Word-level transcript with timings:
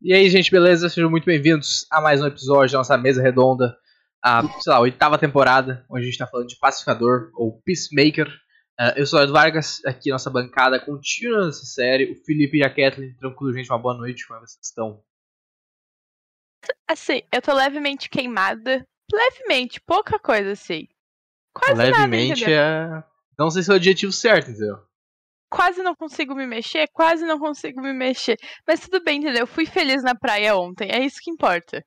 E 0.00 0.12
aí, 0.12 0.28
gente, 0.28 0.50
beleza? 0.50 0.90
Sejam 0.90 1.10
muito 1.10 1.24
bem-vindos 1.24 1.86
a 1.90 2.02
mais 2.02 2.20
um 2.20 2.26
episódio 2.26 2.72
da 2.72 2.78
nossa 2.78 2.98
mesa 2.98 3.22
redonda, 3.22 3.76
a, 4.22 4.42
sei 4.60 4.72
lá, 4.72 4.80
oitava 4.80 5.18
temporada, 5.18 5.86
onde 5.90 6.02
a 6.02 6.04
gente 6.04 6.18
tá 6.18 6.26
falando 6.26 6.48
de 6.48 6.58
pacificador 6.58 7.30
ou 7.34 7.62
peacemaker. 7.62 8.28
Uh, 8.78 8.92
eu 8.94 9.06
sou 9.06 9.18
o 9.18 9.22
Eduardo 9.22 9.32
Vargas, 9.32 9.82
aqui 9.86 10.10
nossa 10.10 10.28
bancada 10.28 10.78
contínua 10.78 11.46
nessa 11.46 11.64
série. 11.64 12.12
O 12.12 12.24
Felipe 12.24 12.58
e 12.58 12.62
a 12.62 12.68
Kathleen, 12.68 13.16
tranquilo, 13.16 13.54
gente, 13.54 13.70
uma 13.70 13.78
boa 13.78 13.96
noite, 13.96 14.26
como 14.26 14.38
é 14.38 14.42
vocês 14.42 14.66
estão? 14.66 15.02
Assim, 16.86 17.22
eu 17.32 17.40
tô 17.40 17.54
levemente 17.54 18.10
queimada. 18.10 18.86
Levemente, 19.10 19.80
pouca 19.80 20.18
coisa, 20.18 20.52
assim. 20.52 20.86
Quase 21.54 21.74
levemente 21.74 22.42
nada, 22.42 22.52
é. 22.52 23.04
Não 23.38 23.50
sei 23.50 23.62
se 23.62 23.70
é 23.70 23.72
o 23.72 23.76
adjetivo 23.76 24.12
certo, 24.12 24.50
entendeu? 24.50 24.78
Quase 25.50 25.82
não 25.82 25.94
consigo 25.94 26.34
me 26.34 26.46
mexer, 26.46 26.88
quase 26.92 27.24
não 27.24 27.38
consigo 27.38 27.80
me 27.80 27.92
mexer. 27.92 28.36
Mas 28.66 28.80
tudo 28.80 29.02
bem, 29.02 29.18
entendeu? 29.18 29.40
Eu 29.40 29.46
fui 29.46 29.66
feliz 29.66 30.02
na 30.02 30.14
praia 30.14 30.56
ontem, 30.56 30.90
é 30.90 31.04
isso 31.04 31.20
que 31.22 31.30
importa. 31.30 31.84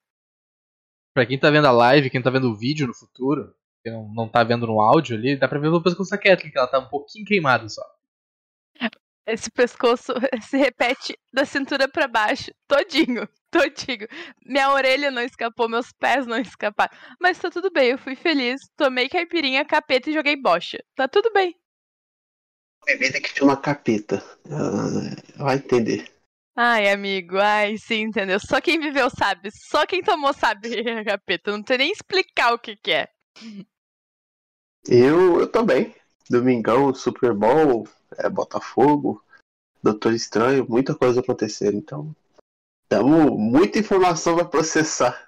Pra 1.14 1.26
quem 1.26 1.40
tá 1.40 1.50
vendo 1.50 1.68
a 1.68 1.72
live, 1.72 2.10
quem 2.10 2.22
tá 2.22 2.30
vendo 2.30 2.50
o 2.50 2.56
vídeo 2.56 2.88
no 2.88 2.94
futuro, 2.94 3.54
quem 3.84 3.92
não, 3.92 4.08
não 4.14 4.30
tá 4.30 4.44
vendo 4.44 4.66
no 4.66 4.80
áudio 4.80 5.18
ali, 5.18 5.36
dá 5.36 5.48
pra 5.48 5.60
ver 5.60 5.68
o 5.68 5.84
pescoço 5.84 6.12
da 6.12 6.18
Kathleen, 6.18 6.52
que 6.52 6.58
ela 6.58 6.68
tá 6.68 6.80
um 6.80 6.88
pouquinho 6.88 7.26
queimada 7.26 7.68
só. 7.68 7.84
Esse 9.30 9.52
pescoço 9.52 10.14
se 10.42 10.58
repete 10.58 11.16
da 11.32 11.46
cintura 11.46 11.88
para 11.88 12.08
baixo, 12.08 12.52
todinho, 12.68 13.30
todinho. 13.52 14.08
Minha 14.44 14.72
orelha 14.72 15.12
não 15.12 15.22
escapou, 15.22 15.70
meus 15.70 15.92
pés 15.92 16.26
não 16.26 16.40
escaparam. 16.40 16.92
Mas 17.22 17.38
tá 17.38 17.50
tudo 17.52 17.70
bem, 17.72 17.92
eu 17.92 17.98
fui 18.00 18.16
feliz, 18.16 18.60
tomei 18.76 19.08
caipirinha, 19.08 19.64
capeta 19.64 20.10
e 20.10 20.14
joguei 20.14 20.36
bocha. 20.36 20.80
Tá 20.96 21.08
tudo 21.08 21.32
bem. 21.32 21.54
Bebida 22.86 23.20
que 23.20 23.30
chama 23.30 23.58
capeta. 23.58 24.24
Ah, 24.50 25.44
vai 25.44 25.56
entender. 25.58 26.10
Ai, 26.56 26.90
amigo, 26.92 27.38
ai, 27.38 27.78
sim, 27.78 28.02
entendeu? 28.02 28.40
Só 28.40 28.60
quem 28.60 28.80
viveu 28.80 29.10
sabe. 29.10 29.50
Só 29.52 29.86
quem 29.86 30.02
tomou 30.02 30.34
sabe 30.34 30.70
capeta. 31.06 31.52
Não 31.52 31.64
tem 31.64 31.78
nem 31.78 31.92
explicar 31.92 32.54
o 32.54 32.60
que, 32.60 32.76
que 32.76 32.92
é. 32.92 33.10
Eu, 34.88 35.40
eu 35.40 35.48
também. 35.48 35.96
Domingão, 36.30 36.94
Super 36.94 37.34
Bowl, 37.34 37.88
é, 38.18 38.30
Botafogo, 38.30 39.24
Doutor 39.82 40.14
Estranho, 40.14 40.66
muita 40.70 40.94
coisa 40.94 41.22
acontecendo. 41.22 41.78
Então, 41.78 42.16
temos 42.88 43.32
muita 43.38 43.80
informação 43.80 44.36
pra 44.36 44.46
processar. 44.46 45.28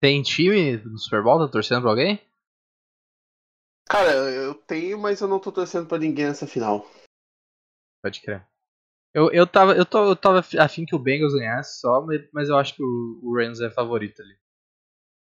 Tem 0.00 0.22
time 0.22 0.78
do 0.78 0.98
Super 0.98 1.22
Bowl? 1.22 1.38
Tá 1.38 1.48
torcendo 1.48 1.82
pra 1.82 1.90
alguém? 1.90 2.20
Cara, 3.86 4.10
eu 4.12 4.54
tenho, 4.54 4.98
mas 4.98 5.20
eu 5.20 5.28
não 5.28 5.38
tô 5.38 5.52
torcendo 5.52 5.86
pra 5.86 5.98
ninguém 5.98 6.26
nessa 6.26 6.46
final. 6.46 6.88
Pode 8.02 8.20
crer. 8.20 8.46
Eu, 9.12 9.30
eu, 9.30 9.46
tava, 9.46 9.76
eu, 9.76 9.86
tô, 9.86 10.10
eu 10.10 10.16
tava 10.16 10.44
afim 10.58 10.84
que 10.84 10.96
o 10.96 10.98
Bengals 10.98 11.34
ganhasse 11.34 11.80
só, 11.80 12.04
mas 12.32 12.48
eu 12.48 12.56
acho 12.56 12.74
que 12.74 12.82
o, 12.82 13.20
o 13.22 13.36
Rams 13.36 13.60
é 13.60 13.70
favorito 13.70 14.20
ali. 14.20 14.36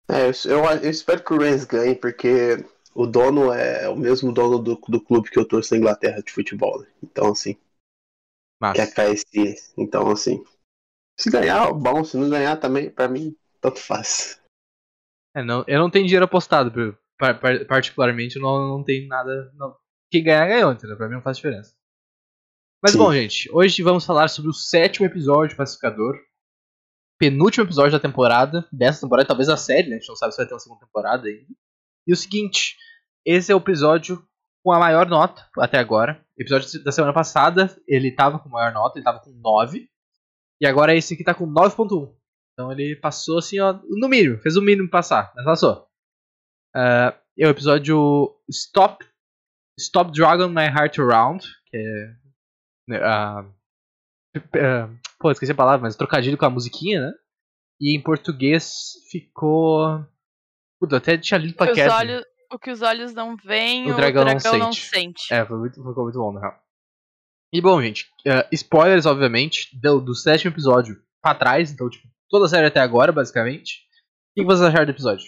É, 0.08 0.28
eu, 0.28 0.64
eu, 0.82 0.90
espero 0.90 1.22
que 1.22 1.34
o 1.34 1.38
Rams 1.38 1.64
ganhe, 1.64 1.94
porque 1.94 2.64
o 2.94 3.06
dono 3.06 3.52
é 3.52 3.88
o 3.88 3.96
mesmo 3.96 4.32
dono 4.32 4.58
do, 4.58 4.76
do 4.76 5.00
clube 5.00 5.30
que 5.30 5.38
eu 5.38 5.46
torço 5.46 5.74
na 5.74 5.78
Inglaterra 5.78 6.22
de 6.22 6.32
futebol. 6.32 6.80
Né? 6.80 6.88
Então, 7.02 7.32
assim. 7.32 7.58
Massa. 8.58 8.74
Que 8.74 8.80
é 8.80 8.84
a 8.84 9.14
KSC. 9.14 9.74
Então, 9.76 10.10
assim. 10.10 10.42
Se 11.18 11.30
ganhar, 11.30 11.70
bom. 11.72 12.02
Se 12.02 12.16
não 12.16 12.30
ganhar 12.30 12.56
também, 12.56 12.88
pra 12.88 13.08
mim, 13.08 13.36
tanto 13.60 13.78
faz. 13.78 14.40
É, 15.34 15.42
não, 15.42 15.64
eu 15.68 15.78
não 15.78 15.90
tenho 15.90 16.06
dinheiro 16.06 16.24
apostado, 16.24 16.70
particularmente, 17.18 18.38
não, 18.38 18.68
não 18.68 18.84
tenho 18.84 19.08
nada. 19.08 19.52
Não. 19.54 19.76
Quem 20.10 20.22
ganhar, 20.22 20.46
ganhou, 20.46 20.72
entendeu? 20.72 20.96
Pra 20.96 21.08
mim 21.08 21.14
não 21.14 21.22
faz 21.22 21.36
diferença. 21.36 21.74
Mas 22.82 22.92
Sim. 22.92 22.98
bom, 22.98 23.12
gente, 23.12 23.50
hoje 23.52 23.82
vamos 23.82 24.04
falar 24.04 24.28
sobre 24.28 24.50
o 24.50 24.54
sétimo 24.54 25.06
episódio 25.06 25.50
de 25.50 25.56
Pacificador. 25.56 26.16
Penúltimo 27.18 27.64
episódio 27.64 27.92
da 27.92 28.00
temporada, 28.00 28.66
dessa 28.70 29.00
temporada, 29.00 29.26
talvez 29.26 29.48
a 29.48 29.56
série, 29.56 29.88
né? 29.88 29.96
A 29.96 29.98
gente 29.98 30.08
não 30.08 30.16
sabe 30.16 30.32
se 30.32 30.36
vai 30.36 30.46
ter 30.46 30.54
uma 30.54 30.60
segunda 30.60 30.84
temporada 30.84 31.26
ainda. 31.26 31.54
E 32.06 32.12
o 32.12 32.16
seguinte, 32.16 32.76
esse 33.24 33.50
é 33.50 33.54
o 33.54 33.58
episódio 33.58 34.22
com 34.62 34.72
a 34.72 34.78
maior 34.78 35.08
nota 35.08 35.48
até 35.58 35.78
agora. 35.78 36.22
O 36.38 36.42
episódio 36.42 36.84
da 36.84 36.92
semana 36.92 37.14
passada, 37.14 37.74
ele 37.88 38.12
tava 38.12 38.38
com 38.38 38.48
maior 38.48 38.72
nota, 38.72 38.98
ele 38.98 39.04
tava 39.04 39.20
com 39.20 39.30
9. 39.30 39.88
E 40.60 40.66
agora 40.66 40.94
esse 40.94 41.14
aqui 41.14 41.24
tá 41.24 41.34
com 41.34 41.46
9.1. 41.46 42.14
Então 42.52 42.72
ele 42.72 42.96
passou 42.96 43.38
assim, 43.38 43.58
ó, 43.58 43.72
no 43.88 44.08
mínimo, 44.08 44.38
fez 44.38 44.56
o 44.56 44.62
mínimo 44.62 44.90
passar, 44.90 45.32
mas 45.34 45.44
passou. 45.44 45.85
Uh, 46.76 47.16
é 47.38 47.46
o 47.46 47.50
episódio 47.50 48.34
Stop 48.50 49.04
Stop 49.78 50.12
Dragon 50.12 50.48
My 50.48 50.66
Heart 50.66 50.98
Around, 50.98 51.44
que 51.70 51.76
é 51.76 52.26
Uh, 52.88 53.42
uh, 54.38 54.98
pô, 55.18 55.30
esqueci 55.30 55.50
a 55.50 55.56
palavra, 55.56 55.82
mas 55.82 55.96
trocadilho 55.96 56.38
com 56.38 56.46
a 56.46 56.50
musiquinha, 56.50 57.00
né? 57.00 57.12
E 57.80 57.96
em 57.96 58.00
português 58.00 58.92
ficou. 59.10 60.06
Puta, 60.80 60.98
até 60.98 61.18
tinha 61.18 61.38
lido 61.38 61.54
pra. 61.54 61.72
Olhos, 61.96 62.24
o 62.52 62.58
que 62.58 62.70
os 62.70 62.80
olhos 62.80 63.12
não 63.12 63.36
veem, 63.36 63.90
o 63.90 63.96
dragão, 63.96 64.22
o 64.22 64.24
dragão 64.26 64.52
não, 64.52 64.66
não, 64.66 64.72
sente. 64.72 65.32
É, 65.32 65.44
foi 65.44 65.58
muito, 65.58 65.74
ficou 65.74 66.04
muito 66.04 66.18
bom, 66.18 66.32
na 66.32 66.40
real. 66.40 66.62
E 67.52 67.60
bom, 67.60 67.80
gente, 67.82 68.04
uh, 68.26 68.46
spoilers, 68.52 69.06
obviamente, 69.06 69.76
do, 69.80 70.00
do 70.00 70.14
sétimo 70.14 70.52
episódio 70.52 71.02
pra 71.22 71.34
trás, 71.34 71.72
então, 71.72 71.88
tipo, 71.90 72.06
toda 72.28 72.46
a 72.46 72.48
série 72.48 72.66
até 72.66 72.80
agora, 72.80 73.12
basicamente. 73.12 73.84
O 74.30 74.40
que 74.40 74.44
vocês 74.44 74.62
acharam 74.62 74.84
do 74.84 74.92
episódio? 74.92 75.26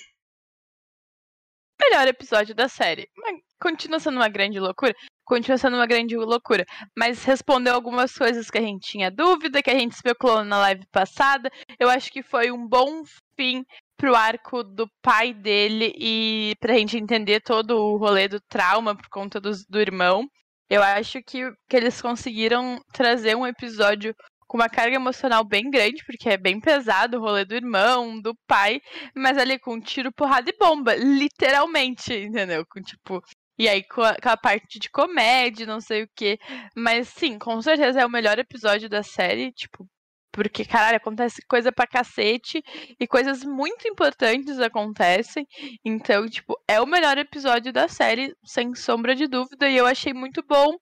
Melhor 1.90 2.06
episódio 2.08 2.54
da 2.54 2.68
série. 2.68 3.08
Mas 3.16 3.40
continua 3.60 3.98
sendo 3.98 4.16
uma 4.16 4.28
grande 4.28 4.60
loucura 4.60 4.94
continua 5.28 5.58
sendo 5.58 5.76
uma 5.76 5.86
grande 5.86 6.16
loucura. 6.16 6.64
Mas 6.96 7.22
respondeu 7.22 7.74
algumas 7.74 8.12
coisas 8.14 8.50
que 8.50 8.58
a 8.58 8.62
gente 8.62 8.90
tinha 8.90 9.10
dúvida, 9.10 9.62
que 9.62 9.70
a 9.70 9.78
gente 9.78 9.92
especulou 9.92 10.42
na 10.42 10.58
live 10.58 10.86
passada. 10.90 11.50
Eu 11.78 11.88
acho 11.90 12.10
que 12.10 12.22
foi 12.22 12.50
um 12.50 12.66
bom 12.66 13.02
fim 13.36 13.62
pro 13.96 14.16
arco 14.16 14.64
do 14.64 14.88
pai 15.02 15.34
dele 15.34 15.92
e 15.98 16.54
pra 16.58 16.78
gente 16.78 16.96
entender 16.96 17.40
todo 17.40 17.76
o 17.76 17.98
rolê 17.98 18.26
do 18.26 18.40
trauma 18.40 18.96
por 18.96 19.08
conta 19.10 19.38
do, 19.40 19.50
do 19.68 19.80
irmão. 19.80 20.26
Eu 20.70 20.82
acho 20.82 21.22
que, 21.22 21.50
que 21.68 21.76
eles 21.76 22.00
conseguiram 22.00 22.80
trazer 22.92 23.36
um 23.36 23.46
episódio 23.46 24.14
com 24.48 24.56
uma 24.56 24.68
carga 24.68 24.96
emocional 24.96 25.44
bem 25.44 25.70
grande, 25.70 26.04
porque 26.04 26.30
é 26.30 26.36
bem 26.36 26.58
pesado 26.60 27.18
o 27.18 27.20
rolê 27.20 27.44
do 27.44 27.54
irmão, 27.54 28.20
do 28.20 28.34
pai, 28.46 28.80
mas 29.14 29.36
ali 29.38 29.58
com 29.58 29.80
tiro, 29.80 30.10
porrada 30.12 30.50
e 30.50 30.56
bomba, 30.58 30.94
literalmente, 30.96 32.12
entendeu? 32.14 32.64
Com 32.66 32.80
tipo, 32.80 33.22
e 33.58 33.68
aí 33.68 33.82
com 33.84 34.02
a, 34.02 34.16
com 34.16 34.28
a, 34.30 34.36
parte 34.36 34.78
de 34.78 34.90
comédia, 34.90 35.66
não 35.66 35.80
sei 35.80 36.04
o 36.04 36.08
quê. 36.16 36.38
Mas 36.76 37.08
sim, 37.08 37.38
com 37.38 37.60
certeza 37.60 38.00
é 38.00 38.06
o 38.06 38.10
melhor 38.10 38.38
episódio 38.38 38.88
da 38.88 39.02
série, 39.02 39.52
tipo, 39.52 39.86
porque, 40.32 40.64
caralho, 40.64 40.98
acontece 40.98 41.42
coisa 41.48 41.72
pra 41.72 41.86
cacete 41.86 42.62
e 43.00 43.06
coisas 43.06 43.42
muito 43.44 43.88
importantes 43.88 44.58
acontecem. 44.60 45.46
Então, 45.84 46.28
tipo, 46.28 46.54
é 46.68 46.80
o 46.80 46.86
melhor 46.86 47.18
episódio 47.18 47.72
da 47.72 47.88
série, 47.88 48.34
sem 48.44 48.74
sombra 48.74 49.14
de 49.16 49.26
dúvida. 49.26 49.68
E 49.68 49.76
eu 49.76 49.86
achei 49.86 50.14
muito 50.14 50.42
bom, 50.48 50.76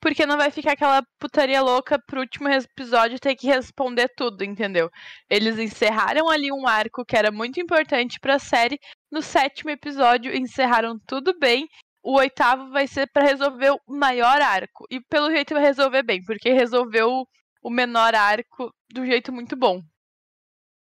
porque 0.00 0.26
não 0.26 0.36
vai 0.36 0.50
ficar 0.50 0.72
aquela 0.72 1.02
putaria 1.18 1.62
louca 1.62 1.98
pro 2.06 2.20
último 2.20 2.48
episódio 2.48 3.18
ter 3.18 3.34
que 3.34 3.46
responder 3.46 4.08
tudo, 4.16 4.44
entendeu? 4.44 4.90
Eles 5.28 5.58
encerraram 5.58 6.28
ali 6.28 6.52
um 6.52 6.66
arco 6.66 7.04
que 7.04 7.16
era 7.16 7.30
muito 7.30 7.60
importante 7.60 8.20
pra 8.20 8.38
série. 8.38 8.78
No 9.10 9.22
sétimo 9.22 9.70
episódio, 9.70 10.34
encerraram 10.34 10.98
tudo 11.06 11.38
bem 11.38 11.66
o 12.06 12.18
oitavo 12.18 12.70
vai 12.70 12.86
ser 12.86 13.08
para 13.08 13.26
resolver 13.26 13.72
o 13.72 13.80
maior 13.88 14.40
arco. 14.40 14.86
E 14.88 15.00
pelo 15.00 15.28
jeito 15.28 15.54
vai 15.54 15.62
resolver 15.64 16.04
bem, 16.04 16.22
porque 16.22 16.52
resolveu 16.52 17.26
o 17.60 17.68
menor 17.68 18.14
arco 18.14 18.72
do 18.88 19.04
jeito 19.04 19.32
muito 19.32 19.56
bom. 19.56 19.82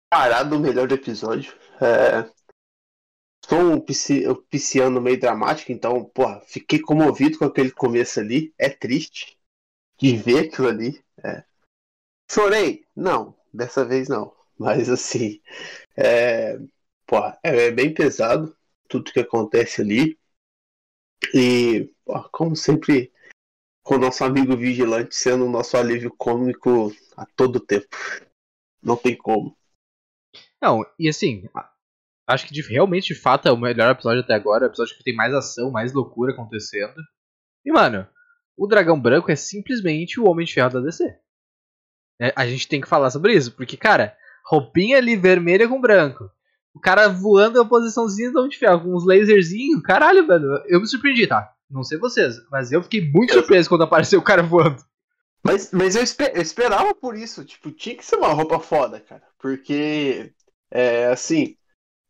Parado 0.09 0.55
o 0.55 0.59
melhor 0.59 0.91
episódio. 0.91 1.53
É... 1.79 2.27
Sou 3.47 3.59
um, 3.59 3.79
pisci... 3.79 4.23
pisciano 4.49 5.01
meio 5.01 5.19
dramático, 5.19 5.71
então, 5.71 6.03
porra, 6.05 6.41
fiquei 6.41 6.79
comovido 6.79 7.37
com 7.37 7.45
aquele 7.45 7.71
começo 7.71 8.19
ali. 8.19 8.53
É 8.57 8.69
triste 8.69 9.37
de 9.97 10.15
ver 10.15 10.47
aquilo 10.47 10.69
ali. 10.69 11.03
É... 11.23 11.43
Chorei? 12.31 12.85
Não, 12.95 13.35
dessa 13.53 13.83
vez 13.85 14.07
não. 14.07 14.33
Mas 14.57 14.89
assim, 14.89 15.41
é... 15.97 16.57
Porra, 17.05 17.37
é 17.43 17.69
bem 17.69 17.93
pesado 17.93 18.55
tudo 18.87 19.11
que 19.11 19.19
acontece 19.19 19.81
ali. 19.81 20.17
E, 21.33 21.93
como 22.31 22.55
sempre, 22.55 23.11
com 23.83 23.95
o 23.95 23.99
nosso 23.99 24.23
amigo 24.23 24.55
Vigilante 24.55 25.15
sendo 25.15 25.45
o 25.45 25.49
nosso 25.49 25.75
alívio 25.75 26.13
cômico 26.17 26.93
a 27.17 27.25
todo 27.25 27.59
tempo. 27.59 27.95
Não 28.81 28.95
tem 28.95 29.15
como. 29.15 29.55
Não, 30.61 30.85
e 30.97 31.09
assim, 31.09 31.49
acho 32.27 32.47
que 32.47 32.53
de, 32.53 32.61
realmente, 32.61 33.13
de 33.13 33.15
fato, 33.19 33.47
é 33.47 33.51
o 33.51 33.57
melhor 33.57 33.91
episódio 33.91 34.21
até 34.21 34.33
agora. 34.33 34.65
É 34.65 34.67
o 34.67 34.71
episódio 34.71 34.95
que 34.97 35.03
tem 35.03 35.15
mais 35.15 35.33
ação, 35.33 35.71
mais 35.71 35.93
loucura 35.93 36.33
acontecendo. 36.33 36.95
E, 37.65 37.71
mano, 37.71 38.07
o 38.57 38.67
Dragão 38.67 38.99
Branco 38.99 39.31
é 39.31 39.35
simplesmente 39.35 40.19
o 40.19 40.25
Homem 40.25 40.45
de 40.45 40.53
Ferro 40.53 40.69
da 40.69 40.79
DC. 40.79 41.03
É, 42.21 42.33
a 42.35 42.45
gente 42.47 42.67
tem 42.67 42.79
que 42.79 42.87
falar 42.87 43.09
sobre 43.09 43.33
isso, 43.33 43.51
porque, 43.53 43.75
cara, 43.75 44.15
roupinha 44.45 44.97
ali 44.97 45.15
vermelha 45.15 45.67
com 45.67 45.81
branco. 45.81 46.29
O 46.73 46.79
cara 46.79 47.07
voando 47.07 47.61
a 47.61 47.65
posiçãozinha 47.65 48.31
de 48.31 48.39
onde 48.39 48.57
ferro, 48.57 48.81
com 48.81 48.95
uns 48.95 49.05
laserzinhos. 49.05 49.81
Caralho, 49.83 50.25
velho. 50.25 50.45
Eu 50.67 50.79
me 50.79 50.87
surpreendi, 50.87 51.27
tá? 51.27 51.51
Não 51.69 51.83
sei 51.83 51.97
vocês, 51.97 52.35
mas 52.51 52.71
eu 52.71 52.81
fiquei 52.83 53.01
muito 53.11 53.33
surpreso 53.33 53.69
quando 53.69 53.83
apareceu 53.83 54.19
o 54.19 54.23
cara 54.23 54.43
voando. 54.43 54.83
Mas, 55.43 55.71
mas 55.71 55.95
eu, 55.95 56.03
esper- 56.03 56.31
eu 56.35 56.41
esperava 56.41 56.95
por 56.95 57.15
isso, 57.17 57.43
tipo, 57.43 57.69
tinha 57.71 57.95
que 57.95 58.05
ser 58.05 58.15
uma 58.15 58.31
roupa 58.31 58.59
foda, 58.59 58.99
cara. 58.99 59.23
Porque, 59.39 60.31
é, 60.71 61.07
assim, 61.07 61.57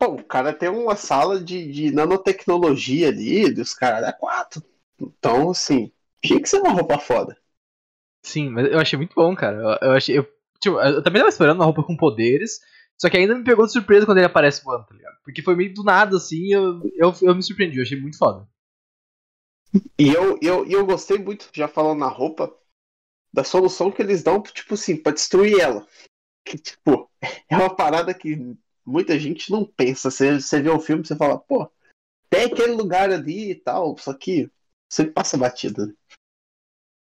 pô, 0.04 0.16
o 0.16 0.24
cara 0.24 0.54
tem 0.54 0.70
uma 0.70 0.96
sala 0.96 1.40
de, 1.40 1.72
de 1.72 1.92
nanotecnologia 1.92 3.08
ali, 3.08 3.54
dos 3.54 3.74
caras 3.74 4.10
é 4.10 4.12
quatro. 4.12 4.62
Então, 5.00 5.52
assim, 5.52 5.92
tinha 6.22 6.42
que 6.42 6.50
ser 6.50 6.60
uma 6.60 6.72
roupa 6.72 7.00
foda. 7.00 7.38
Sim, 8.26 8.50
mas 8.50 8.72
eu 8.72 8.80
achei 8.80 8.98
muito 8.98 9.16
bom, 9.16 9.36
cara. 9.36 9.58
Eu, 9.58 9.90
eu 9.90 9.92
achei. 9.94 10.18
Eu, 10.18 10.24
tipo, 10.60 10.80
eu 10.80 11.04
também 11.04 11.22
tava 11.22 11.30
esperando 11.30 11.58
uma 11.58 11.66
roupa 11.66 11.84
com 11.84 11.98
poderes. 11.98 12.60
Só 13.00 13.10
que 13.10 13.18
ainda 13.18 13.36
me 13.36 13.44
pegou 13.44 13.66
de 13.66 13.72
surpresa 13.72 14.06
quando 14.06 14.20
ele 14.20 14.28
aparece 14.28 14.64
voando, 14.64 14.86
tá 14.86 14.96
ligado? 14.96 15.18
Porque 15.24 15.42
foi 15.42 15.56
meio 15.56 15.74
do 15.74 15.84
nada, 15.84 16.16
assim, 16.16 16.54
eu, 16.54 16.80
eu, 16.96 17.14
eu 17.24 17.36
me 17.36 17.42
surpreendi, 17.42 17.78
eu 17.78 17.84
achei 17.84 18.00
muito 18.00 18.18
foda. 18.18 18.48
E 19.98 20.10
eu, 20.10 20.38
eu, 20.42 20.66
eu 20.68 20.86
gostei 20.86 21.18
muito, 21.18 21.50
já 21.52 21.68
falando 21.68 22.00
na 22.00 22.08
roupa, 22.08 22.56
da 23.34 23.44
solução 23.44 23.92
que 23.92 24.02
eles 24.02 24.22
dão, 24.22 24.42
tipo 24.44 24.76
assim, 24.76 24.96
pra 24.96 25.12
destruir 25.12 25.60
ela. 25.60 25.86
Que, 26.46 26.58
tipo, 26.58 27.10
é 27.50 27.58
uma 27.58 27.76
parada 27.76 28.14
que 28.14 28.56
muita 28.86 29.18
gente 29.20 29.52
não 29.52 29.66
pensa. 29.66 30.10
Você, 30.12 30.40
você 30.40 30.62
vê 30.62 30.70
o 30.70 30.80
filme, 30.80 31.06
você 31.06 31.16
fala, 31.16 31.38
pô, 31.40 31.72
tem 32.30 32.46
aquele 32.46 32.74
lugar 32.74 33.12
ali 33.12 33.52
e 33.52 33.56
tal, 33.56 33.98
só 33.98 34.14
que 34.14 34.50
você 34.90 35.06
passa 35.06 35.38
batida. 35.38 35.88
né? 35.88 35.94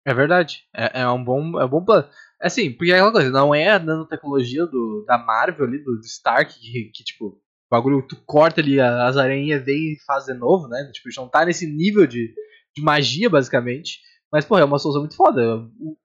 É 0.06 0.14
verdade. 0.14 0.68
É, 0.76 1.02
é 1.02 1.10
um 1.10 1.24
bom, 1.24 1.60
é 1.60 1.66
um 1.66 1.70
bom 1.70 1.84
plano. 1.84 2.10
Assim, 2.42 2.72
porque 2.72 2.92
é 2.92 2.96
aquela 2.96 3.12
coisa, 3.12 3.30
não 3.30 3.56
é 3.56 3.70
a 3.70 3.80
nanotecnologia 3.80 4.66
do, 4.66 5.06
da 5.08 5.18
Marvel 5.18 5.66
ali, 5.66 5.78
do, 5.82 5.96
do 5.98 6.06
Stark, 6.06 6.60
que, 6.60 6.92
que, 6.94 7.04
tipo, 7.04 7.28
o 7.28 7.42
bagulho, 7.72 8.06
tu 8.06 8.18
corta 8.26 8.60
ali, 8.60 8.80
as 8.82 9.16
aranhas 9.16 9.64
vem 9.64 9.94
e 9.94 10.00
faz 10.06 10.26
de 10.26 10.34
novo, 10.34 10.68
né? 10.68 10.90
Tipo, 10.94 11.10
já 11.10 11.22
não 11.22 11.30
tá 11.30 11.46
nesse 11.46 11.66
nível 11.66 12.06
de, 12.06 12.34
de 12.76 12.82
magia, 12.84 13.30
basicamente. 13.30 14.02
Mas, 14.34 14.46
pô, 14.46 14.58
é 14.58 14.66
uma 14.66 14.80
solução 14.80 15.04
muito 15.04 15.16
foda. 15.16 15.60
O- 15.80 15.96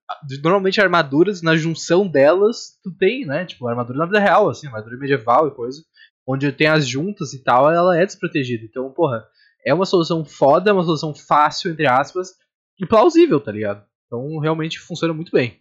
Normalmente 0.42 0.80
armaduras, 0.80 1.42
na 1.42 1.56
junção 1.56 2.06
delas, 2.06 2.78
tu 2.84 2.90
tem, 2.96 3.26
né? 3.26 3.46
Tipo, 3.46 3.66
armadura 3.68 3.98
na 3.98 4.06
vida 4.06 4.20
real, 4.20 4.48
assim, 4.50 4.66
armadura 4.66 4.98
medieval 4.98 5.48
e 5.48 5.54
coisa. 5.54 5.82
Onde 6.26 6.52
tem 6.52 6.66
as 6.68 6.86
juntas 6.86 7.32
e 7.32 7.42
tal, 7.42 7.70
ela 7.72 7.98
é 7.98 8.04
desprotegida. 8.06 8.64
Então, 8.64 8.92
porra, 8.92 9.26
é 9.66 9.72
uma 9.74 9.86
solução 9.86 10.24
foda, 10.24 10.70
é 10.70 10.72
uma 10.74 10.84
solução 10.84 11.14
fácil, 11.14 11.70
entre 11.70 11.86
aspas, 11.86 12.34
e 12.78 12.86
plausível, 12.86 13.40
tá 13.40 13.50
ligado? 13.50 13.84
Então 14.06 14.38
realmente 14.38 14.78
funciona 14.78 15.14
muito 15.14 15.32
bem. 15.32 15.58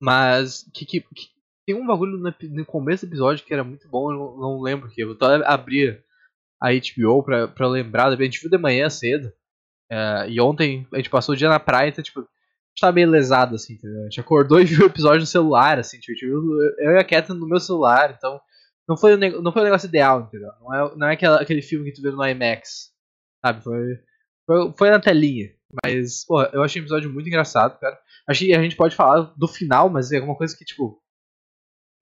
Mas 0.00 0.64
que, 0.74 0.84
que, 0.86 1.00
que- 1.00 1.28
tem 1.66 1.74
um 1.76 1.86
bagulho 1.86 2.18
no, 2.18 2.34
no 2.50 2.66
começo 2.66 3.06
do 3.06 3.10
episódio 3.10 3.44
que 3.44 3.52
era 3.52 3.62
muito 3.62 3.88
bom, 3.88 4.10
eu 4.12 4.18
não, 4.18 4.36
não 4.38 4.60
lembro 4.60 4.88
que. 4.90 5.00
Eu 5.02 5.16
tô 5.16 5.26
a 5.26 5.36
abrir 5.52 6.02
a 6.60 6.70
HBO 6.72 7.22
pra, 7.22 7.46
pra 7.48 7.68
lembrar, 7.68 8.08
a 8.08 8.16
gente 8.16 8.40
viu 8.40 8.50
de 8.50 8.58
manhã 8.58 8.88
cedo. 8.90 9.32
É, 9.90 10.26
e 10.28 10.40
ontem 10.40 10.86
a 10.92 10.96
gente 10.96 11.10
passou 11.10 11.34
o 11.34 11.38
dia 11.38 11.48
na 11.48 11.60
praia, 11.60 11.88
então 11.88 12.02
tipo, 12.04 12.20
a 12.20 12.22
gente 12.22 12.80
tava 12.80 12.92
meio 12.94 13.10
lesado, 13.10 13.54
assim, 13.56 13.74
entendeu? 13.74 14.00
A 14.00 14.04
gente 14.04 14.20
acordou 14.20 14.60
e 14.60 14.64
viu 14.64 14.82
o 14.82 14.86
episódio 14.86 15.20
no 15.20 15.26
celular, 15.26 15.78
assim, 15.78 15.98
tipo, 15.98 16.16
eu 16.78 16.92
e 16.92 16.98
a 16.98 17.04
Kathleen 17.04 17.38
no 17.40 17.48
meu 17.48 17.60
celular, 17.60 18.14
então 18.16 18.40
não 18.88 18.96
foi 18.96 19.16
nego- 19.16 19.40
não 19.42 19.52
foi 19.52 19.62
o 19.62 19.64
negócio 19.64 19.86
ideal, 19.86 20.22
entendeu? 20.22 20.50
Não 20.60 20.74
é, 20.74 20.96
não 20.96 21.06
é 21.08 21.12
aquela, 21.14 21.40
aquele 21.40 21.62
filme 21.62 21.90
que 21.90 21.96
tu 21.96 22.02
vê 22.02 22.10
no 22.10 22.24
IMAX, 22.26 22.90
sabe? 23.44 23.62
Foi, 23.62 23.98
foi, 24.46 24.72
foi 24.76 24.90
na 24.90 25.00
telinha. 25.00 25.50
Mas, 25.84 26.24
pô, 26.24 26.42
eu 26.42 26.62
achei 26.64 26.80
o 26.80 26.84
episódio 26.84 27.08
muito 27.12 27.28
engraçado, 27.28 27.78
cara. 27.78 27.96
Achei 28.28 28.48
que 28.48 28.54
a 28.54 28.60
gente 28.62 28.74
pode 28.74 28.96
falar 28.96 29.32
do 29.36 29.46
final, 29.46 29.88
mas 29.88 30.10
é 30.10 30.16
alguma 30.16 30.36
coisa 30.36 30.56
que, 30.56 30.64
tipo, 30.64 31.00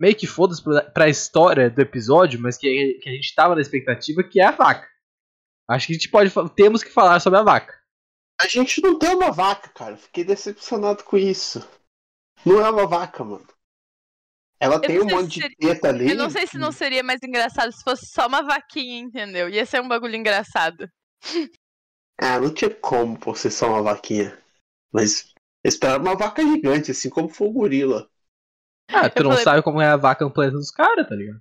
meio 0.00 0.14
que 0.17 0.26
foda-se 0.26 0.62
pra, 0.62 0.81
pra 0.82 1.08
história 1.08 1.69
do 1.69 1.79
episódio, 1.82 2.40
mas 2.40 2.56
que, 2.56 2.94
que 3.02 3.08
a 3.11 3.12
gente 3.12 3.35
tava 3.35 3.55
na 3.55 3.61
expectativa, 3.61 4.23
que 4.25 4.40
é 4.40 4.44
a 4.46 4.50
vaca. 4.52 4.88
Acho 5.69 5.87
que 5.87 5.93
a 5.93 5.96
gente 5.96 6.08
pode. 6.08 6.32
Temos 6.56 6.82
que 6.82 6.90
falar 6.90 7.20
sobre 7.20 7.38
a 7.38 7.43
vaca. 7.43 7.75
A 8.40 8.46
gente 8.46 8.81
não 8.81 8.99
tem 8.99 9.14
uma 9.14 9.32
vaca, 9.32 9.69
cara. 9.70 9.96
Fiquei 9.96 10.25
decepcionado 10.25 11.02
com 11.05 11.17
isso. 11.17 11.67
Não 12.46 12.64
é 12.64 12.70
uma 12.70 12.87
vaca, 12.87 13.25
mano. 13.25 13.46
Ela 14.61 14.81
tem 14.81 14.99
não 14.99 15.06
um 15.06 15.11
monte 15.11 15.35
de 15.35 15.40
seria- 15.43 15.56
teta 15.75 15.88
ali. 15.88 16.11
Eu 16.11 16.17
não 16.17 16.31
sei 16.31 16.46
se 16.46 16.58
não 16.58 16.73
seria 16.73 17.02
mais 17.02 17.20
engraçado 17.23 17.70
se 17.73 17.82
fosse 17.82 18.06
só 18.06 18.26
uma 18.26 18.43
vaquinha, 18.43 19.00
entendeu? 19.00 19.49
Ia 19.49 19.64
ser 19.67 19.81
um 19.81 19.88
bagulho 19.88 20.17
engraçado. 20.17 20.88
Ah, 22.20 22.40
não 22.40 22.52
tinha 22.52 22.69
como 22.69 23.17
por 23.17 23.38
ser 23.38 23.49
só 23.52 23.69
uma 23.69 23.81
vaquinha. 23.81 24.37
Mas 24.93 25.32
eu 25.62 25.69
esperava 25.69 26.02
uma 26.02 26.17
vaca 26.17 26.43
gigante, 26.43 26.90
assim 26.90 27.08
como 27.08 27.29
foi 27.29 27.46
o 27.46 27.52
gorila. 27.52 28.11
Ah, 28.90 29.08
tu 29.08 29.19
Eu 29.19 29.23
não 29.23 29.31
falei- 29.31 29.44
sabe 29.44 29.62
como 29.62 29.81
é 29.81 29.87
a 29.87 29.96
vaca 29.96 30.25
no 30.25 30.32
planeta 30.32 30.56
dos 30.56 30.73
caras, 30.73 31.08
tá 31.08 31.14
ligado? 31.14 31.40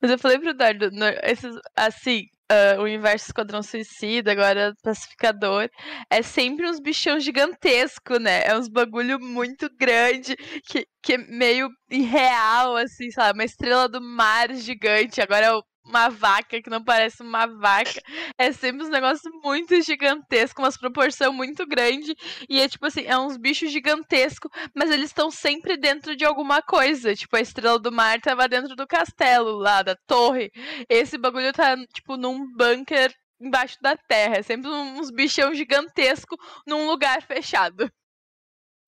Mas 0.00 0.12
eu 0.12 0.18
falei 0.20 0.38
pro 0.38 0.54
Dardo, 0.54 0.88
no- 0.92 1.04
esses, 1.24 1.56
assim, 1.74 2.28
ah, 2.52 2.76
o 2.80 2.82
Universo 2.84 3.26
Esquadrão 3.26 3.62
Suicida, 3.62 4.32
agora 4.32 4.74
Pacificador, 4.82 5.68
é 6.10 6.22
sempre 6.22 6.68
uns 6.68 6.80
bichão 6.80 7.18
gigantesco, 7.18 8.18
né? 8.18 8.42
É 8.44 8.56
uns 8.56 8.68
bagulho 8.68 9.18
muito 9.20 9.68
grande, 9.78 10.36
que, 10.66 10.86
que 11.02 11.14
é 11.14 11.18
meio 11.18 11.68
irreal, 11.90 12.76
assim, 12.76 13.10
sabe? 13.10 13.38
Uma 13.38 13.44
estrela 13.44 13.88
do 13.88 14.00
mar 14.00 14.54
gigante, 14.54 15.20
agora 15.20 15.46
é 15.46 15.72
uma 15.84 16.08
vaca 16.08 16.62
que 16.62 16.70
não 16.70 16.82
parece 16.82 17.22
uma 17.22 17.46
vaca. 17.46 18.00
É 18.38 18.52
sempre 18.52 18.84
uns 18.84 18.90
negócios 18.90 19.30
muito 19.42 19.80
gigantescos, 19.82 20.62
umas 20.62 20.76
proporção 20.76 21.32
muito 21.32 21.66
grande. 21.66 22.14
E 22.48 22.60
é 22.60 22.68
tipo 22.68 22.86
assim, 22.86 23.04
é 23.04 23.18
uns 23.18 23.36
bichos 23.36 23.70
gigantescos, 23.70 24.50
mas 24.74 24.90
eles 24.90 25.06
estão 25.06 25.30
sempre 25.30 25.76
dentro 25.76 26.16
de 26.16 26.24
alguma 26.24 26.62
coisa. 26.62 27.14
Tipo, 27.14 27.36
a 27.36 27.40
estrela 27.40 27.78
do 27.78 27.92
mar 27.92 28.20
tava 28.20 28.48
dentro 28.48 28.76
do 28.76 28.86
castelo 28.86 29.56
lá, 29.58 29.82
da 29.82 29.96
torre. 30.06 30.50
Esse 30.88 31.18
bagulho 31.18 31.52
tá, 31.52 31.76
tipo, 31.92 32.16
num 32.16 32.46
bunker 32.56 33.12
embaixo 33.40 33.76
da 33.82 33.96
terra. 33.96 34.36
É 34.36 34.42
sempre 34.42 34.70
uns 34.70 35.10
bichão 35.10 35.54
gigantesco 35.54 36.36
num 36.66 36.86
lugar 36.86 37.22
fechado. 37.22 37.90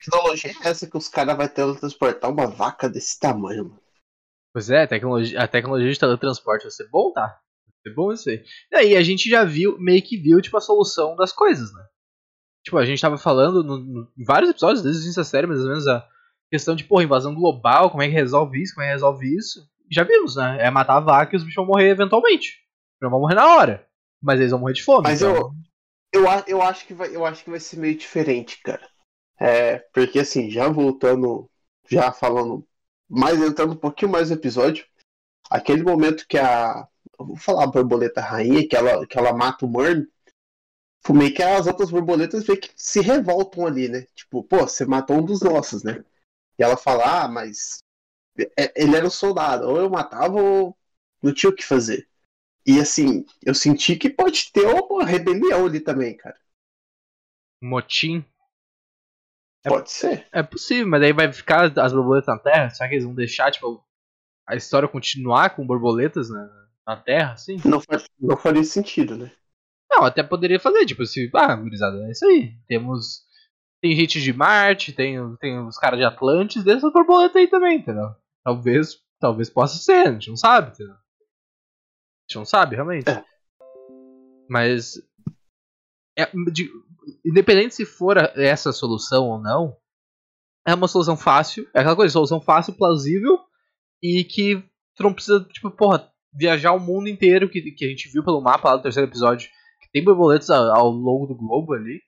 Que 0.00 0.11
tecnologia 0.11 0.50
é 0.62 0.69
essa 0.69 0.87
que 0.87 0.96
os 0.96 1.08
caras 1.08 1.37
vão 1.37 1.49
teletransportar 1.49 2.31
uma 2.31 2.46
vaca 2.46 2.88
desse 2.88 3.19
tamanho, 3.19 3.64
mano? 3.70 3.81
Pois 4.52 4.70
é, 4.70 4.82
a 4.82 4.87
tecnologia, 4.88 5.41
a 5.41 5.49
tecnologia 5.49 5.91
de 5.93 5.99
teletransporte 5.99 6.64
vai 6.64 6.70
ser 6.70 6.88
bom, 6.88 7.12
tá? 7.12 7.26
Vai 7.26 7.75
ser 7.82 7.94
bom 7.94 8.12
isso 8.12 8.29
aí. 8.31 8.44
E 8.73 8.76
aí 8.76 8.96
a 8.96 9.02
gente 9.02 9.29
já 9.29 9.44
viu, 9.44 9.79
meio 9.79 10.02
que 10.02 10.17
viu, 10.17 10.41
tipo, 10.41 10.56
a 10.56 10.61
solução 10.61 11.17
das 11.17 11.32
coisas, 11.32 11.73
né? 11.73 11.85
Tipo, 12.64 12.79
a 12.79 12.85
gente 12.87 13.00
tava 13.00 13.19
falando 13.19 13.62
no, 13.64 13.79
no- 13.79 14.12
em 14.17 14.25
vários 14.25 14.50
episódios, 14.50 14.82
desde 14.82 15.00
o 15.00 15.05
início 15.05 15.20
da 15.20 15.25
série, 15.25 15.46
mais 15.46 15.61
ou 15.61 15.69
menos, 15.69 15.87
a 15.88 16.06
questão 16.50 16.75
de, 16.76 16.85
porra, 16.85 17.02
invasão 17.05 17.35
global, 17.35 17.91
como 17.91 18.02
é 18.02 18.06
que 18.06 18.12
resolve 18.14 18.62
isso, 18.62 18.75
como 18.75 18.85
é 18.85 18.88
que 18.88 18.93
resolve 18.94 19.37
isso. 19.37 19.69
Já 19.91 20.02
vimos, 20.05 20.37
né? 20.37 20.58
É 20.61 20.70
matar 20.70 20.96
a 20.96 21.00
vaca 21.00 21.35
e 21.35 21.37
os 21.37 21.43
bichos 21.43 21.56
vão 21.56 21.67
morrer 21.67 21.91
eventualmente. 21.91 22.58
Não 23.02 23.11
vão 23.11 23.20
morrer 23.20 23.35
na 23.35 23.46
hora. 23.56 23.87
Mas 24.23 24.38
eles 24.41 24.50
vão 24.52 24.61
morrer 24.61 24.73
de 24.75 24.82
fome. 24.82 25.02
Mas 25.08 25.20
então- 25.20 25.52
Eu, 26.12 26.31
a- 26.31 26.44
eu, 26.46 26.62
acho 26.62 26.87
que 26.87 26.94
vai, 26.94 27.14
eu 27.14 27.26
acho 27.26 27.43
que 27.44 27.50
vai 27.50 27.58
ser 27.61 27.76
meio 27.79 27.99
diferente, 27.99 28.61
cara. 28.62 28.88
É, 29.39 29.79
porque 29.93 30.21
assim, 30.21 30.51
já 30.51 30.69
voltando, 30.69 31.51
já 31.89 32.13
falando, 32.13 32.67
mais 33.09 33.41
entrando 33.41 33.73
um 33.73 33.79
pouquinho 33.79 34.11
mais 34.11 34.31
no 34.31 34.37
episódio, 34.37 34.87
aquele 35.51 35.82
momento 35.82 36.27
que 36.27 36.39
a. 36.39 36.89
Vou 37.17 37.37
falar 37.37 37.65
a 37.65 37.69
borboleta 37.69 38.20
rainha, 38.20 38.67
que 38.67 38.75
ela, 38.75 39.06
que 39.06 39.17
ela 39.17 39.32
mata 39.32 39.65
o 39.65 39.69
Murn, 39.69 40.05
foi 41.06 41.17
meio 41.17 41.35
que 41.35 41.43
as 41.43 41.67
outras 41.67 41.91
borboletas 41.91 42.47
meio 42.47 42.61
que 42.61 42.70
se 42.75 43.01
revoltam 43.01 43.67
ali, 43.67 43.89
né? 43.89 44.06
Tipo, 44.15 44.43
pô, 44.43 44.58
você 44.61 44.85
matou 44.85 45.19
um 45.19 45.25
dos 45.25 45.41
nossos, 45.41 45.85
né? 45.85 46.05
E 46.58 46.63
ela 46.63 46.77
fala, 46.77 47.25
ah, 47.25 47.29
mas 47.29 47.79
é- 48.56 48.73
ele 48.75 48.97
era 48.97 49.06
um 49.06 49.11
soldado, 49.11 49.69
ou 49.69 49.77
eu 49.77 49.91
matava 49.91 50.41
ou 50.41 50.77
não 51.23 51.32
tinha 51.32 51.51
o 51.51 51.55
que 51.55 51.65
fazer. 51.65 52.08
E 52.67 52.81
assim, 52.81 53.27
eu 53.44 53.55
senti 53.55 53.97
que 53.97 54.08
pode 54.08 54.51
ter 54.51 54.67
uma 54.67 55.05
rebelião 55.05 55.67
ali 55.67 55.81
também, 55.81 56.17
cara. 56.17 56.39
Motim. 57.63 58.25
É- 59.65 59.69
Pode 59.69 59.91
ser. 59.91 60.27
É 60.33 60.43
possível, 60.43 60.87
mas 60.87 61.03
aí 61.03 61.13
vai 61.13 61.33
ficar 61.33 61.73
as 61.79 61.93
borboletas 61.93 62.27
na 62.29 62.39
Terra? 62.39 62.71
Será 62.71 62.89
que 62.89 62.94
eles 62.97 63.05
vão 63.05 63.15
deixar, 63.15 63.51
tipo, 63.51 63.83
a 64.47 64.55
história 64.55 64.89
continuar 64.89 65.56
com 65.56 65.67
borboletas 65.67 66.29
na, 66.29 66.49
na 66.87 66.97
Terra, 66.97 67.33
assim? 67.33 67.56
Não, 67.65 67.81
faz, 67.81 68.05
não 68.21 68.37
faria 68.37 68.63
sentido, 68.65 69.17
né? 69.17 69.33
Não, 69.91 70.05
até 70.05 70.23
poderia 70.23 70.61
fazer, 70.61 70.85
tipo, 70.87 71.05
se. 71.06 71.31
Ah, 71.35 71.55
gurizada, 71.56 71.97
é 72.06 72.11
isso 72.11 72.27
aí. 72.27 72.55
Temos. 72.67 73.23
Tem 73.81 73.94
gente 73.94 74.21
de 74.21 74.33
Marte, 74.33 74.93
tem, 74.93 75.17
tem 75.37 75.59
os 75.67 75.79
caras 75.79 75.99
de 75.99 76.05
Atlantis, 76.05 76.65
dessas 76.65 76.93
borboletas 76.93 77.37
aí 77.37 77.47
também, 77.49 77.79
entendeu? 77.79 78.15
Talvez. 78.43 79.03
Talvez 79.21 79.49
possa 79.49 79.77
ser, 79.79 80.06
a 80.09 80.13
gente 80.13 80.29
não 80.29 80.37
sabe, 80.37 80.71
entendeu? 80.73 80.94
A 80.94 80.99
gente 82.27 82.37
não 82.37 82.44
sabe, 82.44 82.75
realmente. 82.77 83.09
É. 83.09 83.25
Mas. 84.49 84.94
é, 86.19 86.27
de- 86.53 86.71
independente 87.25 87.75
se 87.75 87.84
for 87.84 88.17
essa 88.37 88.73
solução 88.73 89.29
ou 89.29 89.41
não, 89.41 89.77
é 90.67 90.75
uma 90.75 90.89
solução 90.89 91.17
fácil. 91.17 91.69
É 91.75 91.81
aquela 91.81 91.96
coisa, 91.96 92.13
solução 92.13 92.41
fácil, 92.41 92.75
plausível 92.75 93.39
e 94.03 94.25
que 94.25 94.56
tu 94.96 95.03
não 95.03 95.13
precisa, 95.13 95.44
tipo, 95.44 95.70
porra, 95.70 96.11
viajar 96.32 96.73
o 96.73 96.81
mundo 96.81 97.08
inteiro 97.08 97.49
que, 97.49 97.61
que 97.73 97.84
a 97.84 97.89
gente 97.89 98.08
viu 98.11 98.25
pelo 98.25 98.41
mapa 98.41 98.70
lá 98.70 98.77
do 98.77 98.82
terceiro 98.82 99.08
episódio, 99.08 99.49
que 99.81 99.91
tem 99.93 100.05
borboletas 100.05 100.51
ao, 100.51 100.91
longo 100.91 101.27
do 101.27 101.37
globo 101.37 101.75
ali. 101.75 102.01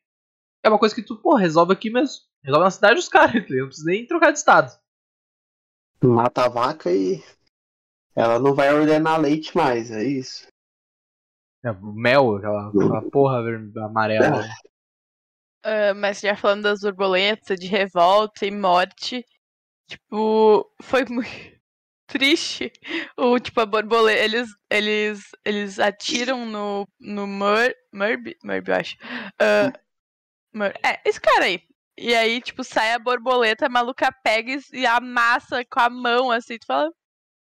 É 0.64 0.68
uma 0.68 0.78
coisa 0.78 0.94
que 0.94 1.02
tu, 1.02 1.16
porra, 1.16 1.40
resolve 1.40 1.72
aqui 1.72 1.90
mesmo. 1.90 2.16
Resolve 2.42 2.64
na 2.64 2.70
cidade 2.70 2.94
dos 2.96 3.08
caras? 3.08 3.34
Não 3.48 3.66
precisa 3.66 3.90
nem 3.90 4.06
trocar 4.06 4.32
de 4.32 4.38
estado. 4.38 4.72
Mata 6.02 6.44
a 6.44 6.48
vaca 6.48 6.92
e 6.92 7.22
ela 8.14 8.38
não 8.38 8.54
vai 8.54 8.72
ordenar 8.72 9.20
leite 9.20 9.56
mais, 9.56 9.90
é 9.90 10.04
isso. 10.04 10.46
É, 11.64 11.72
mel, 11.72 12.36
aquela, 12.36 12.68
aquela 12.68 13.02
porra 13.10 13.42
ver- 13.42 13.78
amarela. 13.78 14.42
Uh, 15.66 15.94
mas 15.96 16.20
já 16.20 16.36
falando 16.36 16.62
das 16.62 16.80
borboletas, 16.80 17.58
de 17.58 17.66
revolta 17.66 18.46
e 18.46 18.52
morte, 18.52 19.24
tipo, 19.88 20.72
foi 20.80 21.04
muito 21.06 21.28
triste. 22.06 22.70
O, 23.16 23.36
tipo, 23.40 23.60
a 23.60 23.66
borboleta, 23.66 24.22
eles, 24.22 24.48
eles, 24.70 25.20
eles 25.44 25.80
atiram 25.80 26.46
no, 26.46 26.88
no 27.00 27.26
Mur, 27.26 27.74
Murby, 27.92 28.36
Murby, 28.44 28.70
eu 28.70 28.76
acho. 28.76 28.96
Uh, 29.42 29.72
Mur, 30.54 30.72
é, 30.84 31.00
esse 31.04 31.20
cara 31.20 31.46
aí. 31.46 31.60
E 31.98 32.14
aí, 32.14 32.40
tipo, 32.40 32.62
sai 32.62 32.92
a 32.92 32.98
borboleta, 33.00 33.66
a 33.66 33.68
maluca 33.68 34.12
pega 34.22 34.56
e 34.72 34.86
amassa 34.86 35.64
com 35.64 35.80
a 35.80 35.90
mão, 35.90 36.30
assim, 36.30 36.58
tu 36.58 36.66
fala, 36.66 36.90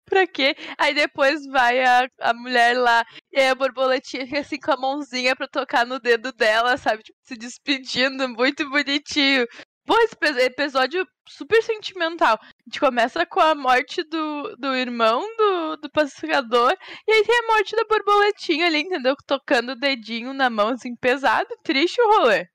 pra 0.07 0.27
quê? 0.27 0.57
Aí 0.79 0.95
depois 0.95 1.45
vai 1.47 1.85
a, 1.85 2.09
a 2.21 2.33
mulher 2.33 2.79
lá 2.79 3.05
e 3.33 3.41
a 3.41 3.55
borboletinha 3.55 4.25
fica 4.25 4.41
assim 4.41 4.59
com 4.59 4.73
a 4.73 4.77
mãozinha 4.77 5.37
pra 5.37 5.49
tocar 5.49 5.85
no 5.85 6.01
dedo 6.01 6.33
dela, 6.33 6.77
sabe? 6.77 7.03
Tipo, 7.03 7.19
se 7.23 7.37
despedindo, 7.37 8.29
muito 8.29 8.69
bonitinho. 8.71 9.47
Pô, 9.87 9.95
esse 10.01 10.17
episódio 10.41 11.07
super 11.29 11.63
sentimental. 11.63 12.37
A 12.43 12.47
gente 12.67 12.81
começa 12.81 13.25
com 13.25 13.39
a 13.39 13.55
morte 13.55 14.03
do, 14.03 14.57
do 14.57 14.75
irmão 14.75 15.23
do, 15.37 15.77
do 15.77 15.91
pacificador, 15.91 16.77
e 17.07 17.13
aí 17.13 17.25
tem 17.25 17.39
a 17.39 17.47
morte 17.53 17.77
da 17.77 17.85
borboletinha 17.85 18.67
ali, 18.67 18.81
entendeu? 18.81 19.15
Tocando 19.27 19.73
o 19.73 19.79
dedinho 19.79 20.35
na 20.35 20.51
mão, 20.51 20.71
assim, 20.71 20.97
pesado, 20.97 21.49
triste 21.63 22.01
o 22.01 22.19
rolê. 22.19 22.49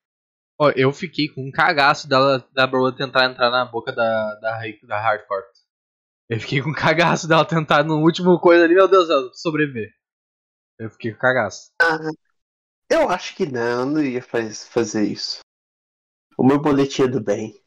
Ó, 0.60 0.72
eu 0.76 0.92
fiquei 0.92 1.30
com 1.30 1.48
um 1.48 1.52
cagaço 1.52 2.08
dela, 2.08 2.46
da 2.54 2.68
borboleta 2.68 3.06
tentar 3.06 3.26
entrar 3.26 3.50
na 3.50 3.66
boca 3.66 3.94
da, 3.94 4.36
da, 4.36 4.60
da 4.84 5.00
Hardcore. 5.00 5.46
Eu 6.32 6.40
fiquei 6.40 6.62
com 6.62 6.72
cagaço 6.72 7.28
dela 7.28 7.44
tentar 7.44 7.84
no 7.84 7.98
último 7.98 8.40
coisa 8.40 8.64
ali, 8.64 8.74
meu 8.74 8.88
Deus, 8.88 9.10
ela 9.10 9.30
sobreviver. 9.34 9.92
Eu 10.80 10.90
fiquei 10.90 11.12
com 11.12 11.20
cagaço. 11.20 11.72
Ah, 11.82 12.00
eu 12.90 13.10
acho 13.10 13.36
que 13.36 13.46
não, 13.46 13.86
não 13.86 14.02
ia 14.02 14.24
faz, 14.24 14.66
fazer 14.70 15.04
isso. 15.04 15.40
O 16.38 16.48
meu 16.48 16.62
boletim 16.62 17.02
é 17.02 17.08
do 17.10 17.22
bem. 17.22 17.62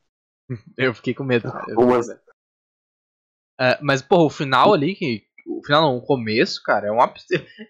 eu 0.79 0.95
fiquei 0.95 1.13
com 1.13 1.25
medo. 1.25 1.47
É, 3.61 3.79
mas, 3.83 4.01
porra, 4.01 4.25
o 4.25 4.31
final 4.31 4.73
ali, 4.73 4.95
que, 4.95 5.27
o 5.47 5.63
final 5.63 5.83
não, 5.83 5.99
o 5.99 6.03
começo, 6.03 6.63
cara, 6.63 6.89
é 6.89 6.91
um 6.91 6.99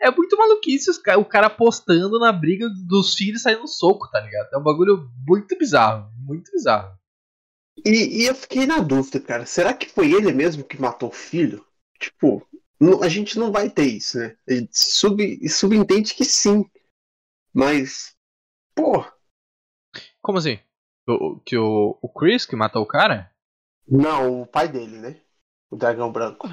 É 0.01 0.13
muito 0.13 0.39
maluquice 0.39 0.93
o 1.19 1.25
cara 1.25 1.49
apostando 1.49 2.21
na 2.21 2.31
briga 2.31 2.69
dos 2.87 3.15
filhos 3.15 3.43
saindo 3.43 3.63
no 3.63 3.67
soco, 3.67 4.09
tá 4.13 4.21
ligado? 4.21 4.55
É 4.55 4.59
um 4.59 4.63
bagulho 4.63 5.11
muito 5.27 5.59
bizarro, 5.59 6.09
muito 6.19 6.53
bizarro. 6.53 6.97
E, 7.85 8.23
e, 8.23 8.27
eu 8.27 8.35
fiquei 8.35 8.67
na 8.67 8.79
dúvida, 8.79 9.21
cara. 9.21 9.47
Será 9.47 9.75
que 9.75 9.89
foi 9.89 10.13
ele 10.13 10.33
mesmo 10.33 10.65
que 10.65 10.81
matou 10.81 11.09
o 11.09 11.13
filho? 11.13 11.67
Tipo, 11.99 12.47
a 13.03 13.09
gente 13.09 13.39
não 13.39 13.51
vai 13.51 13.71
ter 13.71 13.87
isso, 13.87 14.19
né? 14.19 14.37
Sub, 14.71 15.49
subentende 15.49 16.15
que 16.15 16.25
sim. 16.25 16.69
Mas, 17.53 18.17
pô. 18.75 19.05
Como 20.23 20.39
assim? 20.39 20.59
O, 21.07 21.39
que 21.41 21.57
o, 21.57 21.99
o 22.01 22.09
Chris 22.09 22.47
que 22.47 22.57
matou 22.57 22.83
o 22.83 22.87
cara? 22.87 23.31
Não, 23.87 24.43
o 24.43 24.47
pai 24.47 24.69
dele, 24.69 24.99
né? 24.99 25.21
O 25.71 25.77
dragão 25.77 26.11
branco. 26.11 26.49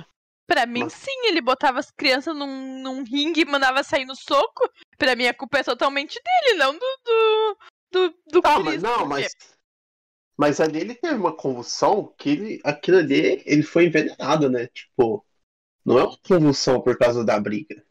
Pra 0.48 0.66
mim, 0.66 0.84
mas... 0.84 0.94
sim, 0.94 1.28
ele 1.28 1.40
botava 1.40 1.80
as 1.80 1.90
crianças 1.92 2.36
num, 2.36 2.82
num 2.82 3.04
ringue 3.04 3.42
e 3.42 3.46
mandava 3.46 3.84
sair 3.84 4.06
no 4.06 4.16
soco. 4.16 4.70
Pra 4.98 5.16
mim, 5.16 5.28
a 5.28 5.34
culpa 5.34 5.60
é 5.60 5.64
totalmente 5.64 6.20
dele, 6.22 6.58
não 6.58 6.74
do. 6.74 6.98
do, 7.06 7.58
do, 7.92 8.10
do 8.28 8.42
ah, 8.44 8.56
Chris. 8.56 8.66
Mas, 8.66 8.84
não, 8.84 9.06
mas 9.06 9.34
mas 10.42 10.60
ali 10.60 10.80
ele 10.80 10.96
teve 10.96 11.14
uma 11.14 11.38
convulsão 11.38 12.12
que 12.18 12.32
ele, 12.32 12.62
aquilo 12.64 12.98
ali 12.98 13.44
ele 13.46 13.62
foi 13.62 13.86
envenenado, 13.86 14.50
né? 14.50 14.66
Tipo, 14.74 15.24
não 15.86 16.00
é 16.00 16.04
uma 16.04 16.18
convulsão 16.18 16.82
por 16.82 16.98
causa 16.98 17.24
da 17.24 17.40
briga. 17.40 17.86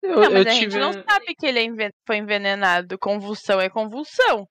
Eu, 0.00 0.20
não, 0.20 0.30
mas 0.30 0.46
a 0.46 0.50
tive... 0.50 0.70
gente 0.70 0.78
não 0.78 0.92
sabe 0.92 1.34
que 1.36 1.44
ele 1.44 1.82
é 1.82 1.90
foi 2.06 2.18
envenenado. 2.18 2.96
Convulsão 2.96 3.60
é 3.60 3.68
convulsão. 3.68 4.48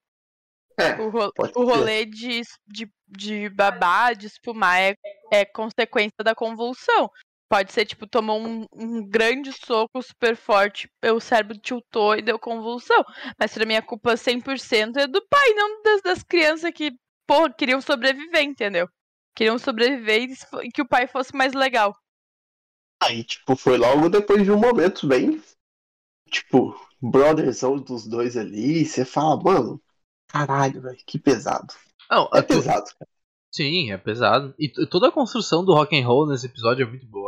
É, 0.77 1.01
o, 1.01 1.09
ro 1.09 1.31
o 1.55 1.63
rolê 1.63 2.05
de, 2.05 2.41
de, 2.67 2.91
de 3.07 3.47
babar, 3.47 4.13
de 4.13 4.27
espumar 4.27 4.81
é, 4.81 4.93
é 5.31 5.45
consequência 5.45 6.21
da 6.25 6.35
convulsão. 6.35 7.09
Pode 7.51 7.73
ser, 7.73 7.85
tipo, 7.85 8.07
tomou 8.07 8.39
um, 8.39 8.65
um, 8.73 9.05
grande 9.05 9.51
soco 9.51 10.01
super 10.01 10.37
forte, 10.37 10.89
o 11.03 11.19
cérebro 11.19 11.57
tiltou 11.57 12.15
e 12.15 12.21
deu 12.21 12.39
convulsão. 12.39 13.03
Mas 13.37 13.53
pra 13.53 13.65
mim 13.65 13.75
a 13.75 13.81
culpa 13.81 14.15
100% 14.15 14.95
é 14.95 15.05
do 15.05 15.21
pai, 15.27 15.49
não 15.53 15.83
das, 15.83 16.01
das 16.01 16.23
crianças 16.23 16.71
que, 16.73 16.93
porra, 17.27 17.51
queriam 17.51 17.81
sobreviver, 17.81 18.43
entendeu? 18.43 18.87
Queriam 19.35 19.59
sobreviver 19.59 20.29
e 20.63 20.71
que 20.71 20.81
o 20.81 20.87
pai 20.87 21.07
fosse 21.07 21.35
mais 21.35 21.51
legal. 21.51 21.93
Aí, 23.03 23.21
tipo, 23.21 23.53
foi 23.57 23.77
logo 23.77 24.07
depois 24.07 24.45
de 24.45 24.51
um 24.51 24.57
momento 24.57 25.05
bem, 25.05 25.43
tipo, 26.29 26.73
brothersão 27.01 27.75
dos 27.75 28.07
dois 28.07 28.37
ali. 28.37 28.85
Você 28.85 29.03
fala, 29.03 29.35
mano, 29.43 29.81
caralho, 30.29 30.81
velho, 30.81 31.03
que 31.05 31.19
pesado. 31.19 31.73
Não, 32.09 32.29
é 32.33 32.41
pesado, 32.41 32.85
cara. 32.97 33.11
Sim, 33.53 33.91
é 33.91 33.97
pesado. 33.97 34.55
E 34.57 34.69
toda 34.87 35.09
a 35.09 35.11
construção 35.11 35.65
do 35.65 35.73
rock 35.73 35.99
and 35.99 36.07
roll 36.07 36.25
nesse 36.25 36.45
episódio 36.45 36.83
é 36.83 36.89
muito 36.89 37.05
boa. 37.05 37.20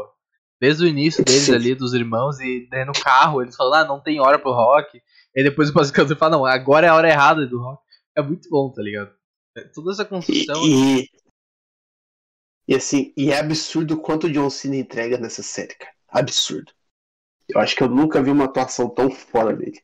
Desde 0.64 0.84
o 0.84 0.88
início 0.88 1.24
deles 1.26 1.50
ali, 1.50 1.76
dos 1.76 1.94
irmãos, 1.94 2.40
e 2.40 2.68
daí 2.70 2.86
no 2.86 2.94
carro, 2.94 3.42
eles 3.42 3.56
falam, 3.56 3.80
ah, 3.80 3.86
não 3.86 4.00
tem 4.00 4.20
hora 4.20 4.40
pro 4.40 4.52
rock. 4.52 5.02
E 5.36 5.44
depois 5.44 5.70
o 5.70 5.74
basicamente 5.74 6.18
fala, 6.18 6.38
não, 6.38 6.46
agora 6.46 6.88
é 6.88 6.90
a 6.90 6.96
hora 6.96 7.10
errada 7.10 7.46
do 7.46 7.60
rock. 7.60 7.82
É 8.16 8.22
muito 8.22 8.50
bom, 8.50 8.72
tá 8.72 8.82
ligado? 8.82 9.14
É, 9.58 9.62
toda 9.66 9.92
essa 9.92 10.06
construção. 10.06 10.64
E, 10.66 11.02
e, 11.02 11.10
e, 12.68 12.76
assim, 12.76 13.14
e 13.18 13.32
é 13.32 13.40
absurdo 13.40 14.00
quanto 14.00 14.28
o 14.28 14.32
John 14.32 14.50
Cena 14.50 14.76
entrega 14.76 15.18
nessa 15.18 15.44
série, 15.44 15.76
cara. 15.76 15.94
Absurdo. 16.08 16.72
Eu 17.50 17.60
acho 17.60 17.76
que 17.76 17.84
eu 17.84 17.90
nunca 17.90 18.22
vi 18.22 18.30
uma 18.30 18.46
atuação 18.46 18.88
tão 18.90 19.10
fora 19.10 19.56
dele. 19.56 19.82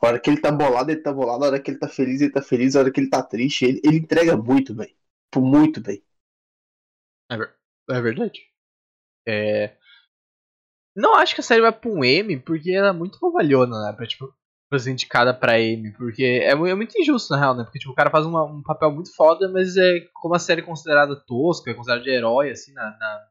A 0.00 0.06
hora 0.06 0.18
que 0.18 0.30
ele 0.30 0.40
tá 0.40 0.50
bolado, 0.50 0.90
ele 0.90 1.00
tá 1.00 1.12
bolado. 1.12 1.44
A 1.44 1.48
hora 1.48 1.60
que 1.60 1.70
ele 1.70 1.78
tá 1.78 1.88
feliz, 1.88 2.20
ele 2.20 2.32
tá 2.32 2.40
feliz. 2.40 2.74
A 2.74 2.80
hora 2.80 2.90
que 2.90 3.00
ele 3.00 3.10
tá 3.10 3.22
triste, 3.22 3.64
ele, 3.64 3.80
ele 3.84 3.98
entrega 3.98 4.36
muito 4.36 4.74
bem 4.74 4.96
muito 5.36 5.80
bem. 5.80 6.02
É, 7.30 7.36
é 7.90 8.00
verdade. 8.00 8.40
É... 9.26 9.77
Não 10.98 11.14
acho 11.14 11.32
que 11.32 11.40
a 11.40 11.44
série 11.44 11.62
vai 11.62 11.70
pra 11.70 11.88
um 11.88 12.02
M, 12.02 12.40
porque 12.40 12.72
ela 12.72 12.88
é 12.88 12.92
muito 12.92 13.20
bobalhona, 13.20 13.80
né? 13.86 13.92
Pra, 13.92 14.04
tipo, 14.04 14.34
pra 14.68 14.80
ser 14.80 14.90
indicada 14.90 15.32
pra 15.32 15.60
M. 15.60 15.92
Porque 15.92 16.24
é, 16.24 16.48
é, 16.50 16.54
muito 16.56 17.00
injusto, 17.00 17.32
na 17.32 17.38
real, 17.38 17.54
né? 17.54 17.62
Porque, 17.62 17.78
tipo, 17.78 17.92
o 17.92 17.94
cara 17.94 18.10
faz 18.10 18.26
uma, 18.26 18.42
um 18.42 18.60
papel 18.64 18.90
muito 18.90 19.14
foda, 19.14 19.48
mas 19.48 19.76
é 19.76 20.00
como 20.12 20.34
a 20.34 20.40
série 20.40 20.60
é 20.60 20.64
considerada 20.64 21.14
tosca, 21.14 21.70
é 21.70 21.74
considerada 21.74 22.02
de 22.02 22.10
herói, 22.10 22.50
assim, 22.50 22.72
na, 22.72 22.90
na, 22.98 23.26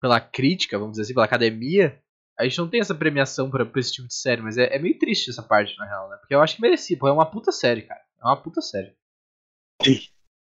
pela 0.00 0.18
crítica, 0.18 0.78
vamos 0.78 0.92
dizer 0.92 1.02
assim, 1.02 1.12
pela 1.12 1.26
academia. 1.26 2.00
A 2.38 2.44
gente 2.44 2.56
não 2.58 2.68
tem 2.68 2.80
essa 2.80 2.94
premiação 2.94 3.50
pra, 3.50 3.66
pra 3.66 3.78
esse 3.78 3.92
tipo 3.92 4.08
de 4.08 4.14
série, 4.14 4.40
mas 4.40 4.56
é, 4.56 4.74
é 4.74 4.78
meio 4.78 4.98
triste 4.98 5.28
essa 5.28 5.42
parte, 5.42 5.76
na 5.76 5.84
real, 5.84 6.08
né? 6.08 6.16
Porque 6.16 6.34
eu 6.34 6.40
acho 6.40 6.56
que 6.56 6.62
merecia, 6.62 6.96
pô, 6.96 7.08
é 7.08 7.12
uma 7.12 7.30
puta 7.30 7.52
série, 7.52 7.82
cara. 7.82 8.00
É 8.22 8.24
uma 8.24 8.40
puta 8.40 8.62
série. 8.62 8.96
Sim, 9.82 10.00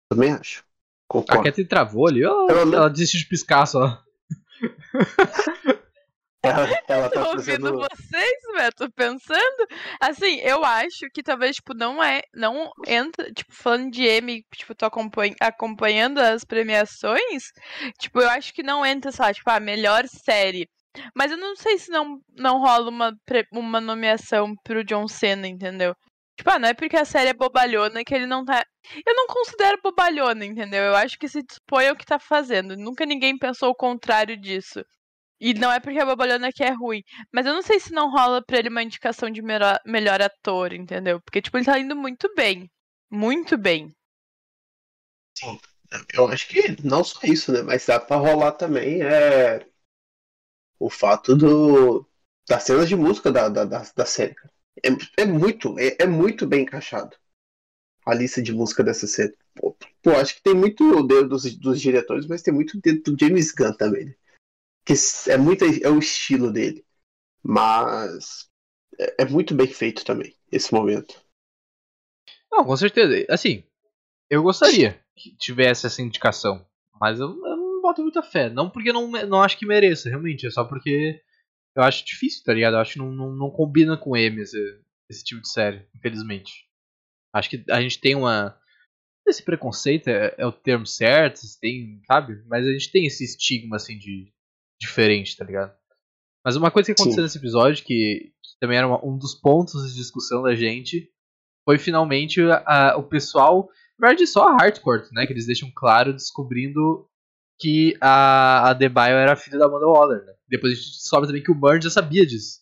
também 0.10 0.34
acho. 0.34 0.66
Concordo. 1.08 1.42
A 1.42 1.44
Kathleen 1.46 1.68
travou 1.68 2.08
ali, 2.08 2.24
ela, 2.24 2.52
ela 2.52 2.90
desistiu 2.90 3.22
de 3.22 3.28
piscar 3.28 3.66
só. 3.66 4.04
Ela, 6.44 6.68
ela 6.88 7.10
tá 7.10 7.24
tô 7.24 7.30
ouvindo 7.32 7.68
fazendo... 7.68 7.78
vocês, 7.78 8.42
velho, 8.56 8.74
tô 8.76 8.92
pensando. 8.92 9.68
Assim, 10.00 10.40
eu 10.40 10.66
acho 10.66 11.08
que 11.14 11.22
talvez, 11.22 11.58
tipo, 11.58 11.74
não 11.76 12.04
é. 12.04 12.22
Não 12.34 12.72
entra, 12.88 13.32
tipo, 13.32 13.54
falando 13.54 13.92
de 13.92 14.04
M, 14.04 14.44
tipo, 14.56 14.74
tô 14.74 14.86
acompanha, 14.86 15.36
acompanhando 15.40 16.18
as 16.20 16.44
premiações. 16.44 17.52
Tipo, 18.00 18.22
eu 18.22 18.30
acho 18.30 18.54
que 18.54 18.64
não 18.64 18.84
entra, 18.86 19.12
sei 19.12 19.26
lá, 19.26 19.34
tipo, 19.34 19.50
a 19.52 19.60
melhor 19.60 20.08
série. 20.08 20.68
Mas 21.16 21.32
eu 21.32 21.38
não 21.38 21.56
sei 21.56 21.78
se 21.78 21.92
não, 21.92 22.20
não 22.36 22.60
rola 22.60 22.90
uma, 22.90 23.14
uma 23.54 23.80
nomeação 23.80 24.54
pro 24.64 24.84
John 24.84 25.08
Cena, 25.08 25.48
entendeu? 25.48 25.96
Tipo, 26.38 26.50
ah, 26.50 26.60
não 26.60 26.70
é 26.70 26.74
porque 26.74 26.98
a 26.98 27.06
série 27.06 27.30
é 27.30 27.34
bobalhona 27.34 28.04
que 28.04 28.16
ele 28.16 28.26
não 28.26 28.44
tá. 28.44 28.66
Eu 29.06 29.14
não 29.14 29.28
considero 29.28 29.80
bobalhona, 29.84 30.44
entendeu? 30.44 30.84
Eu 30.84 30.96
acho 30.96 31.18
que 31.20 31.28
se 31.28 31.44
dispõe 31.44 31.88
ao 31.88 31.96
que 31.96 32.06
tá 32.06 32.18
fazendo. 32.18 32.76
Nunca 32.76 33.06
ninguém 33.06 33.38
pensou 33.38 33.70
o 33.70 33.76
contrário 33.76 34.36
disso. 34.36 34.84
E 35.42 35.56
não 35.56 35.72
é 35.72 35.80
porque 35.80 35.98
a 35.98 36.06
bobalhona 36.06 36.52
que 36.54 36.64
é 36.64 36.70
ruim. 36.70 37.02
Mas 37.34 37.48
eu 37.48 37.54
não 37.54 37.64
sei 37.64 37.80
se 37.80 37.92
não 37.92 38.12
rola 38.12 38.44
pra 38.46 38.60
ele 38.60 38.70
uma 38.70 38.84
indicação 38.84 39.28
de 39.30 39.42
melhor, 39.42 39.80
melhor 39.84 40.22
ator, 40.22 40.72
entendeu? 40.72 41.20
Porque, 41.20 41.42
tipo, 41.42 41.58
ele 41.58 41.66
tá 41.66 41.80
indo 41.80 41.96
muito 41.96 42.32
bem. 42.36 42.70
Muito 43.10 43.58
bem. 43.58 43.92
Sim. 45.36 45.60
Eu 46.14 46.28
acho 46.28 46.48
que 46.48 46.78
não 46.86 47.04
só 47.04 47.20
isso, 47.24 47.52
né? 47.52 47.64
Mas 47.64 47.86
dá 47.88 48.00
pra 48.00 48.18
rolar 48.18 48.52
também 48.54 49.02
é 49.02 49.66
o 50.80 50.90
fato 50.90 51.36
do 51.36 52.06
das 52.48 52.64
cenas 52.64 52.88
de 52.88 52.96
música 52.96 53.32
da, 53.32 53.50
da, 53.50 53.66
da, 53.66 53.84
da 53.96 54.06
série. 54.06 54.36
É, 54.84 55.24
é 55.24 55.26
muito, 55.26 55.78
é, 55.80 55.98
é, 56.00 56.06
muito 56.06 56.46
bem 56.46 56.64
encaixado 56.64 57.16
a 58.06 58.14
lista 58.16 58.42
de 58.42 58.54
música 58.54 58.84
dessa 58.84 59.08
série. 59.08 59.36
Pô, 59.56 59.76
pô, 60.04 60.12
acho 60.12 60.36
que 60.36 60.44
tem 60.44 60.54
muito 60.56 61.04
dedo 61.08 61.30
dos, 61.30 61.56
dos 61.58 61.82
diretores, 61.82 62.28
mas 62.28 62.42
tem 62.42 62.54
muito 62.54 62.80
dedo 62.82 63.12
do 63.12 63.18
James 63.20 63.52
Gunn 63.52 63.74
também. 63.74 64.06
Né? 64.06 64.16
Que 64.86 64.94
é 65.30 65.38
muito 65.38 65.64
é 65.64 65.90
o 65.90 66.00
estilo 66.00 66.52
dele. 66.52 66.86
Mas 67.44 68.50
é, 69.00 69.24
é 69.24 69.26
muito 69.26 69.56
bem 69.56 69.68
feito 69.68 70.06
também 70.06 70.36
esse 70.52 70.74
momento. 70.74 71.22
Não, 72.52 72.66
com 72.66 72.76
certeza. 72.76 73.26
Assim, 73.30 73.64
eu 74.30 74.44
gostaria 74.44 75.04
que 75.16 75.36
tivesse 75.38 75.86
essa 75.86 76.02
indicação, 76.02 76.66
mas 77.00 77.20
eu, 77.20 77.28
eu 77.28 77.58
não 77.58 77.82
boto 77.82 78.02
muita 78.02 78.22
fé. 78.22 78.50
Não 78.50 78.70
porque 78.70 78.92
não, 78.92 79.08
não 79.08 79.42
acho 79.42 79.58
que 79.58 79.66
mereça, 79.66 80.10
realmente. 80.10 80.46
É 80.46 80.52
só 80.52 80.64
porque 80.64 81.22
eu 81.76 81.84
acho 81.84 82.06
difícil, 82.06 82.44
tá 82.44 82.54
ligado? 82.54 82.76
Eu 82.76 82.80
acho 82.80 82.94
que 82.94 83.00
não, 83.00 83.12
não, 83.12 83.32
não 83.34 83.50
combina 83.50 83.98
com 83.98 84.16
M 84.16 84.42
esse, 84.42 84.82
esse 85.10 85.24
tipo 85.24 85.42
de 85.42 85.50
série, 85.50 85.88
infelizmente. 85.96 86.68
Acho 87.34 87.50
que 87.50 87.64
a 87.70 87.82
gente 87.82 88.00
tem 88.00 88.16
uma. 88.16 88.58
Esse 89.26 89.44
preconceito 89.44 90.08
é, 90.08 90.36
é 90.38 90.46
o 90.46 90.52
termo 90.52 90.86
certo, 90.86 91.42
tem, 91.60 92.02
sabe? 92.06 92.44
Mas 92.48 92.66
a 92.66 92.72
gente 92.72 92.92
tem 92.92 93.06
esse 93.06 93.24
estigma 93.24 93.78
assim 93.78 93.98
de 93.98 94.34
diferente, 94.82 95.38
tá 95.38 95.46
ligado? 95.46 95.74
Mas 96.44 96.56
uma 96.56 96.72
coisa 96.72 96.88
que 96.88 96.92
aconteceu 96.94 97.22
Sim. 97.22 97.24
nesse 97.24 97.38
episódio, 97.38 97.86
que, 97.86 98.34
que 98.42 98.60
também 98.60 98.78
era 98.78 98.88
uma, 98.88 99.06
um 99.06 99.18
dos 99.18 99.36
pontos 99.36 99.90
de 99.90 99.96
discussão 99.96 100.42
da 100.42 100.56
gente, 100.56 101.08
foi 101.64 101.78
finalmente 101.78 102.42
a, 102.42 102.64
a, 102.66 102.98
o 102.98 103.04
pessoal, 103.04 103.70
na 104.00 104.08
verdade 104.08 104.28
só 104.28 104.48
a 104.48 104.58
Hardcore, 104.58 105.08
né? 105.14 105.28
Que 105.28 105.34
eles 105.34 105.46
deixam 105.46 105.72
claro 105.74 106.12
descobrindo 106.12 107.08
que 107.60 107.96
a, 108.02 108.72
a 108.72 108.74
Debaio 108.74 109.16
era 109.16 109.36
filha 109.36 109.60
da 109.60 109.68
Amanda 109.68 109.86
Waller, 109.86 110.26
né? 110.26 110.34
Depois 110.48 110.74
a 110.74 110.76
gente 110.76 110.92
descobre 110.94 111.28
também 111.28 111.44
que 111.44 111.52
o 111.52 111.56
Burn 111.56 111.80
já 111.80 111.92
sabia 111.92 112.26
disso. 112.26 112.60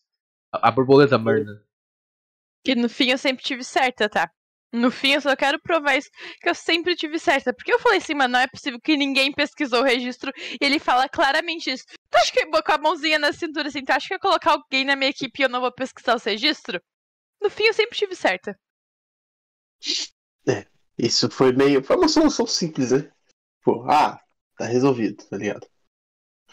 A, 0.53 0.67
a 0.67 0.71
borboleta 0.71 1.17
Burn, 1.17 1.45
né? 1.45 1.61
Que 2.65 2.75
no 2.75 2.89
fim 2.89 3.11
eu 3.11 3.17
sempre 3.17 3.41
tive 3.43 3.63
certa, 3.63 4.09
tá? 4.09 4.29
No 4.71 4.91
fim, 4.91 5.13
eu 5.13 5.21
só 5.21 5.35
quero 5.35 5.59
provar 5.59 5.97
isso, 5.97 6.09
que 6.39 6.47
eu 6.47 6.53
sempre 6.53 6.95
tive 6.95 7.17
certa. 7.17 7.51
Porque 7.51 7.73
eu 7.73 7.79
falei 7.79 7.97
assim, 7.97 8.13
mano, 8.13 8.33
não 8.33 8.39
é 8.39 8.47
possível 8.47 8.79
que 8.79 8.95
ninguém 8.95 9.31
pesquisou 9.33 9.79
o 9.79 9.83
registro 9.83 10.31
e 10.38 10.63
ele 10.63 10.77
fala 10.79 11.09
claramente 11.09 11.71
isso. 11.71 11.85
Tu 11.88 12.17
acha 12.17 12.31
que 12.31 12.45
com 12.45 12.71
a 12.71 12.77
mãozinha 12.77 13.17
na 13.17 13.33
cintura 13.33 13.69
assim, 13.69 13.83
tu 13.83 13.89
acha 13.89 14.07
que 14.07 14.19
colocar 14.19 14.51
alguém 14.51 14.85
na 14.85 14.95
minha 14.95 15.09
equipe 15.09 15.41
e 15.41 15.43
eu 15.43 15.49
não 15.49 15.61
vou 15.61 15.71
pesquisar 15.71 16.15
os 16.15 16.23
registros? 16.23 16.79
No 17.41 17.49
fim, 17.49 17.63
eu 17.63 17.73
sempre 17.73 17.97
tive 17.97 18.15
certa. 18.15 18.59
É, 20.47 20.67
isso 20.97 21.29
foi 21.31 21.51
meio. 21.51 21.83
Foi 21.83 21.95
uma 21.95 22.07
solução 22.07 22.45
simples, 22.45 22.91
né? 22.91 23.11
Pô, 23.63 23.89
ah, 23.89 24.21
tá 24.55 24.65
resolvido, 24.65 25.23
tá 25.27 25.38
ligado? 25.38 25.67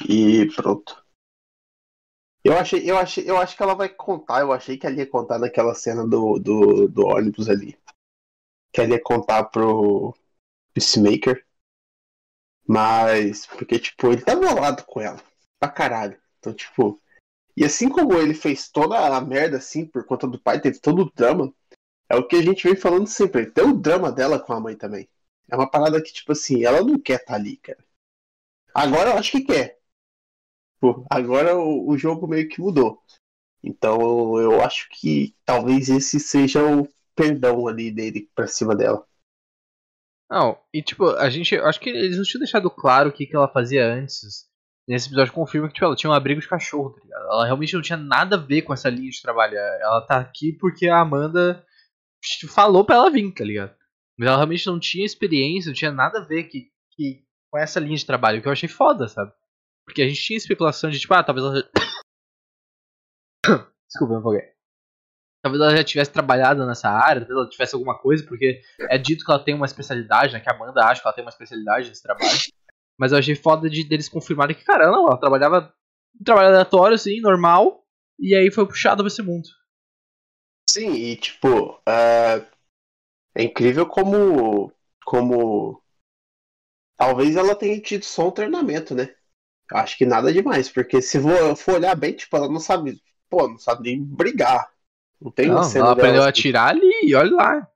E 0.09 0.47
pronto. 0.55 1.05
Eu 2.43 2.57
achei, 2.57 2.89
eu 2.89 2.97
achei, 2.97 3.29
eu 3.29 3.37
acho 3.37 3.57
que 3.57 3.63
ela 3.63 3.75
vai 3.75 3.91
contar. 3.91 4.41
Eu 4.41 4.53
achei 4.53 4.79
que 4.79 4.87
ela 4.87 4.97
ia 4.97 5.07
contar 5.07 5.39
naquela 5.39 5.75
cena 5.75 6.07
do, 6.07 6.39
do, 6.39 6.89
do 6.89 7.07
ônibus 7.07 7.51
ali 7.51 7.77
que 8.73 8.81
ele 8.81 8.95
ia 8.95 9.03
contar 9.03 9.45
pro 9.45 10.15
Peacemaker. 10.73 11.45
Mas, 12.67 13.47
porque, 13.47 13.79
tipo, 13.79 14.09
ele 14.09 14.23
tá 14.23 14.35
bolado 14.35 14.85
com 14.85 15.01
ela. 15.01 15.23
Pra 15.59 15.71
caralho. 15.71 16.21
Então, 16.39 16.53
tipo. 16.53 17.01
E 17.57 17.65
assim 17.65 17.89
como 17.89 18.15
ele 18.15 18.35
fez 18.35 18.69
toda 18.69 18.99
a 18.99 19.21
merda, 19.21 19.57
assim, 19.57 19.87
por 19.87 20.05
conta 20.05 20.27
do 20.27 20.39
pai, 20.39 20.61
teve 20.61 20.79
todo 20.79 21.03
o 21.03 21.11
drama. 21.13 21.55
É 22.09 22.17
o 22.17 22.27
que 22.27 22.37
a 22.37 22.43
gente 22.43 22.65
vem 22.65 22.77
falando 22.77 23.07
sempre. 23.07 23.47
Tem 23.47 23.65
o 23.65 23.73
drama 23.73 24.13
dela 24.13 24.39
com 24.39 24.53
a 24.53 24.61
mãe 24.61 24.77
também. 24.77 25.09
É 25.49 25.57
uma 25.57 25.71
parada 25.71 26.03
que, 26.03 26.13
tipo 26.13 26.33
assim, 26.33 26.65
ela 26.65 26.83
não 26.83 26.99
quer 26.99 27.21
estar 27.21 27.33
tá 27.33 27.35
ali, 27.35 27.57
cara. 27.57 27.79
Agora 28.75 29.11
eu 29.11 29.19
acho 29.19 29.33
que 29.33 29.41
quer. 29.41 29.79
Pô, 30.79 31.07
agora 31.09 31.57
o, 31.57 31.89
o 31.89 31.97
jogo 31.97 32.27
meio 32.27 32.49
que 32.49 32.61
mudou. 32.61 33.03
Então 33.63 34.39
eu 34.39 34.63
acho 34.63 34.89
que 34.91 35.35
talvez 35.45 35.89
esse 35.89 36.21
seja 36.21 36.63
o 36.63 36.87
perdão 37.17 37.67
ali 37.67 37.91
dele 37.91 38.31
pra 38.35 38.47
cima 38.47 38.77
dela. 38.77 39.05
Não, 40.31 40.59
e 40.73 40.83
tipo, 40.83 41.09
a 41.11 41.31
gente. 41.31 41.57
Acho 41.57 41.81
que 41.81 41.89
eles 41.89 42.17
não 42.17 42.25
tinham 42.25 42.41
deixado 42.41 42.71
claro 42.71 43.11
o 43.11 43.13
que, 43.13 43.27
que 43.27 43.35
ela 43.37 43.49
fazia 43.49 43.87
antes. 43.87 44.47
Nesse 44.89 45.09
episódio 45.09 45.33
confirma 45.33 45.67
que 45.69 45.75
tipo, 45.75 45.85
ela 45.85 45.97
tinha 45.97 46.11
um 46.11 46.15
abrigo 46.15 46.41
de 46.41 46.49
cachorro, 46.49 46.91
tá 46.91 47.01
ligado? 47.03 47.25
Ela 47.25 47.45
realmente 47.45 47.75
não 47.75 47.83
tinha 47.83 47.97
nada 47.97 48.37
a 48.37 48.39
ver 48.39 48.63
com 48.63 48.73
essa 48.73 48.89
linha 48.89 49.11
de 49.11 49.23
trabalho. 49.23 49.57
Ela 49.57 50.01
tá 50.03 50.19
aqui 50.19 50.53
porque 50.53 50.89
a 50.89 51.01
Amanda 51.01 51.65
falou 52.49 52.85
pra 52.85 52.97
ela 52.97 53.11
vir, 53.11 53.33
tá 53.33 53.45
ligado? 53.45 53.75
Mas 54.19 54.29
ela 54.29 54.37
realmente 54.37 54.67
não 54.67 54.79
tinha 54.79 55.05
experiência, 55.05 55.69
não 55.69 55.75
tinha 55.75 55.93
nada 55.93 56.21
a 56.21 56.25
ver 56.25 56.45
que, 56.45 56.71
que, 56.93 57.25
com 57.51 57.59
essa 57.59 57.81
linha 57.81 57.97
de 57.97 58.07
trabalho, 58.07 58.41
que 58.41 58.49
eu 58.49 58.53
achei 58.53 58.69
foda, 58.69 59.09
sabe? 59.09 59.33
Porque 59.85 60.03
a 60.03 60.09
gente 60.09 60.23
tinha 60.23 60.37
especulação 60.37 60.91
de 60.91 60.99
tipo, 60.99 61.15
ah, 61.15 61.23
talvez 61.23 61.47
ela. 61.47 61.71
Desculpa, 63.89 64.15
eu 64.15 64.19
me 64.19 64.56
talvez 65.47 65.63
ela 65.63 65.77
já 65.77 65.85
tivesse 65.85 66.11
trabalhado 66.11 66.67
nessa 66.67 66.89
área, 66.89 67.21
talvez 67.21 67.39
ela 67.39 67.49
tivesse 67.49 67.75
alguma 67.75 67.97
coisa, 67.97 68.25
porque 68.27 68.61
é 68.81 68.99
dito 68.99 69.25
que 69.25 69.31
ela 69.31 69.43
tem 69.43 69.55
uma 69.55 69.67
especialidade, 69.67 70.33
né? 70.33 70.41
Que 70.41 70.51
a 70.51 70.55
Amanda 70.55 70.85
acha 70.85 71.01
que 71.01 71.07
ela 71.07 71.15
tem 71.15 71.25
uma 71.25 71.31
especialidade 71.31 71.89
nesse 71.89 72.03
trabalho. 72.03 72.39
Mas 72.99 73.13
eu 73.13 73.19
achei 73.19 73.35
foda 73.35 73.71
de 73.71 73.85
deles 73.85 74.09
confirmarem 74.09 74.57
que, 74.57 74.65
cara, 74.65 74.91
não, 74.91 75.07
ela 75.07 75.21
trabalhava 75.21 75.73
um 76.21 76.25
trabalho 76.25 76.49
aleatório, 76.49 76.95
assim, 76.95 77.21
normal, 77.21 77.85
e 78.19 78.35
aí 78.35 78.51
foi 78.51 78.67
puxada 78.67 79.03
pra 79.03 79.07
esse 79.07 79.23
mundo. 79.23 79.49
Sim, 80.69 80.93
e 80.93 81.17
tipo, 81.17 81.81
é, 81.89 82.45
é 83.35 83.43
incrível 83.45 83.87
como. 83.87 84.73
como. 85.05 85.83
Talvez 86.97 87.37
ela 87.37 87.55
tenha 87.55 87.81
tido 87.81 88.05
só 88.05 88.29
um 88.29 88.33
treinamento, 88.33 88.95
né? 88.95 89.15
Acho 89.71 89.99
que 89.99 90.07
nada 90.07 90.33
demais, 90.33 90.69
porque 90.71 91.03
se 91.03 91.21
for 91.57 91.75
olhar 91.75 91.95
bem, 91.95 92.15
tipo, 92.15 92.37
ela 92.37 92.49
não 92.49 92.59
sabe. 92.59 93.01
Pô, 93.29 93.47
não 93.49 93.59
sabe 93.59 93.83
nem 93.83 94.03
brigar. 94.03 94.76
Não 95.21 95.31
tem 95.31 95.49
não, 95.49 95.63
ela 95.75 95.93
aprendeu 95.93 96.23
a 96.23 96.29
atirar 96.29 96.71
ali, 96.71 97.15
olha 97.15 97.35
lá. 97.35 97.71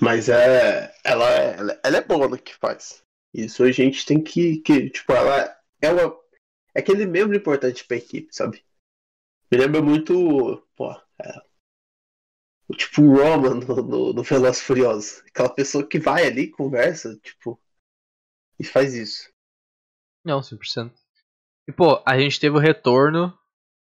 Mas 0.00 0.28
é, 0.28 0.94
ela, 1.04 1.30
é, 1.30 1.80
ela 1.84 1.96
é 1.96 2.00
boa 2.00 2.26
no 2.26 2.38
que 2.38 2.54
faz. 2.54 3.04
Isso 3.34 3.62
a 3.62 3.70
gente 3.70 4.06
tem 4.06 4.22
que, 4.22 4.58
que 4.58 4.90
tipo, 4.90 5.12
ela 5.12 5.56
é 5.80 5.90
uma, 5.90 6.18
é 6.74 6.80
aquele 6.80 7.06
membro 7.06 7.36
importante 7.36 7.84
pra 7.84 7.96
equipe, 7.96 8.34
sabe? 8.34 8.64
Me 9.50 9.58
lembra 9.58 9.82
muito, 9.82 10.66
pô, 10.74 10.90
é, 11.20 11.42
tipo 12.76 13.02
o 13.02 13.16
Roman 13.16 13.56
no, 13.56 13.76
no, 13.82 14.12
no 14.12 14.22
Veloz 14.22 14.60
Furioso. 14.60 15.22
Aquela 15.28 15.48
pessoa 15.48 15.86
que 15.86 15.98
vai 15.98 16.26
ali, 16.26 16.48
conversa, 16.48 17.16
tipo, 17.16 17.60
e 18.58 18.64
faz 18.64 18.94
isso. 18.94 19.30
Não, 20.24 20.40
100%. 20.40 20.92
E, 21.68 21.72
pô, 21.72 22.02
a 22.06 22.18
gente 22.18 22.40
teve 22.40 22.56
o 22.56 22.60
retorno 22.60 23.36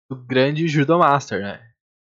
do 0.09 0.15
grande 0.15 0.67
Judo 0.67 0.97
Master, 0.99 1.41
né? 1.41 1.72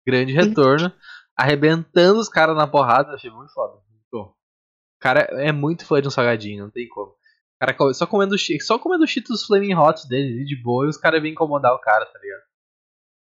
Grande 0.06 0.32
retorno, 0.32 0.92
arrebentando 1.36 2.20
os 2.20 2.28
caras 2.28 2.56
na 2.56 2.66
porrada. 2.66 3.12
Achei 3.12 3.30
muito 3.30 3.52
foda. 3.52 3.84
O 4.12 4.98
cara 4.98 5.20
é 5.42 5.52
muito 5.52 5.84
fã 5.84 6.00
de 6.00 6.08
um 6.08 6.10
salgadinho, 6.10 6.64
não 6.64 6.70
tem 6.70 6.88
como. 6.88 7.10
O 7.10 7.58
cara 7.60 7.76
só 7.92 8.06
comendo, 8.06 8.34
só 8.60 8.78
comendo 8.78 9.06
cheetos 9.06 9.44
Flaming 9.44 9.74
Hot 9.74 10.08
dele, 10.08 10.44
de 10.44 10.62
boa, 10.62 10.86
e 10.86 10.88
os 10.88 10.96
caras 10.96 11.20
vêm 11.20 11.32
incomodar 11.32 11.74
o 11.74 11.78
cara, 11.78 12.06
tá 12.06 12.18
ligado? 12.18 12.42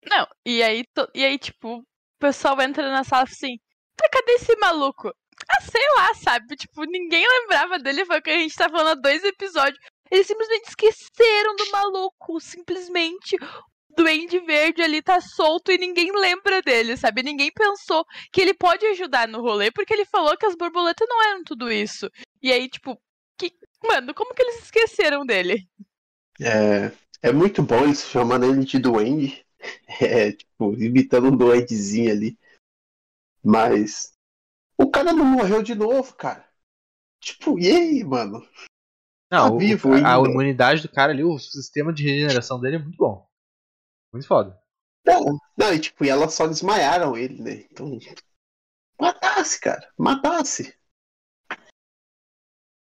Não, 0.09 0.27
e 0.45 0.61
aí, 0.61 0.83
e 1.15 1.23
aí, 1.23 1.37
tipo, 1.37 1.77
o 1.77 1.85
pessoal 2.19 2.61
entra 2.61 2.91
na 2.91 3.03
sala 3.03 3.23
assim, 3.23 3.57
tá, 3.95 4.09
cadê 4.11 4.33
esse 4.33 4.55
maluco? 4.57 5.07
Ah, 5.49 5.61
sei 5.61 5.81
lá, 5.95 6.13
sabe? 6.15 6.55
Tipo, 6.55 6.83
ninguém 6.83 7.25
lembrava 7.27 7.79
dele, 7.79 8.05
foi 8.05 8.19
o 8.19 8.21
que 8.21 8.29
a 8.29 8.37
gente 8.37 8.55
tá 8.55 8.69
falando 8.69 8.97
há 8.97 9.01
dois 9.01 9.23
episódios. 9.23 9.79
Eles 10.11 10.27
simplesmente 10.27 10.67
esqueceram 10.67 11.55
do 11.55 11.71
maluco. 11.71 12.39
Simplesmente 12.39 13.35
Duende 13.95 14.39
Verde 14.39 14.81
ali 14.81 15.01
tá 15.01 15.21
solto 15.21 15.71
e 15.71 15.77
ninguém 15.77 16.11
lembra 16.11 16.61
dele, 16.61 16.97
sabe? 16.97 17.23
Ninguém 17.23 17.51
pensou 17.51 18.05
que 18.31 18.41
ele 18.41 18.53
pode 18.53 18.85
ajudar 18.87 19.27
no 19.27 19.41
rolê, 19.41 19.71
porque 19.71 19.93
ele 19.93 20.05
falou 20.05 20.37
que 20.37 20.45
as 20.45 20.55
borboletas 20.55 21.07
não 21.07 21.23
eram 21.29 21.43
tudo 21.43 21.71
isso. 21.71 22.09
E 22.41 22.51
aí, 22.51 22.69
tipo, 22.69 22.99
que... 23.37 23.53
mano, 23.83 24.13
como 24.13 24.33
que 24.33 24.41
eles 24.41 24.63
esqueceram 24.63 25.25
dele? 25.25 25.67
É, 26.41 26.91
é 27.21 27.31
muito 27.31 27.61
bom 27.61 27.83
eles 27.83 28.05
chamando 28.05 28.45
ele 28.45 28.65
de 28.65 28.79
Duende. 28.79 29.43
É, 30.01 30.33
tipo, 30.33 30.73
imitando 30.73 31.27
um 31.27 31.37
duendezinho 31.37 32.11
ali. 32.11 32.37
Mas. 33.41 34.11
O 34.77 34.91
cara 34.91 35.13
não 35.13 35.23
morreu 35.23 35.63
de 35.63 35.73
novo, 35.73 36.13
cara. 36.15 36.45
Tipo, 37.21 37.57
e 37.57 37.71
aí, 37.71 38.03
mano? 38.03 38.45
Não, 39.31 39.51
tá 39.51 39.57
vivo 39.57 39.89
o, 39.89 39.93
a, 39.93 40.15
a 40.15 40.29
imunidade 40.29 40.81
do 40.81 40.89
cara 40.89 41.13
ali, 41.13 41.23
o 41.23 41.39
sistema 41.39 41.93
de 41.93 42.03
regeneração 42.03 42.59
dele 42.59 42.75
é 42.75 42.79
muito 42.79 42.97
bom. 42.97 43.25
Muito 44.13 44.27
foda. 44.27 44.57
Não, 45.05 45.37
não, 45.57 45.73
e 45.73 45.79
tipo, 45.79 46.05
e 46.05 46.09
elas 46.09 46.33
só 46.33 46.47
desmaiaram 46.47 47.17
ele, 47.17 47.41
né? 47.41 47.67
Então. 47.71 47.97
Matasse, 48.99 49.59
cara. 49.59 49.91
Matasse. 49.97 50.77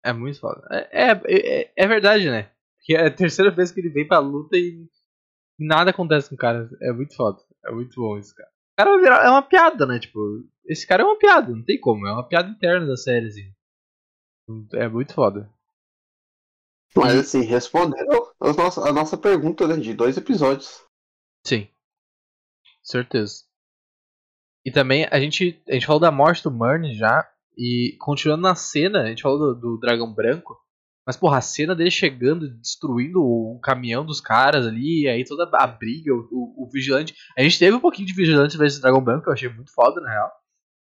É 0.04 0.14
muito 0.14 0.40
foda. 0.40 0.62
É, 0.72 1.12
é, 1.12 1.62
é, 1.62 1.74
é 1.76 1.88
verdade, 1.88 2.30
né? 2.30 2.52
Que 2.82 2.96
é 2.96 3.08
a 3.08 3.14
terceira 3.14 3.50
vez 3.50 3.72
que 3.72 3.80
ele 3.80 3.90
vem 3.90 4.08
pra 4.08 4.20
luta 4.20 4.56
e 4.56 4.88
nada 5.60 5.90
acontece 5.90 6.30
com 6.30 6.36
o 6.36 6.38
cara. 6.38 6.70
É 6.82 6.92
muito 6.94 7.16
foda. 7.16 7.42
É 7.66 7.72
muito 7.72 8.00
bom 8.00 8.18
isso, 8.18 8.36
cara. 8.36 8.50
O 8.74 9.02
cara. 9.02 9.26
É 9.26 9.30
uma 9.30 9.42
piada, 9.42 9.86
né? 9.88 10.00
Tipo, 10.00 10.48
esse 10.66 10.86
cara 10.86 11.02
é 11.02 11.06
uma 11.06 11.18
piada, 11.18 11.52
não 11.52 11.64
tem 11.64 11.80
como. 11.80 12.06
É 12.06 12.12
uma 12.14 12.28
piada 12.28 12.50
interna 12.50 12.86
da 12.86 12.96
série, 12.96 13.28
assim. 13.28 13.52
É 14.74 14.88
muito 14.88 15.14
foda. 15.14 15.52
Mas 16.96 17.16
assim, 17.16 17.42
respondendo 17.42 18.34
a 18.40 18.54
nossa, 18.54 18.88
a 18.88 18.94
nossa 18.94 19.18
pergunta 19.18 19.68
né, 19.68 19.76
de 19.76 19.94
dois 19.94 20.16
episódios. 20.16 20.85
Sim. 21.46 21.68
Certeza. 22.84 23.44
E 24.66 24.72
também 24.72 25.08
a 25.12 25.20
gente, 25.20 25.62
a 25.70 25.74
gente 25.74 25.86
falou 25.86 26.00
da 26.00 26.12
morte 26.12 26.44
do 26.44 26.52
Murn 26.52 26.94
já. 26.96 27.30
E 27.58 27.96
continuando 28.00 28.42
na 28.42 28.56
cena, 28.56 29.04
a 29.04 29.08
gente 29.08 29.22
falou 29.22 29.54
do, 29.54 29.60
do 29.60 29.80
dragão 29.80 30.14
branco. 30.14 30.58
Mas, 31.06 31.16
porra, 31.16 31.38
a 31.38 31.42
cena 31.42 31.76
dele 31.76 31.92
chegando, 31.92 32.50
destruindo 32.50 33.22
o 33.24 33.60
caminhão 33.62 34.04
dos 34.04 34.20
caras 34.20 34.66
ali, 34.66 35.08
aí 35.08 35.24
toda 35.24 35.48
a 35.54 35.68
briga, 35.68 36.12
o, 36.12 36.28
o, 36.32 36.66
o 36.66 36.70
vigilante. 36.72 37.16
A 37.38 37.44
gente 37.44 37.60
teve 37.60 37.76
um 37.78 37.80
pouquinho 37.80 38.08
de 38.08 38.14
vigilante 38.14 38.62
esse 38.62 38.82
dragão 38.82 39.04
branco, 39.04 39.24
que 39.24 39.30
eu 39.30 39.34
achei 39.34 39.48
muito 39.48 39.72
foda, 39.72 40.02
na 40.02 40.10
real. 40.10 40.32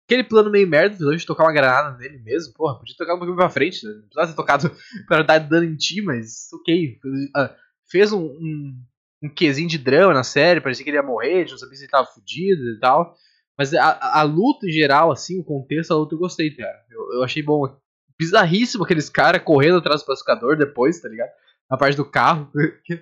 Aquele 0.06 0.22
plano 0.22 0.48
meio 0.48 0.68
merda, 0.68 0.96
do 0.96 1.16
de 1.16 1.26
tocar 1.26 1.44
uma 1.44 1.52
granada 1.52 1.96
nele 1.98 2.18
mesmo, 2.18 2.54
porra, 2.54 2.78
podia 2.78 2.94
tocar 2.96 3.14
um 3.14 3.18
pouquinho 3.18 3.36
pra 3.36 3.50
frente, 3.50 3.84
né? 3.84 3.92
Não 3.92 4.02
precisava 4.02 4.28
ter 4.28 4.36
tocado 4.36 4.70
pra 5.08 5.22
dar 5.22 5.38
dano 5.38 5.66
em 5.66 5.76
ti, 5.76 6.00
mas 6.02 6.48
ok. 6.52 7.00
Uh, 7.36 7.50
fez 7.90 8.12
um, 8.12 8.24
um 8.24 8.80
um 9.22 9.28
quesinho 9.28 9.68
de 9.68 9.78
drama 9.78 10.12
na 10.14 10.24
série, 10.24 10.60
parecia 10.60 10.82
que 10.84 10.90
ele 10.90 10.96
ia 10.96 11.02
morrer, 11.02 11.34
a 11.36 11.38
gente 11.40 11.52
não 11.52 11.58
sabia 11.58 11.76
se 11.76 11.84
ele 11.84 11.90
tava 11.90 12.06
fudido 12.06 12.62
e 12.70 12.78
tal. 12.80 13.14
Mas 13.56 13.72
a, 13.74 14.18
a 14.20 14.22
luta 14.22 14.66
em 14.66 14.72
geral, 14.72 15.12
assim, 15.12 15.38
o 15.40 15.44
contexto 15.44 15.90
da 15.90 15.96
luta 15.96 16.14
eu 16.14 16.18
gostei, 16.18 16.50
cara. 16.50 16.76
Eu, 16.90 17.18
eu 17.18 17.22
achei 17.24 17.42
bom. 17.42 17.76
Bizarríssimo 18.18 18.84
aqueles 18.84 19.08
caras 19.08 19.42
correndo 19.42 19.78
atrás 19.78 20.02
do 20.02 20.06
pacificador 20.06 20.56
depois, 20.56 21.00
tá 21.00 21.08
ligado? 21.08 21.30
Na 21.70 21.76
parte 21.76 21.96
do 21.96 22.04
carro. 22.04 22.50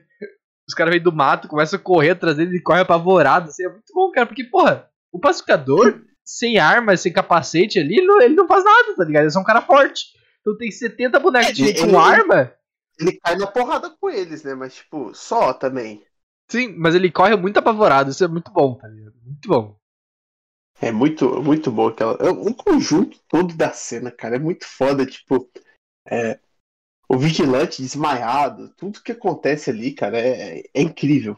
Os 0.68 0.74
caras 0.74 0.92
vêm 0.94 1.02
do 1.02 1.12
mato, 1.12 1.48
começam 1.48 1.78
a 1.78 1.82
correr 1.82 2.10
atrás 2.10 2.36
dele 2.36 2.56
e 2.56 2.62
corre 2.62 2.80
apavorado. 2.80 3.48
Assim, 3.48 3.64
é 3.64 3.68
muito 3.68 3.92
bom, 3.92 4.10
cara. 4.12 4.26
Porque, 4.26 4.44
porra, 4.44 4.88
o 5.12 5.18
pacificador, 5.18 6.00
sem 6.24 6.58
arma, 6.58 6.96
sem 6.96 7.12
capacete 7.12 7.78
ali, 7.78 7.96
ele 7.98 8.06
não, 8.06 8.20
ele 8.22 8.34
não 8.34 8.46
faz 8.46 8.64
nada, 8.64 8.94
tá 8.96 9.04
ligado? 9.04 9.22
Ele 9.22 9.28
é 9.28 9.32
só 9.32 9.40
um 9.40 9.44
cara 9.44 9.62
forte. 9.62 10.06
Então 10.40 10.56
tem 10.56 10.70
70 10.70 11.18
bonecos 11.18 11.58
Ele- 11.58 11.74
com 11.74 11.86
ele- 11.86 11.96
arma. 11.96 12.52
Ele 13.00 13.18
cai 13.20 13.34
na 13.36 13.46
porrada 13.46 13.90
com 13.90 14.10
eles, 14.10 14.44
né? 14.44 14.54
Mas, 14.54 14.74
tipo, 14.76 15.12
só 15.14 15.52
também. 15.54 16.04
Sim, 16.50 16.74
mas 16.76 16.94
ele 16.94 17.10
corre 17.10 17.36
muito 17.36 17.58
apavorado. 17.58 18.10
Isso 18.10 18.24
é 18.24 18.28
muito 18.28 18.50
bom, 18.50 18.74
tá 18.74 18.88
ligado? 18.88 19.14
Muito 19.24 19.48
bom. 19.48 19.76
É 20.80 20.90
muito, 20.90 21.42
muito 21.42 21.70
bom 21.70 21.88
aquela. 21.88 22.14
É 22.14 22.30
um 22.30 22.52
conjunto 22.52 23.20
todo 23.28 23.54
da 23.54 23.70
cena, 23.70 24.10
cara. 24.10 24.36
É 24.36 24.38
muito 24.38 24.66
foda, 24.66 25.06
tipo. 25.06 25.48
é, 26.06 26.40
o 27.08 27.18
vigilante 27.18 27.82
desmaiado, 27.82 28.72
tudo 28.76 29.02
que 29.02 29.12
acontece 29.12 29.70
ali, 29.70 29.92
cara, 29.92 30.18
é, 30.18 30.62
é 30.72 30.82
incrível. 30.82 31.36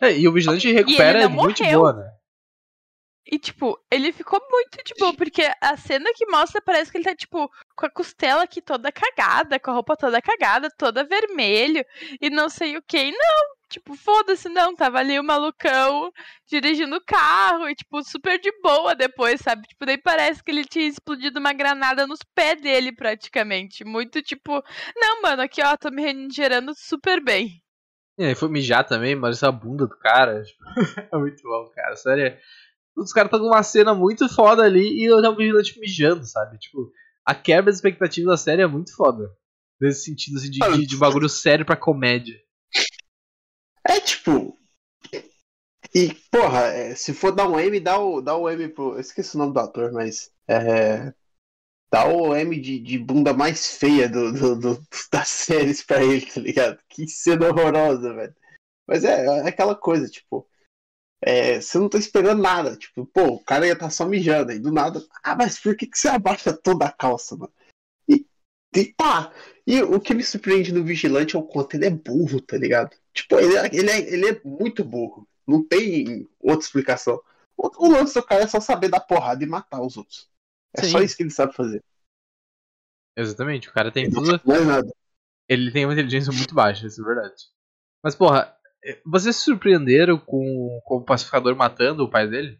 É, 0.00 0.16
e 0.16 0.28
o 0.28 0.32
vigilante 0.32 0.72
recupera 0.72 1.28
de 1.28 1.34
muito 1.34 1.62
morreu. 1.62 1.80
boa, 1.80 1.92
né? 1.92 2.17
E, 3.30 3.38
tipo, 3.38 3.78
ele 3.90 4.10
ficou 4.10 4.40
muito 4.50 4.82
de 4.82 4.94
boa, 4.98 5.14
porque 5.14 5.42
a 5.60 5.76
cena 5.76 6.10
que 6.14 6.24
mostra 6.26 6.62
parece 6.62 6.90
que 6.90 6.96
ele 6.96 7.04
tá, 7.04 7.14
tipo, 7.14 7.50
com 7.76 7.86
a 7.86 7.90
costela 7.90 8.44
aqui 8.44 8.62
toda 8.62 8.90
cagada, 8.90 9.60
com 9.60 9.70
a 9.70 9.74
roupa 9.74 9.94
toda 9.96 10.22
cagada, 10.22 10.70
toda 10.78 11.04
vermelho, 11.04 11.84
e 12.22 12.30
não 12.30 12.48
sei 12.48 12.78
o 12.78 12.82
que. 12.82 13.10
Não, 13.10 13.56
tipo, 13.68 13.94
foda-se, 13.94 14.48
não. 14.48 14.74
Tava 14.74 15.00
ali 15.00 15.20
o 15.20 15.22
malucão 15.22 16.10
dirigindo 16.46 16.96
o 16.96 17.04
carro, 17.04 17.68
e, 17.68 17.74
tipo, 17.74 18.02
super 18.02 18.40
de 18.40 18.50
boa 18.62 18.94
depois, 18.94 19.42
sabe? 19.42 19.68
Tipo, 19.68 19.84
daí 19.84 19.98
parece 19.98 20.42
que 20.42 20.50
ele 20.50 20.64
tinha 20.64 20.86
explodido 20.86 21.38
uma 21.38 21.52
granada 21.52 22.06
nos 22.06 22.20
pés 22.34 22.58
dele, 22.62 22.92
praticamente. 22.92 23.84
Muito, 23.84 24.22
tipo, 24.22 24.62
não, 24.96 25.20
mano, 25.20 25.42
aqui, 25.42 25.62
ó, 25.62 25.76
tô 25.76 25.90
me 25.90 26.00
regenerando 26.00 26.72
super 26.74 27.22
bem. 27.22 27.62
E 28.16 28.24
aí 28.24 28.34
foi 28.34 28.48
mijar 28.48 28.84
também, 28.86 29.14
mas 29.14 29.42
a 29.42 29.52
bunda 29.52 29.86
do 29.86 29.98
cara. 29.98 30.42
tipo, 30.42 30.64
é 31.12 31.18
muito 31.18 31.42
bom, 31.42 31.68
cara. 31.74 31.94
Sério. 31.94 32.38
Os 32.98 33.12
caras 33.12 33.28
estão 33.28 33.40
com 33.40 33.46
uma 33.54 33.62
cena 33.62 33.94
muito 33.94 34.28
foda 34.28 34.62
ali 34.62 35.00
e 35.00 35.04
eu 35.04 35.22
já 35.22 35.30
vigilante 35.30 35.78
mijando, 35.78 36.24
sabe? 36.26 36.58
Tipo, 36.58 36.90
a 37.24 37.34
quebra 37.34 37.70
de 37.70 37.76
expectativa 37.76 38.30
da 38.30 38.36
série 38.36 38.62
é 38.62 38.66
muito 38.66 38.94
foda. 38.94 39.30
Nesse 39.80 40.04
sentido, 40.04 40.38
assim, 40.38 40.50
de, 40.50 40.58
de, 40.58 40.86
de 40.86 40.96
bagulho 40.96 41.28
sério 41.28 41.64
pra 41.64 41.76
comédia. 41.76 42.34
É 43.86 44.00
tipo. 44.00 44.58
E, 45.94 46.12
porra, 46.30 46.64
é, 46.66 46.94
se 46.94 47.14
for 47.14 47.32
dar 47.32 47.48
um 47.48 47.58
M, 47.58 47.80
dá 47.80 47.98
o, 47.98 48.20
dá 48.20 48.36
o 48.36 48.48
M 48.50 48.68
pro. 48.68 48.94
Eu 48.94 49.00
esqueci 49.00 49.36
o 49.36 49.38
nome 49.38 49.52
do 49.54 49.60
ator, 49.60 49.92
mas. 49.92 50.30
É. 50.46 51.12
Dá 51.90 52.06
o 52.06 52.34
M 52.34 52.60
de, 52.60 52.78
de 52.78 52.98
bunda 52.98 53.32
mais 53.32 53.76
feia 53.78 54.08
do, 54.08 54.30
do, 54.32 54.56
do- 54.60 54.82
das 55.10 55.28
séries 55.28 55.82
pra 55.82 56.02
ele, 56.02 56.26
tá 56.26 56.40
ligado? 56.40 56.78
Que 56.88 57.08
cena 57.08 57.46
horrorosa, 57.48 58.12
velho. 58.12 58.34
Mas 58.86 59.04
é, 59.04 59.24
é 59.24 59.48
aquela 59.48 59.74
coisa, 59.74 60.06
tipo. 60.08 60.46
É, 61.20 61.60
você 61.60 61.78
não 61.78 61.88
tá 61.88 61.98
esperando 61.98 62.42
nada. 62.42 62.76
Tipo, 62.76 63.06
pô, 63.06 63.24
o 63.26 63.44
cara 63.44 63.66
ia 63.66 63.72
estar 63.72 63.90
só 63.90 64.06
mijando 64.06 64.52
aí 64.52 64.58
do 64.58 64.72
nada. 64.72 65.04
Ah, 65.22 65.34
mas 65.36 65.58
por 65.58 65.76
que, 65.76 65.86
que 65.86 65.98
você 65.98 66.08
abaixa 66.08 66.52
toda 66.52 66.86
a 66.86 66.92
calça, 66.92 67.36
mano? 67.36 67.52
E, 68.08 68.26
e 68.74 68.84
tá. 68.94 69.32
E 69.66 69.82
o 69.82 70.00
que 70.00 70.14
me 70.14 70.22
surpreende 70.22 70.72
no 70.72 70.84
Vigilante 70.84 71.36
é 71.36 71.38
o 71.38 71.42
quanto 71.42 71.74
ele 71.74 71.86
é 71.86 71.90
burro, 71.90 72.40
tá 72.40 72.56
ligado? 72.56 72.96
Tipo, 73.12 73.38
ele, 73.38 73.56
é- 73.56 73.66
ele, 73.72 73.90
é, 73.90 73.98
ele 74.12 74.28
é 74.28 74.40
muito 74.44 74.84
burro. 74.84 75.28
Não 75.46 75.62
tem 75.66 76.28
outra 76.40 76.64
explicação. 76.64 77.20
O, 77.56 77.86
o 77.86 77.90
lance 77.90 78.14
do 78.14 78.22
cara 78.22 78.44
é 78.44 78.46
só 78.46 78.60
saber 78.60 78.88
dar 78.88 79.00
porrada 79.00 79.42
e 79.42 79.46
matar 79.46 79.80
os 79.80 79.96
outros. 79.96 80.28
É 80.76 80.82
Sim. 80.82 80.90
só 80.90 81.00
isso 81.00 81.16
que 81.16 81.22
ele 81.22 81.30
sabe 81.30 81.54
fazer. 81.54 81.82
Exatamente, 83.16 83.68
o 83.68 83.72
cara 83.72 83.90
tem 83.90 84.04
Ele. 84.04 84.92
Ele 85.48 85.72
tem 85.72 85.84
uma 85.84 85.94
inteligência 85.94 86.32
muito 86.32 86.54
baixa, 86.54 86.86
isso 86.86 87.00
é 87.00 87.04
verdade. 87.04 87.46
Mas, 88.02 88.14
porra, 88.14 88.56
vocês 89.04 89.36
se 89.36 89.42
surpreenderam 89.42 90.18
com, 90.18 90.80
com 90.84 90.96
o 90.96 91.04
pacificador 91.04 91.54
matando 91.56 92.04
o 92.04 92.10
pai 92.10 92.28
dele? 92.28 92.58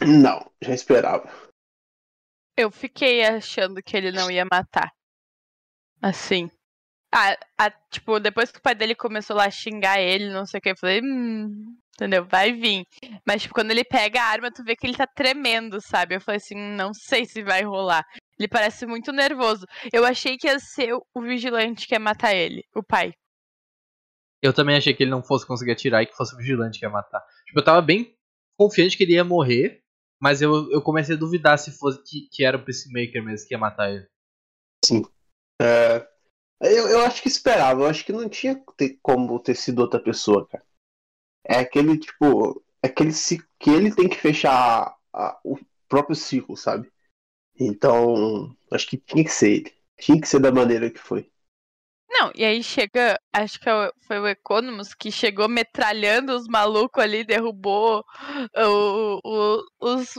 Não, 0.00 0.50
já 0.62 0.74
esperava. 0.74 1.30
Eu 2.56 2.70
fiquei 2.70 3.24
achando 3.24 3.82
que 3.82 3.96
ele 3.96 4.12
não 4.12 4.30
ia 4.30 4.44
matar. 4.44 4.90
Assim. 6.00 6.50
Ah, 7.12 7.36
a- 7.58 7.70
tipo, 7.90 8.18
depois 8.20 8.50
que 8.50 8.58
o 8.58 8.62
pai 8.62 8.74
dele 8.74 8.94
começou 8.94 9.36
lá 9.36 9.46
a 9.46 9.50
xingar 9.50 10.00
ele, 10.00 10.30
não 10.30 10.44
sei 10.46 10.58
o 10.58 10.60
que, 10.60 10.70
eu 10.70 10.76
falei, 10.76 11.00
hum, 11.02 11.76
entendeu? 11.94 12.24
Vai 12.24 12.52
vir. 12.52 12.84
Mas, 13.26 13.42
tipo, 13.42 13.54
quando 13.54 13.70
ele 13.70 13.84
pega 13.84 14.20
a 14.20 14.26
arma, 14.26 14.50
tu 14.52 14.64
vê 14.64 14.74
que 14.76 14.86
ele 14.86 14.96
tá 14.96 15.06
tremendo, 15.06 15.80
sabe? 15.80 16.16
Eu 16.16 16.20
falei 16.20 16.38
assim, 16.38 16.56
não 16.56 16.92
sei 16.92 17.24
se 17.24 17.42
vai 17.42 17.62
rolar. 17.62 18.04
Ele 18.38 18.48
parece 18.48 18.84
muito 18.86 19.12
nervoso. 19.12 19.64
Eu 19.92 20.04
achei 20.04 20.36
que 20.36 20.48
ia 20.48 20.58
ser 20.58 20.92
o- 20.94 21.06
o 21.14 21.22
vigilante 21.22 21.86
que 21.86 21.94
ia 21.94 22.00
matar 22.00 22.34
ele, 22.34 22.64
o 22.74 22.82
pai. 22.82 23.12
Eu 24.46 24.52
também 24.52 24.76
achei 24.76 24.92
que 24.92 25.02
ele 25.02 25.10
não 25.10 25.22
fosse 25.22 25.46
conseguir 25.46 25.72
atirar 25.72 26.02
e 26.02 26.06
que 26.06 26.14
fosse 26.16 26.34
o 26.34 26.38
vigilante 26.38 26.78
que 26.78 26.84
ia 26.84 26.90
matar. 26.90 27.24
Tipo, 27.46 27.60
eu 27.60 27.64
tava 27.64 27.80
bem 27.80 28.14
confiante 28.58 28.96
que 28.96 29.02
ele 29.02 29.14
ia 29.14 29.24
morrer, 29.24 29.82
mas 30.20 30.42
eu, 30.42 30.70
eu 30.70 30.82
comecei 30.82 31.14
a 31.16 31.18
duvidar 31.18 31.58
se 31.58 31.70
fosse 31.72 32.02
que, 32.02 32.28
que 32.30 32.44
era 32.44 32.56
o 32.56 32.62
Peacemaker 32.64 33.22
mesmo 33.24 33.48
que 33.48 33.54
ia 33.54 33.58
matar 33.58 33.90
ele. 33.90 34.06
É, 35.60 36.06
eu, 36.60 36.88
eu 36.88 37.00
acho 37.00 37.22
que 37.22 37.28
esperava. 37.28 37.82
Eu 37.82 37.86
acho 37.86 38.04
que 38.04 38.12
não 38.12 38.28
tinha 38.28 38.54
ter- 38.76 38.98
como 39.02 39.40
ter 39.40 39.54
sido 39.54 39.78
outra 39.80 39.98
pessoa, 39.98 40.46
cara. 40.46 40.64
É 41.46 41.58
aquele, 41.58 41.98
tipo. 41.98 42.62
É 42.82 42.86
aquele 42.86 43.12
ciclo 43.12 43.48
que 43.58 43.70
ele 43.70 43.94
tem 43.94 44.08
que 44.08 44.16
fechar 44.16 44.94
a- 45.12 45.40
o 45.42 45.58
próprio 45.88 46.14
ciclo, 46.14 46.54
sabe? 46.56 46.92
Então, 47.58 48.54
acho 48.70 48.86
que 48.86 48.98
tinha 48.98 49.24
que 49.24 49.30
ser 49.30 49.50
ele. 49.52 49.72
Tinha 49.98 50.20
que 50.20 50.28
ser 50.28 50.40
da 50.40 50.52
maneira 50.52 50.90
que 50.90 50.98
foi. 50.98 51.30
Não, 52.24 52.32
e 52.34 52.42
aí 52.42 52.62
chega, 52.62 53.20
acho 53.32 53.60
que 53.60 53.68
é 53.68 53.90
foi 54.06 54.18
o 54.18 54.26
Economus 54.26 54.94
que 54.94 55.10
chegou 55.10 55.46
metralhando 55.46 56.34
os 56.34 56.46
malucos 56.46 57.02
ali, 57.02 57.22
derrubou 57.22 58.02
o- 58.56 59.20
o- 59.22 59.62
os 59.80 60.14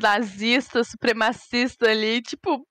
nazistas, 0.00 0.88
supremacistas 0.88 1.88
ali, 1.88 2.20
tipo, 2.20 2.66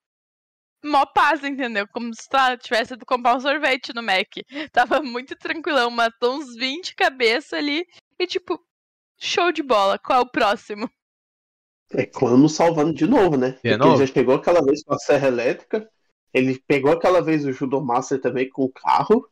mó 0.84 1.06
paz, 1.06 1.42
entendeu? 1.42 1.86
Como 1.88 2.14
se 2.14 2.28
tá, 2.28 2.56
tivesse 2.58 2.92
ido 2.94 3.06
comprar 3.06 3.36
um 3.36 3.40
sorvete 3.40 3.94
no 3.94 4.02
Mac. 4.02 4.28
Tava 4.70 5.00
muito 5.00 5.34
tranquilão, 5.36 5.90
matou 5.90 6.34
uns 6.36 6.54
20 6.54 6.94
cabeças 6.94 7.54
ali 7.54 7.86
e 8.18 8.26
tipo, 8.26 8.60
show 9.18 9.50
de 9.50 9.62
bola, 9.62 9.98
qual 9.98 10.18
é 10.20 10.22
o 10.22 10.30
próximo? 10.30 10.90
É 11.94 12.04
quando 12.06 12.48
salvando 12.48 12.92
de 12.92 13.06
novo, 13.06 13.36
né? 13.36 13.52
Porque 13.52 13.74
novo? 13.74 13.96
ele 13.96 14.06
já 14.06 14.12
chegou 14.12 14.34
aquela 14.34 14.62
vez 14.62 14.82
com 14.82 14.94
a 14.94 14.98
serra 14.98 15.28
elétrica. 15.28 15.88
Ele 16.32 16.58
pegou 16.66 16.92
aquela 16.92 17.20
vez 17.20 17.44
o 17.44 17.52
Judo 17.52 17.80
Master 17.80 18.20
também 18.20 18.48
com 18.48 18.64
o 18.64 18.72
carro. 18.72 19.28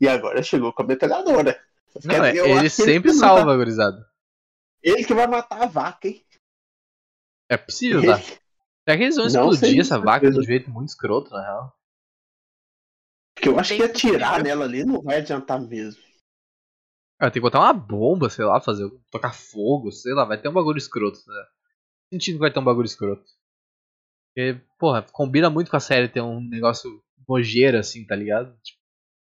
E 0.00 0.08
agora 0.08 0.42
chegou 0.42 0.72
com 0.72 0.82
a 0.82 0.86
metralhadora. 0.86 1.62
Não, 2.04 2.24
é, 2.24 2.36
ele 2.36 2.68
sempre 2.70 3.10
que 3.12 3.18
vai 3.18 3.28
matar- 3.28 3.36
salva, 3.36 3.56
gurizada. 3.56 4.08
Ele 4.82 5.04
que 5.04 5.14
vai 5.14 5.26
matar 5.26 5.62
a 5.62 5.66
vaca, 5.66 6.08
hein? 6.08 6.24
É 7.48 7.56
possível, 7.56 8.02
tá? 8.04 8.18
Ele- 8.18 8.22
Será 8.84 8.96
que 8.96 9.02
eles 9.04 9.16
vão 9.16 9.28
Não 9.28 9.52
explodir 9.52 9.80
essa 9.80 9.98
vaca 10.00 10.28
de 10.30 10.38
um 10.38 10.42
jeito 10.42 10.68
muito 10.70 10.88
escroto, 10.88 11.30
na 11.30 11.40
real? 11.40 11.76
Porque 13.34 13.48
eu 13.48 13.58
acho 13.58 13.76
que 13.76 13.82
atirar 13.82 14.42
nela 14.42 14.64
ali 14.64 14.84
não 14.84 15.00
vai 15.00 15.18
adiantar 15.18 15.60
mesmo. 15.60 16.02
Ah, 17.20 17.30
tem 17.30 17.34
que 17.34 17.40
botar 17.40 17.60
uma 17.60 17.72
bomba, 17.72 18.28
sei 18.28 18.44
lá, 18.44 18.60
fazer. 18.60 18.90
tocar 19.10 19.32
fogo, 19.32 19.92
sei 19.92 20.12
lá, 20.12 20.24
vai 20.24 20.40
ter 20.40 20.48
um 20.48 20.52
bagulho 20.52 20.78
escroto, 20.78 21.20
né? 21.28 21.46
Sentindo 22.12 22.34
que 22.34 22.40
vai 22.40 22.52
ter 22.52 22.58
um 22.58 22.64
bagulho 22.64 22.86
escroto. 22.86 23.24
Porque, 24.34 24.60
porra, 24.78 25.02
combina 25.02 25.50
muito 25.50 25.70
com 25.70 25.76
a 25.76 25.80
série 25.80 26.08
ter 26.08 26.20
um 26.20 26.40
negócio 26.40 27.02
nojeiro 27.28 27.78
assim, 27.78 28.04
tá 28.06 28.16
ligado? 28.16 28.56
Tipo, 28.62 28.78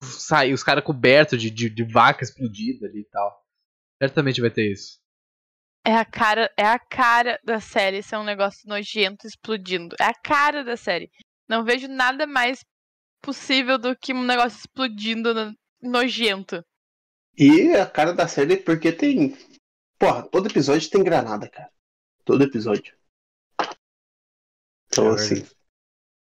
sai 0.03 0.53
os 0.53 0.63
caras 0.63 0.83
cobertos 0.83 1.41
de, 1.41 1.49
de, 1.49 1.69
de 1.69 1.83
vaca 1.83 2.23
explodida 2.23 2.87
ali 2.87 3.01
e 3.01 3.05
tal. 3.09 3.43
Certamente 4.01 4.41
vai 4.41 4.49
ter 4.49 4.71
isso. 4.71 4.99
É 5.85 5.95
a 5.95 6.05
cara, 6.05 6.51
é 6.57 6.65
a 6.65 6.79
cara 6.79 7.39
da 7.43 7.59
série 7.59 8.01
ser 8.01 8.17
um 8.17 8.23
negócio 8.23 8.67
nojento 8.67 9.27
explodindo. 9.27 9.95
É 9.99 10.05
a 10.05 10.13
cara 10.13 10.63
da 10.63 10.75
série. 10.75 11.11
Não 11.47 11.63
vejo 11.63 11.87
nada 11.87 12.25
mais 12.25 12.65
possível 13.21 13.77
do 13.77 13.95
que 13.95 14.13
um 14.13 14.23
negócio 14.23 14.57
explodindo 14.57 15.33
no- 15.33 15.55
nojento. 15.81 16.63
E 17.37 17.75
a 17.75 17.85
cara 17.85 18.13
da 18.13 18.27
série 18.27 18.53
é 18.53 18.57
porque 18.57 18.91
tem. 18.91 19.37
Porra, 19.99 20.23
todo 20.23 20.47
episódio 20.49 20.89
tem 20.89 21.03
granada, 21.03 21.47
cara. 21.47 21.69
Todo 22.23 22.43
episódio. 22.43 22.94
Então, 24.95 25.11
É 25.11 25.15
assim. 25.15 25.45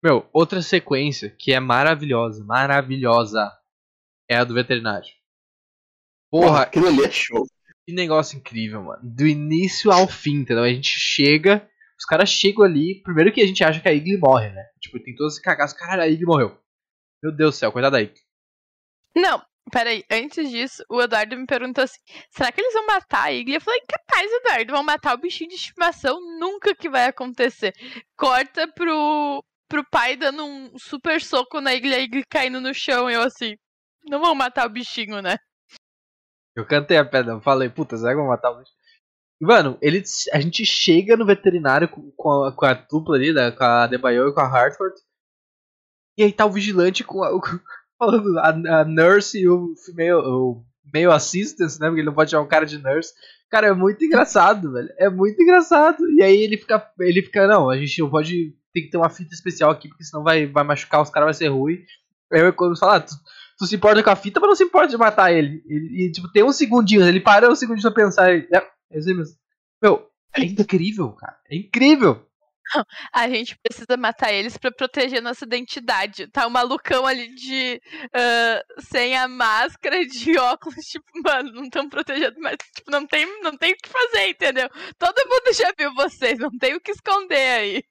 Meu, 0.04 0.30
outra 0.32 0.62
sequência 0.62 1.30
que 1.30 1.54
é 1.54 1.60
maravilhosa, 1.60 2.44
maravilhosa, 2.44 3.52
é 4.30 4.36
a 4.38 4.44
do 4.44 4.54
veterinário. 4.54 5.08
Porra, 6.30 6.48
Porra, 6.48 6.62
aquilo 6.64 6.88
ali 6.88 7.04
é 7.06 7.12
show. 7.12 7.48
que 7.86 7.94
negócio 7.94 8.38
incrível, 8.38 8.84
mano. 8.84 9.00
Do 9.04 9.26
início 9.26 9.92
ao 9.92 10.08
fim, 10.08 10.42
entendeu? 10.42 10.64
A 10.64 10.70
gente 10.70 10.90
chega, 11.00 11.68
os 11.98 12.06
caras 12.06 12.30
chegam 12.30 12.64
ali, 12.64 13.02
primeiro 13.02 13.32
que 13.32 13.42
a 13.42 13.48
gente 13.48 13.64
acha 13.64 13.80
que 13.80 13.88
a 13.88 13.94
Igli 13.94 14.18
morre, 14.18 14.50
né? 14.50 14.66
Tipo, 14.80 15.00
tem 15.00 15.16
todo 15.16 15.30
esse 15.30 15.42
cagaço, 15.42 15.76
caralho, 15.76 16.02
a 16.04 16.08
Igli 16.08 16.26
morreu. 16.26 16.60
Meu 17.24 17.32
Deus 17.32 17.56
do 17.56 17.58
céu, 17.58 17.72
coitada 17.72 17.98
da 17.98 18.02
Igli. 18.04 18.20
Não, 19.16 19.42
Peraí, 19.72 20.04
antes 20.10 20.50
disso, 20.50 20.84
o 20.90 21.02
Eduardo 21.02 21.36
me 21.36 21.46
perguntou 21.46 21.84
assim: 21.84 22.00
será 22.30 22.52
que 22.52 22.62
eles 22.62 22.74
vão 22.74 22.86
matar 22.86 23.24
a 23.24 23.34
Igli? 23.34 23.56
Eu 23.56 23.62
falei, 23.62 23.82
capaz, 23.82 24.32
Eduardo, 24.32 24.72
vão 24.72 24.84
matar 24.84 25.16
o 25.16 25.20
bichinho 25.20 25.50
de 25.50 25.56
estimação, 25.56 26.20
nunca 26.40 26.74
que 26.76 26.90
vai 26.90 27.08
acontecer. 27.08 27.74
Corta 28.16 28.68
pro, 28.74 29.44
pro 29.68 29.90
pai 29.90 30.16
dando 30.16 30.46
um 30.46 30.78
super 30.78 31.22
soco 31.22 31.60
na 31.60 31.74
Igli, 31.74 31.94
a 31.94 32.00
Igli 32.00 32.24
caindo 32.30 32.62
no 32.62 32.74
chão, 32.74 33.10
eu 33.10 33.22
assim, 33.22 33.56
não 34.06 34.20
vão 34.22 34.34
matar 34.34 34.66
o 34.66 34.72
bichinho, 34.72 35.22
né? 35.22 35.38
Eu 36.56 36.66
cantei 36.66 36.98
a 36.98 37.06
pedra, 37.06 37.40
falei, 37.42 37.70
puta, 37.70 37.98
será 37.98 38.12
que 38.12 38.18
vão 38.18 38.28
matar 38.28 38.52
o 38.52 38.60
bichinho? 38.60 38.78
Mano, 39.40 39.78
ele, 39.82 40.02
a 40.34 40.40
gente 40.40 40.66
chega 40.66 41.16
no 41.16 41.26
veterinário 41.26 41.88
com, 41.88 42.12
com, 42.12 42.44
a, 42.44 42.52
com 42.52 42.66
a 42.66 42.74
dupla 42.74 43.16
ali, 43.16 43.32
né, 43.32 43.52
com 43.52 43.64
a 43.64 43.86
Debayo 43.86 44.30
e 44.30 44.34
com 44.34 44.40
a 44.40 44.48
Hartford. 44.48 44.96
E 46.18 46.24
aí 46.24 46.34
tá 46.34 46.46
o 46.46 46.52
vigilante 46.52 47.04
com 47.04 47.24
a, 47.24 47.30
falando 47.98 48.38
a, 48.40 48.80
a 48.80 48.86
nurse 48.86 49.40
e 49.40 49.50
o 49.50 49.74
female, 49.86 50.22
o 50.26 50.64
male 50.94 51.06
assistant, 51.08 51.80
né? 51.80 51.88
Porque 51.88 52.02
ele 52.02 52.08
não 52.08 52.14
pode 52.14 52.32
chamar 52.32 52.44
um 52.44 52.48
cara 52.48 52.66
de 52.66 52.78
nurse. 52.78 53.14
Cara, 53.50 53.68
é 53.68 53.74
muito 53.74 54.04
engraçado, 54.04 54.74
velho. 54.74 54.90
É 54.98 55.10
muito 55.10 55.42
engraçado. 55.42 55.98
E 56.12 56.22
aí 56.22 56.42
ele 56.42 56.58
fica, 56.58 56.86
ele 57.00 57.22
fica, 57.22 57.48
não, 57.48 57.70
a 57.70 57.78
gente 57.78 58.00
não 58.02 58.10
pode, 58.10 58.54
tem 58.74 58.84
que 58.84 58.90
ter 58.90 58.98
uma 58.98 59.10
fita 59.10 59.34
especial 59.34 59.72
aqui, 59.72 59.88
porque 59.88 60.04
senão 60.04 60.24
vai, 60.24 60.46
vai 60.46 60.64
machucar 60.64 61.02
os 61.02 61.10
caras, 61.10 61.28
vai 61.28 61.34
ser 61.34 61.48
ruim. 61.48 61.80
Aí 62.32 62.42
eu 62.42 62.54
quando 62.54 62.78
fala, 62.78 62.98
ah, 62.98 63.00
tu, 63.00 63.16
tu, 63.58 63.66
se 63.66 63.76
importa 63.76 64.04
com 64.04 64.10
a 64.10 64.16
fita, 64.16 64.40
mas 64.40 64.50
não 64.50 64.56
se 64.56 64.64
importa 64.64 64.90
de 64.90 64.98
matar 64.98 65.32
ele. 65.32 65.64
E, 65.66 66.06
e 66.06 66.12
tipo, 66.12 66.30
tem 66.32 66.44
uns 66.44 66.58
segundinhos, 66.58 67.08
ele 67.08 67.22
para 67.22 67.50
um 67.50 67.56
segundinho 67.56 67.94
pra 67.94 68.04
pensar. 68.04 68.36
E, 68.36 68.48
é, 68.54 68.58
é 68.92 68.98
assim 68.98 69.14
mesmo. 69.14 69.36
Meu, 69.82 70.08
é 70.36 70.44
incrível, 70.44 71.12
cara. 71.14 71.38
É 71.50 71.56
incrível. 71.56 72.27
A 73.14 73.30
gente 73.30 73.58
precisa 73.58 73.98
matar 73.98 74.34
eles 74.34 74.58
para 74.58 74.72
proteger 74.72 75.22
nossa 75.22 75.46
identidade. 75.46 76.28
Tá 76.28 76.46
o 76.46 76.50
um 76.50 76.52
malucão 76.52 77.06
ali 77.06 77.34
de. 77.36 77.82
Uh, 78.08 78.82
sem 78.82 79.16
a 79.16 79.28
máscara, 79.28 80.06
de 80.06 80.38
óculos, 80.40 80.86
tipo, 80.86 81.06
mano, 81.24 81.52
não 81.54 81.64
estão 81.64 81.90
protegendo, 81.90 82.40
mas 82.40 82.58
tipo, 82.76 82.92
não 82.92 83.06
tem, 83.06 83.26
não 83.42 83.58
tem 83.58 83.74
o 83.74 83.78
que 83.78 83.90
fazer, 83.90 84.30
entendeu? 84.30 84.70
Todo 84.98 85.28
mundo 85.28 85.54
já 85.54 85.72
viu 85.78 85.94
vocês, 85.96 86.38
não 86.40 86.52
tem 86.58 86.76
o 86.76 86.82
que 86.82 86.92
esconder 86.92 87.60
aí. 87.60 87.84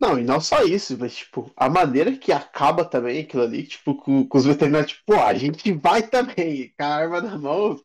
Não, 0.00 0.18
e 0.18 0.24
não 0.24 0.40
só 0.40 0.62
isso, 0.62 0.96
mas, 0.98 1.14
tipo, 1.14 1.52
a 1.54 1.68
maneira 1.68 2.16
que 2.16 2.32
acaba 2.32 2.84
também 2.86 3.20
aquilo 3.20 3.42
ali, 3.42 3.66
tipo, 3.66 3.94
com, 3.94 4.26
com 4.26 4.38
os 4.38 4.46
veterinários, 4.46 4.92
tipo, 4.92 5.04
pô, 5.06 5.14
a 5.20 5.34
gente 5.34 5.72
vai 5.72 6.02
também, 6.08 6.72
com 6.76 6.82
a 6.84 6.86
arma 6.86 7.20
na 7.20 7.36
mão. 7.38 7.78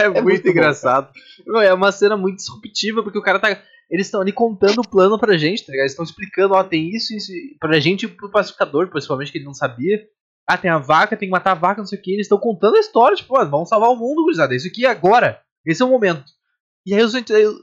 É, 0.00 0.04
é 0.04 0.08
muito, 0.10 0.24
muito, 0.24 0.48
engraçado. 0.48 1.10
Bom, 1.46 1.60
é 1.60 1.74
uma 1.74 1.90
cena 1.90 2.16
muito 2.16 2.36
disruptiva, 2.36 3.02
porque 3.02 3.18
o 3.18 3.22
cara 3.22 3.38
tá 3.38 3.60
eles 3.90 4.06
estão 4.06 4.20
ali 4.20 4.32
contando 4.32 4.80
o 4.80 4.88
plano 4.88 5.18
pra 5.18 5.38
gente, 5.38 5.64
tá 5.64 5.72
ligado? 5.72 5.84
Eles 5.84 5.92
estão 5.92 6.04
explicando, 6.04 6.54
ó, 6.54 6.62
tem 6.62 6.90
isso, 6.90 7.14
isso, 7.14 7.32
pra 7.58 7.80
gente 7.80 8.04
e 8.04 8.08
pro 8.08 8.30
pacificador, 8.30 8.88
principalmente, 8.88 9.32
que 9.32 9.38
ele 9.38 9.46
não 9.46 9.54
sabia. 9.54 10.06
Ah, 10.46 10.58
tem 10.58 10.70
a 10.70 10.78
vaca, 10.78 11.16
tem 11.16 11.28
que 11.28 11.32
matar 11.32 11.52
a 11.52 11.54
vaca, 11.54 11.80
não 11.80 11.86
sei 11.86 11.98
o 11.98 12.02
que. 12.02 12.12
Eles 12.12 12.26
estão 12.26 12.38
contando 12.38 12.76
a 12.76 12.80
história, 12.80 13.16
tipo, 13.16 13.38
ó, 13.38 13.44
vamos 13.44 13.68
salvar 13.68 13.90
o 13.90 13.96
mundo, 13.96 14.22
gurizada. 14.22 14.54
Isso 14.54 14.68
aqui 14.68 14.84
é 14.84 14.90
agora. 14.90 15.40
Esse 15.64 15.82
é 15.82 15.86
o 15.86 15.90
momento. 15.90 16.24
E 16.86 16.94
aí 16.94 17.02
os 17.02 17.12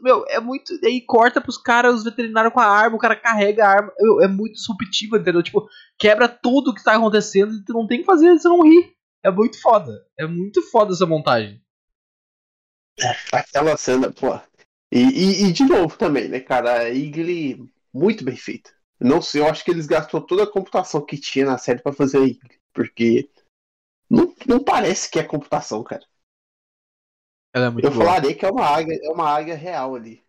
meu, 0.04 0.24
é 0.28 0.40
muito. 0.40 0.72
Aí 0.84 1.02
corta 1.02 1.42
pros 1.42 1.58
caras, 1.58 1.96
os 1.96 2.04
veterinários 2.04 2.54
com 2.54 2.60
a 2.60 2.66
arma, 2.66 2.96
o 2.96 3.00
cara 3.00 3.16
carrega 3.16 3.66
a 3.66 3.70
arma. 3.70 3.92
Meu, 4.00 4.22
é 4.22 4.28
muito 4.28 4.54
disruptivo, 4.54 5.18
entendeu? 5.18 5.42
Tipo, 5.42 5.68
quebra 5.98 6.28
tudo 6.28 6.74
que 6.74 6.84
tá 6.84 6.96
acontecendo 6.96 7.54
e 7.54 7.64
tu 7.64 7.74
não 7.74 7.88
tem 7.88 8.00
que 8.00 8.06
fazer, 8.06 8.38
você 8.38 8.48
não 8.48 8.62
rir. 8.62 8.94
É 9.24 9.32
muito 9.32 9.60
foda. 9.60 9.92
É 10.20 10.28
muito 10.28 10.62
foda 10.70 10.94
essa 10.94 11.08
montagem. 11.08 11.60
Aquela 13.32 13.76
cena, 13.78 14.12
pô, 14.12 14.40
e, 14.92 15.00
e, 15.00 15.46
e, 15.46 15.52
de 15.52 15.64
novo 15.64 15.98
também, 15.98 16.30
né, 16.30 16.40
cara? 16.40 16.80
A 16.82 16.90
Igli, 16.90 17.70
muito 17.94 18.24
bem 18.24 18.36
feita. 18.36 18.72
Não 19.00 19.22
sei, 19.22 19.42
eu 19.42 19.48
acho 19.48 19.64
que 19.64 19.72
eles 19.72 19.88
gastou 19.88 20.22
toda 20.22 20.44
a 20.44 20.52
computação 20.52 21.06
que 21.06 21.18
tinha 21.18 21.46
na 21.46 21.58
série 21.58 21.82
para 21.82 21.92
fazer 21.92 22.18
a 22.20 22.26
Igli. 22.26 22.60
Porque 22.74 23.30
não, 24.10 24.34
não 24.48 24.64
parece 24.64 25.10
que 25.10 25.20
é 25.20 25.24
computação, 25.24 25.84
cara. 25.84 26.06
Ela 27.54 27.66
é 27.66 27.70
muito 27.70 27.86
eu 27.86 27.92
boa. 27.92 28.06
falaria 28.06 28.36
que 28.36 28.46
é 28.46 28.50
uma 28.50 28.66
águia, 28.66 29.00
é 29.02 29.10
uma 29.10 29.30
águia 29.30 29.56
real 29.56 29.96
ali. 29.96 30.24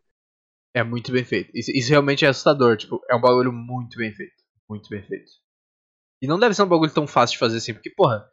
É 0.75 0.83
muito 0.83 1.13
bem 1.13 1.25
feito. 1.25 1.51
Isso, 1.55 1.71
isso 1.71 1.91
realmente 1.91 2.25
é 2.25 2.29
assustador. 2.29 2.77
Tipo, 2.77 3.01
é 3.09 3.15
um 3.15 3.21
bagulho 3.21 3.53
muito 3.53 3.97
bem 3.99 4.13
feito. 4.13 4.35
Muito 4.69 4.89
bem 4.89 5.03
feito. 5.03 5.31
E 6.21 6.27
não 6.27 6.39
deve 6.39 6.55
ser 6.55 6.63
um 6.63 6.69
bagulho 6.69 6.93
tão 6.93 7.07
fácil 7.07 7.35
de 7.35 7.39
fazer 7.39 7.59
assim, 7.59 7.73
porque, 7.73 7.91
porra, 7.91 8.29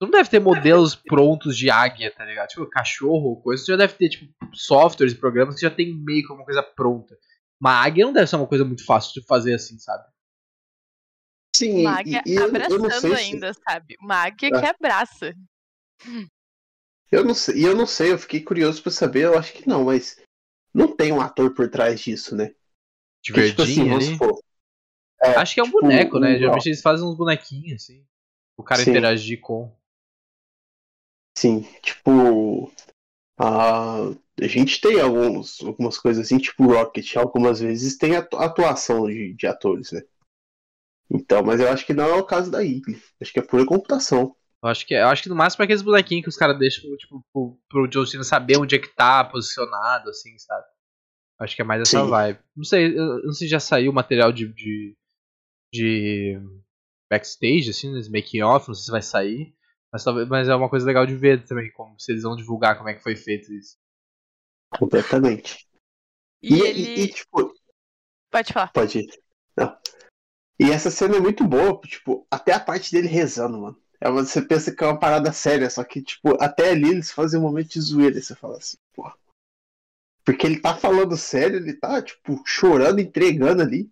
não 0.00 0.10
deve 0.10 0.28
ter 0.28 0.40
modelos 0.40 0.94
prontos 0.94 1.56
de 1.56 1.70
águia, 1.70 2.10
tá 2.10 2.24
ligado? 2.24 2.48
Tipo, 2.48 2.66
cachorro 2.66 3.30
ou 3.30 3.40
coisa. 3.40 3.64
Você 3.64 3.72
já 3.72 3.78
deve 3.78 3.94
ter, 3.94 4.08
tipo, 4.08 4.32
softwares 4.54 5.14
e 5.14 5.18
programas 5.18 5.54
que 5.54 5.62
já 5.62 5.70
tem 5.70 5.94
meio 5.94 6.26
que 6.26 6.32
uma 6.32 6.44
coisa 6.44 6.62
pronta. 6.62 7.18
Uma 7.60 7.72
águia 7.72 8.04
não 8.04 8.12
deve 8.12 8.26
ser 8.26 8.36
uma 8.36 8.46
coisa 8.46 8.64
muito 8.64 8.84
fácil 8.84 9.14
de 9.14 9.26
fazer 9.26 9.54
assim, 9.54 9.78
sabe? 9.78 10.04
Sim, 11.56 11.80
uma 11.80 11.98
águia 11.98 12.22
e, 12.26 12.34
e 12.34 12.38
abraçando 12.38 13.14
ainda, 13.14 13.54
se... 13.54 13.60
sabe? 13.66 13.96
Uma 14.00 14.16
águia 14.16 14.48
é. 14.48 14.60
que 14.60 14.66
abraça. 14.66 15.34
Eu 17.10 17.24
não 17.24 17.34
sei, 17.34 17.56
e 17.56 17.64
eu 17.64 17.74
não 17.74 17.86
sei, 17.86 18.12
eu 18.12 18.18
fiquei 18.18 18.42
curioso 18.42 18.82
pra 18.82 18.92
saber, 18.92 19.24
eu 19.24 19.38
acho 19.38 19.54
que 19.54 19.66
não, 19.66 19.84
mas 19.84 20.20
não 20.74 20.94
tem 20.94 21.12
um 21.12 21.20
ator 21.20 21.54
por 21.54 21.70
trás 21.70 22.00
disso, 22.00 22.36
né? 22.36 22.54
De 23.24 23.32
que, 23.32 23.40
verdinho 23.40 23.98
tipo 23.98 24.24
assim, 24.24 24.36
é, 25.22 25.36
acho 25.36 25.54
que 25.54 25.60
é 25.60 25.62
um 25.62 25.66
tipo, 25.66 25.80
boneco, 25.80 26.18
né? 26.18 26.38
Geralmente 26.38 26.66
eles 26.66 26.82
fazem 26.82 27.06
uns 27.06 27.16
bonequinhos, 27.16 27.82
assim. 27.82 28.04
O 28.56 28.62
cara 28.62 28.82
Sim. 28.82 28.90
interagir 28.90 29.40
com. 29.40 29.75
Sim, 31.36 31.62
tipo. 31.82 32.72
A, 33.38 34.08
a 34.40 34.46
gente 34.46 34.80
tem 34.80 34.98
alguns, 34.98 35.62
algumas 35.62 35.98
coisas 35.98 36.24
assim, 36.24 36.38
tipo 36.38 36.66
Rocket, 36.66 37.16
algumas 37.16 37.60
vezes 37.60 37.98
tem 37.98 38.16
atuação 38.16 39.06
de, 39.06 39.34
de 39.34 39.46
atores, 39.46 39.92
né? 39.92 40.02
Então, 41.10 41.42
mas 41.42 41.60
eu 41.60 41.68
acho 41.68 41.84
que 41.84 41.92
não 41.92 42.04
é 42.04 42.14
o 42.14 42.24
caso 42.24 42.50
da 42.50 42.64
Igli. 42.64 43.00
Acho 43.20 43.32
que 43.32 43.38
é 43.38 43.42
pura 43.42 43.66
computação. 43.66 44.34
Eu 44.62 44.70
acho 44.70 44.86
que. 44.86 44.94
Eu 44.94 45.06
acho 45.08 45.22
que 45.22 45.28
no 45.28 45.36
máximo 45.36 45.62
é 45.62 45.64
aqueles 45.64 45.82
bonequinhos 45.82 46.22
que 46.24 46.28
os 46.30 46.36
caras 46.36 46.58
deixam, 46.58 46.96
tipo, 46.96 47.24
pro, 47.32 47.58
pro 47.68 47.88
John 47.88 48.06
Cena 48.06 48.24
saber 48.24 48.58
onde 48.58 48.74
é 48.74 48.78
que 48.78 48.88
tá 48.88 49.22
posicionado, 49.24 50.10
assim, 50.10 50.36
sabe? 50.38 50.64
Acho 51.38 51.54
que 51.54 51.62
é 51.62 51.64
mais 51.64 51.82
essa 51.82 52.02
Sim. 52.02 52.10
vibe. 52.10 52.38
Não 52.56 52.64
sei, 52.64 52.98
eu 52.98 53.22
não 53.22 53.32
sei 53.32 53.46
se 53.46 53.50
já 53.50 53.60
saiu 53.60 53.92
material 53.92 54.32
de, 54.32 54.48
de, 54.54 54.96
de 55.72 56.40
backstage, 57.10 57.70
assim, 57.70 57.92
nos 57.92 58.08
making 58.08 58.42
off, 58.42 58.66
não 58.68 58.74
sei 58.74 58.84
se 58.84 58.90
vai 58.90 59.02
sair. 59.02 59.55
Mas, 59.96 60.04
talvez, 60.04 60.28
mas 60.28 60.46
é 60.46 60.54
uma 60.54 60.68
coisa 60.68 60.84
legal 60.84 61.06
de 61.06 61.16
ver 61.16 61.42
também, 61.46 61.72
como 61.72 61.98
se 61.98 62.12
eles 62.12 62.22
vão 62.22 62.36
divulgar 62.36 62.76
como 62.76 62.90
é 62.90 62.94
que 62.94 63.02
foi 63.02 63.16
feito 63.16 63.50
isso. 63.50 63.78
Completamente. 64.78 65.66
E, 66.42 66.54
e 66.54 66.60
ele. 66.60 66.82
E, 66.82 67.00
e, 67.04 67.08
tipo, 67.08 67.54
pode 68.30 68.52
falar. 68.52 68.70
Pode 68.72 68.98
ir. 68.98 69.06
Não. 69.56 69.74
E 70.60 70.70
essa 70.70 70.90
cena 70.90 71.16
é 71.16 71.20
muito 71.20 71.48
boa, 71.48 71.80
tipo, 71.80 72.26
até 72.30 72.52
a 72.52 72.60
parte 72.60 72.92
dele 72.92 73.08
rezando, 73.08 73.58
mano. 73.58 73.80
É, 73.98 74.10
você 74.10 74.42
pensa 74.42 74.70
que 74.70 74.84
é 74.84 74.86
uma 74.86 74.98
parada 74.98 75.32
séria, 75.32 75.70
só 75.70 75.82
que, 75.82 76.02
tipo, 76.02 76.36
até 76.42 76.72
ali 76.72 76.90
eles 76.90 77.10
fazem 77.10 77.40
um 77.40 77.44
momento 77.44 77.70
de 77.70 77.80
zoeira. 77.80 78.18
E 78.18 78.22
você 78.22 78.34
fala 78.34 78.58
assim, 78.58 78.76
porra. 78.92 79.16
Porque 80.26 80.46
ele 80.46 80.60
tá 80.60 80.76
falando 80.76 81.16
sério, 81.16 81.56
ele 81.56 81.72
tá, 81.72 82.02
tipo, 82.02 82.42
chorando, 82.44 83.00
entregando 83.00 83.62
ali. 83.62 83.90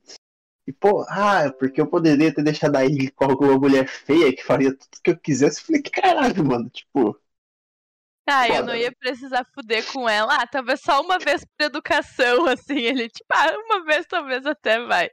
E, 0.67 0.73
pô, 0.73 1.05
ah, 1.09 1.53
porque 1.59 1.81
eu 1.81 1.87
poderia 1.87 2.35
ter 2.35 2.43
deixado 2.43 2.77
a 2.77 2.85
Iggy 2.85 3.11
com 3.11 3.27
alguma 3.27 3.59
mulher 3.59 3.87
feia 3.87 4.35
que 4.35 4.43
faria 4.43 4.71
tudo 4.75 5.03
que 5.03 5.11
eu 5.11 5.19
quisesse. 5.19 5.61
Eu 5.61 5.67
falei, 5.67 5.83
que 5.83 5.91
caralho, 5.91 6.45
mano, 6.45 6.71
tipo. 6.71 7.19
Ah, 8.27 8.47
foda. 8.47 8.59
eu 8.59 8.65
não 8.65 8.75
ia 8.75 8.91
precisar 8.91 9.45
fuder 9.55 9.85
com 9.93 10.09
ela. 10.09 10.35
Ah, 10.35 10.47
talvez 10.47 10.81
só 10.81 11.03
uma 11.03 11.19
vez 11.19 11.45
por 11.45 11.67
educação, 11.67 12.47
assim. 12.49 12.79
Ele, 12.79 13.11
tipo, 13.11 13.27
ah, 13.31 13.55
uma 13.67 13.85
vez 13.85 14.07
talvez 14.07 14.47
até 14.47 14.81
vai. 14.87 15.11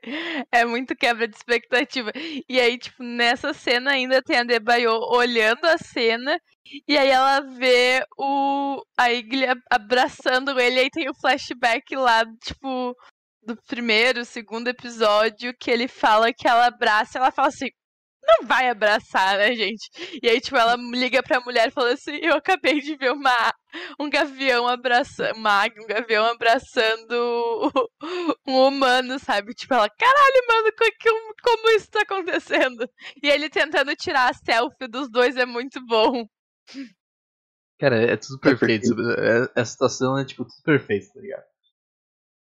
É 0.50 0.64
muito 0.64 0.96
quebra 0.96 1.28
de 1.28 1.36
expectativa. 1.36 2.12
E 2.48 2.60
aí, 2.60 2.78
tipo, 2.78 3.04
nessa 3.04 3.54
cena 3.54 3.92
ainda 3.92 4.22
tem 4.22 4.38
a 4.38 4.44
Debaio 4.44 4.92
olhando 4.92 5.66
a 5.66 5.78
cena. 5.78 6.40
E 6.88 6.98
aí 6.98 7.10
ela 7.10 7.42
vê 7.42 8.06
o 8.18 8.82
a 8.98 9.12
Igli 9.12 9.46
abraçando 9.70 10.58
ele. 10.58 10.78
E 10.78 10.80
aí 10.80 10.90
tem 10.90 11.10
o 11.10 11.14
flashback 11.14 11.94
lá, 11.98 12.24
tipo, 12.42 12.96
do 13.44 13.56
primeiro, 13.68 14.26
segundo 14.26 14.68
episódio, 14.68 15.56
que 15.60 15.72
ele 15.72 15.88
fala 15.88 16.34
que 16.34 16.48
ela 16.48 16.68
abraça, 16.68 17.18
ela 17.18 17.32
fala 17.32 17.48
assim, 17.48 17.70
não 18.24 18.48
vai 18.48 18.70
abraçar, 18.70 19.38
né, 19.38 19.54
gente? 19.56 19.90
E 20.22 20.30
aí, 20.30 20.40
tipo, 20.40 20.56
ela 20.56 20.76
liga 20.76 21.24
pra 21.24 21.42
mulher 21.42 21.68
e 21.68 21.72
fala 21.72 21.94
assim, 21.94 22.18
eu 22.22 22.36
acabei 22.36 22.80
de 22.80 22.96
ver 22.96 23.12
uma, 23.12 23.54
um 24.00 24.10
gavião 24.10 24.68
abraçando, 24.68 25.36
uma 25.36 25.64
águia, 25.64 25.82
um 25.82 25.88
gavião 25.88 26.26
abraçando 26.26 27.72
um 28.48 28.68
humano, 28.68 29.18
sabe? 29.20 29.54
Tipo, 29.54 29.74
ela, 29.74 29.90
caralho, 29.90 30.46
mano, 30.48 30.72
como, 31.02 31.34
como 31.44 31.70
isso 31.72 31.90
tá 31.90 32.02
acontecendo? 32.02 32.88
E 33.22 33.28
ele 33.28 33.50
tentando 33.50 33.96
tirar 33.96 34.30
a 34.30 34.34
selfie 34.34 34.88
dos 34.88 35.10
dois 35.10 35.36
é 35.36 35.46
muito 35.46 35.84
bom. 35.86 36.26
Cara, 37.80 37.96
é 38.14 38.16
tudo 38.16 38.40
perfeito. 38.40 38.94
É, 39.18 39.60
a 39.60 39.66
situação 39.66 40.16
é, 40.18 40.24
tipo, 40.24 40.46
tudo 40.46 40.62
perfeito, 40.64 41.12
tá 41.14 41.20
ligado? 41.20 41.51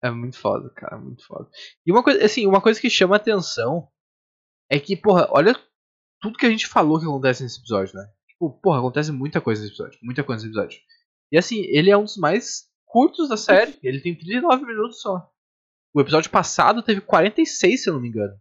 É 0.05 0.11
muito 0.11 0.37
foda, 0.37 0.69
cara, 0.69 0.99
muito 0.99 1.25
foda. 1.25 1.49
E 1.83 1.91
uma 1.91 2.03
coisa, 2.03 2.23
assim, 2.23 2.45
uma 2.45 2.61
coisa 2.61 2.79
que 2.79 2.91
chama 2.91 3.15
atenção 3.15 3.89
é 4.69 4.79
que, 4.79 4.95
porra, 4.95 5.27
olha 5.31 5.55
tudo 6.21 6.37
que 6.37 6.45
a 6.45 6.49
gente 6.49 6.67
falou 6.67 6.99
que 6.99 7.05
acontece 7.05 7.41
nesse 7.41 7.57
episódio, 7.57 7.95
né? 7.95 8.07
Tipo, 8.27 8.51
porra, 8.61 8.77
acontece 8.77 9.11
muita 9.11 9.41
coisa 9.41 9.63
nesse 9.63 9.73
episódio, 9.73 9.99
muita 10.03 10.23
coisa 10.23 10.43
nesse 10.43 10.55
episódio. 10.55 10.79
E 11.31 11.37
assim, 11.39 11.61
ele 11.63 11.89
é 11.89 11.97
um 11.97 12.03
dos 12.03 12.17
mais 12.17 12.69
curtos 12.85 13.29
da 13.29 13.35
série, 13.35 13.79
ele 13.81 13.99
tem 13.99 14.15
39 14.15 14.63
minutos 14.63 15.01
só. 15.01 15.27
O 15.91 15.99
episódio 15.99 16.29
passado 16.29 16.83
teve 16.83 17.01
46, 17.01 17.81
se 17.81 17.89
eu 17.89 17.95
não 17.95 18.01
me 18.01 18.09
engano. 18.09 18.39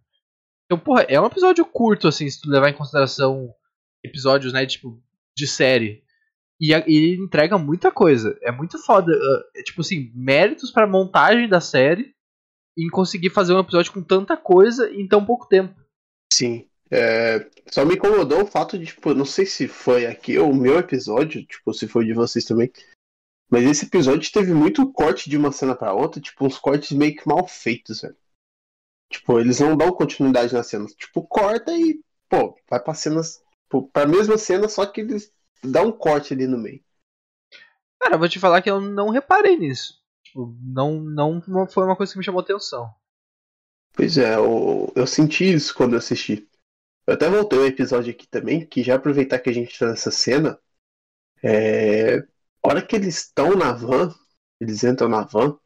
Então, 0.66 0.79
porra, 0.79 1.07
é 1.09 1.18
um 1.18 1.27
episódio 1.27 1.64
curto, 1.64 2.09
assim, 2.09 2.29
se 2.29 2.42
tu 2.42 2.50
levar 2.50 2.68
em 2.68 2.77
consideração 2.77 3.55
episódios, 4.05 4.53
né, 4.53 4.66
tipo, 4.66 5.03
de 5.35 5.46
série. 5.46 6.04
E, 6.64 6.72
ele 6.72 7.22
entrega 7.22 7.59
muita 7.59 7.90
coisa. 7.90 8.38
É 8.40 8.50
muito 8.50 8.79
foda. 8.79 9.12
uh, 9.12 9.59
é, 9.59 9.62
tipo 9.62 9.83
assim, 9.83 10.11
méritos 10.14 10.70
pra 10.70 10.87
montagem 10.87 11.48
da 11.48 11.61
série 11.61 12.14
em 12.77 12.88
conseguir 12.88 13.31
fazer 13.31 13.53
um 13.53 13.61
episódio 13.61 13.92
com 13.92 14.03
tanta 14.03 14.37
coisa 14.37 14.90
em 14.90 15.07
tão 15.07 15.24
pouco 15.24 15.46
tempo. 15.46 15.74
Sim. 16.33 16.66
É, 16.90 17.50
só 17.70 17.85
me 17.85 17.94
incomodou 17.94 18.42
o 18.42 18.46
fato 18.46 18.79
de, 18.79 18.87
tipo, 18.87 19.14
não 19.14 19.24
sei 19.24 19.44
se 19.44 19.68
foi 19.68 20.07
aqui 20.07 20.38
ou 20.38 20.50
o 20.50 20.57
meu 20.57 20.79
episódio, 20.79 21.44
tipo, 21.44 21.72
se 21.74 21.87
foi 21.87 22.05
de 22.05 22.14
vocês 22.14 22.44
também. 22.44 22.70
Mas 23.50 23.64
esse 23.64 23.87
episódio 23.87 24.33
teve 24.33 24.53
muito 24.53 24.90
corte 24.92 25.29
de 25.29 25.37
uma 25.37 25.53
cena 25.53 25.77
pra 25.77 25.92
outra, 25.92 26.20
tipo, 26.20 26.46
uns 26.46 26.59
cortes 26.59 26.92
meio 26.92 27.14
que 27.14 27.29
mal 27.29 27.46
feitos, 27.46 28.00
velho. 28.00 28.16
Tipo, 29.12 29.38
eles 29.38 29.61
não 29.61 29.77
dão 29.77 29.92
continuidade 29.92 30.53
nas 30.55 30.66
cenas. 30.66 30.94
Tipo, 30.94 31.22
corta 31.22 31.72
e, 31.72 32.00
pô, 32.29 32.57
vai 32.68 32.81
pra 32.81 32.94
cenas. 32.94 33.42
Tipo, 33.64 33.88
pra 33.88 34.07
mesma 34.07 34.38
cena, 34.38 34.68
só 34.68 34.87
que 34.87 35.00
eles 35.00 35.33
dão 35.64 35.88
um 35.88 35.92
corte 35.92 36.33
ali 36.33 36.46
no 36.46 36.59
meio. 36.59 36.83
Cara, 38.00 38.14
eu 38.14 38.18
vou 38.18 38.29
te 38.29 38.38
falar 38.38 38.61
que 38.61 38.70
eu 38.70 38.81
não 38.81 39.11
reparei 39.11 39.57
nisso. 39.57 40.03
Tipo, 40.22 40.55
não, 40.61 41.00
não 41.00 41.66
foi 41.66 41.85
uma 41.85 41.96
coisa 41.96 42.12
que 42.12 42.18
me 42.18 42.24
chamou 42.24 42.40
atenção. 42.40 42.92
Pois 43.92 44.18
é, 44.18 44.35
eu, 44.35 44.92
eu 44.96 45.07
senti 45.07 45.53
isso 45.53 45.74
quando 45.74 45.92
eu 45.92 45.98
assisti. 45.98 46.48
Eu 47.07 47.14
até 47.14 47.29
voltei 47.29 47.59
um 47.59 47.66
episódio 47.66 48.11
aqui 48.12 48.27
também, 48.27 48.66
que 48.66 48.83
já 48.83 48.96
aproveitar 48.96 49.38
que 49.38 49.48
a 49.48 49.53
gente 49.53 49.79
tá 49.79 49.87
nessa 49.87 50.11
cena. 50.11 50.59
É. 51.42 52.18
A 52.18 52.68
hora 52.68 52.85
que 52.85 52.96
eles 52.96 53.18
estão 53.18 53.55
na 53.55 53.72
van, 53.72 54.12
eles 54.61 54.83
entram 54.83 55.09
na 55.09 55.22
van, 55.22 55.59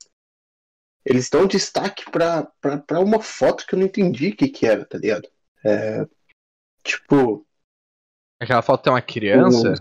eles 1.05 1.31
dão 1.31 1.47
destaque 1.47 2.11
pra, 2.11 2.45
pra, 2.61 2.79
pra 2.79 3.01
uma 3.01 3.23
foto 3.23 3.67
que 3.67 3.75
eu 3.75 3.79
não 3.79 3.87
entendi 3.87 4.29
o 4.29 4.37
que, 4.37 4.49
que 4.49 4.67
era, 4.67 4.85
tá 4.85 4.99
ligado? 4.99 5.29
É. 5.65 6.07
Tipo, 6.83 7.47
Aquela 8.41 8.63
foto 8.63 8.85
tem 8.85 8.93
uma 8.93 9.03
criança. 9.03 9.75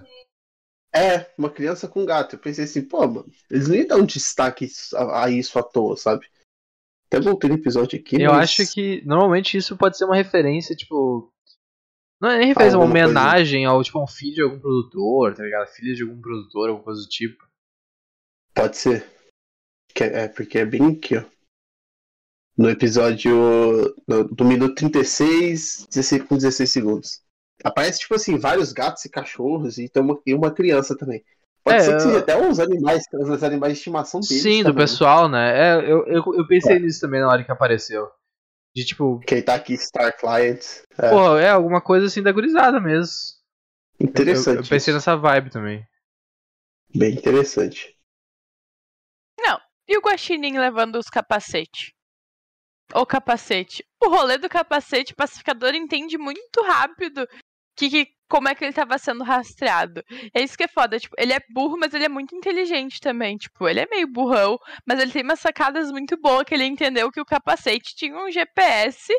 é, 0.96 1.32
uma 1.38 1.50
criança 1.50 1.88
com 1.88 2.06
gato. 2.06 2.36
Eu 2.36 2.39
pensei 2.39 2.63
assim, 2.65 2.82
pô, 2.84 3.06
mano, 3.08 3.32
eles 3.52 3.67
dar 3.88 3.98
um 3.98 4.06
destaque 4.06 4.67
a, 4.96 5.30
isso 5.30 5.58
à 5.60 5.63
toa, 5.63 5.96
sabe? 5.96 6.28
Até 7.08 7.20
voltei 7.22 7.50
no 7.50 7.56
episódio 7.56 8.00
aqui. 8.00 8.22
Eu 8.22 8.32
mas- 8.32 8.50
acho 8.60 8.74
que 8.74 9.02
normalmente 9.06 9.58
isso 9.58 9.78
pode 9.78 9.98
ser 9.98 10.06
uma 10.06 10.15
referência, 10.15 10.76
tipo. 10.76 11.32
Não 12.20 12.30
é 12.32 12.39
nem 12.39 12.48
referência, 12.48 12.76
é 12.76 12.78
uma 12.80 12.86
Alguma 12.86 13.00
coisa. 13.04 13.20
homenagem 13.20 13.65
ao 13.65 13.84
tipo, 13.84 14.00
a 14.00 14.04
um 14.04 14.08
filho 14.08 14.34
de 14.34 14.41
algum 14.41 14.60
produtor, 14.60 15.36
tá 15.36 15.43
ligado? 15.43 15.67
Filho 15.67 15.96
de 15.96 16.02
algum 16.02 16.20
produtor, 16.20 16.70
alguma 16.70 16.84
coisa 16.84 17.02
do 17.02 17.08
tipo. 17.08 17.48
Pode 18.56 18.76
ser. 18.78 19.06
Que 19.93 20.04
é, 20.04 20.24
é, 20.24 20.28
porque 20.28 20.58
é 20.58 20.65
bem 20.65 20.93
aqui, 20.93 21.15
ó. 21.17 21.24
No 22.58 22.70
episódio 22.72 23.36
no- 24.08 24.24
do 24.30 24.43
minuto 24.43 24.74
36, 24.76 25.86
16 25.91 26.24
com 26.24 26.36
16 26.36 26.72
segundos. 26.72 27.22
Aparece, 27.63 28.00
tipo 28.00 28.15
assim, 28.15 28.38
vários 28.38 28.72
gatos 28.72 29.04
e 29.06 29.10
cachorros 29.10 29.78
e, 29.78 29.89
tem 29.89 30.02
uma, 30.04 30.20
e 30.26 30.34
uma 30.34 30.52
criança 30.52 30.96
também. 30.98 31.24
Pode 31.63 31.82
É, 31.82 31.86
ser 31.86 31.96
que 31.96 32.02
seja 32.02 32.15
eu- 32.15 32.20
até 32.20 32.50
os 32.50 32.60
animais, 32.60 33.04
os 33.13 33.43
animais 33.43 33.74
de 33.74 33.80
estimação 33.80 34.20
deles. 34.20 34.41
Sim, 34.41 34.60
do 34.63 34.70
também, 34.70 34.86
né? 34.86 34.91
pessoal, 34.91 35.28
né? 35.28 35.60
É, 35.60 35.76
eu, 35.91 36.06
eu, 36.08 36.24
eu 36.36 36.48
pensei 36.48 36.76
É. 36.76 36.80
nisso 36.80 37.02
também 37.02 37.20
na 37.20 37.28
hora 37.30 37.43
que 37.43 37.52
apareceu. 37.52 38.08
De 38.76 38.86
tipo, 38.86 39.20
Quem 39.22 39.41
tá 39.41 39.56
aqui, 39.56 39.76
Star 39.78 40.15
Client. 40.17 40.63
É, 41.00 41.10
pô, 41.10 41.38
é 41.38 41.50
alguma 41.50 41.82
coisa 41.82 42.06
assim 42.06 42.22
da 42.22 42.32
gurizada 42.32 42.80
mesmo. 42.80 43.13
Eu- 44.00 44.06
Eu, 44.06 44.10
interessante. 44.10 44.58
eu 44.63 44.70
pensei 44.70 44.93
nessa 44.93 45.15
vibe 45.17 45.50
também. 45.50 45.84
Bem 46.96 47.15
interessante. 47.15 47.98
E 49.88 49.98
o 49.98 50.02
Guaxinim 50.02 50.60
levando 50.60 50.98
os 50.98 51.08
capacete? 51.08 51.96
O 52.93 53.06
capacete. 53.06 53.86
O 54.04 54.10
rolê 54.10 54.38
do 54.38 54.50
capacete, 54.50 55.13
o 55.13 55.15
pacificador 55.15 55.74
entende 55.74 56.17
muito 56.17 56.62
rápido 56.63 57.26
que, 57.78 57.90
que- 57.90 58.08
como 58.30 58.50
é 58.50 58.56
que 58.56 58.66
ele 58.66 58.74
tava 58.74 58.98
sendo 58.98 59.24
rastreado. 59.24 60.04
É 60.34 60.42
isso 60.44 60.58
que 60.58 60.63
é 60.63 60.68
foda. 60.68 61.00
Tipo, 61.00 61.16
ele 61.18 61.32
é 61.34 61.40
burro, 61.50 61.78
mas 61.80 61.94
ele 61.94 62.06
é 62.06 62.10
muito 62.10 62.36
inteligente 62.36 63.00
também. 63.00 63.38
Tipo, 63.38 63.68
ele 63.70 63.80
é 63.82 63.88
meio 63.90 64.08
burrão, 64.08 64.58
mas 64.86 65.00
ele 65.00 65.12
tem 65.13 65.24
umas 65.24 65.40
sacadas 65.40 65.92
muito 65.92 66.18
boas 66.20 66.44
que 66.44 66.54
ele 66.54 66.66
entendeu 66.66 67.10
que 67.12 67.22
o 67.22 67.26
capacete 67.26 67.96
tinha 67.96 68.18
um 68.18 68.30
GPS. 68.32 69.13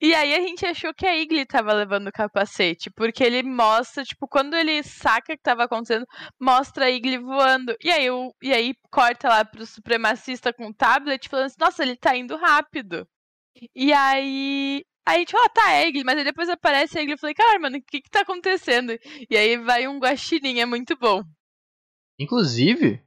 E 0.00 0.14
aí 0.14 0.34
a 0.34 0.40
gente 0.40 0.66
achou 0.66 0.92
que 0.92 1.06
a 1.06 1.16
Igli 1.16 1.46
tava 1.46 1.72
levando 1.72 2.08
o 2.08 2.12
capacete. 2.12 2.90
Porque 2.90 3.22
ele 3.24 3.42
mostra, 3.42 4.04
tipo, 4.04 4.26
quando 4.28 4.54
ele 4.54 4.82
saca 4.82 5.36
que 5.36 5.42
tava 5.42 5.64
acontecendo, 5.64 6.06
mostra 6.40 6.86
a 6.86 6.90
Igli 6.90 7.18
voando. 7.18 7.74
E 7.82 7.90
aí, 7.90 8.10
o, 8.10 8.34
e 8.42 8.52
aí 8.52 8.74
corta 8.90 9.28
lá 9.28 9.44
pro 9.44 9.64
supremacista 9.66 10.52
com 10.52 10.66
o 10.68 10.74
tablet 10.74 11.28
falando 11.28 11.46
assim, 11.46 11.56
nossa, 11.60 11.82
ele 11.82 11.96
tá 11.96 12.16
indo 12.16 12.36
rápido. 12.36 13.06
E 13.74 13.92
aí. 13.92 14.84
Aí 15.06 15.16
a 15.16 15.18
gente 15.18 15.32
fala, 15.32 15.48
tá, 15.48 15.72
é 15.72 15.88
Igli, 15.88 16.04
mas 16.04 16.16
aí 16.18 16.24
depois 16.24 16.48
aparece 16.48 16.96
a 16.98 17.02
Igli 17.02 17.12
e 17.12 17.14
eu 17.14 17.18
falei, 17.18 17.34
cara, 17.34 17.58
mano, 17.58 17.76
o 17.78 17.82
que 17.82 18.00
que 18.00 18.10
tá 18.10 18.20
acontecendo? 18.20 18.92
E 19.28 19.36
aí 19.36 19.56
vai 19.58 19.88
um 19.88 19.98
guaxinim, 19.98 20.60
é 20.60 20.66
muito 20.66 20.96
bom. 20.96 21.22
Inclusive, 22.18 23.02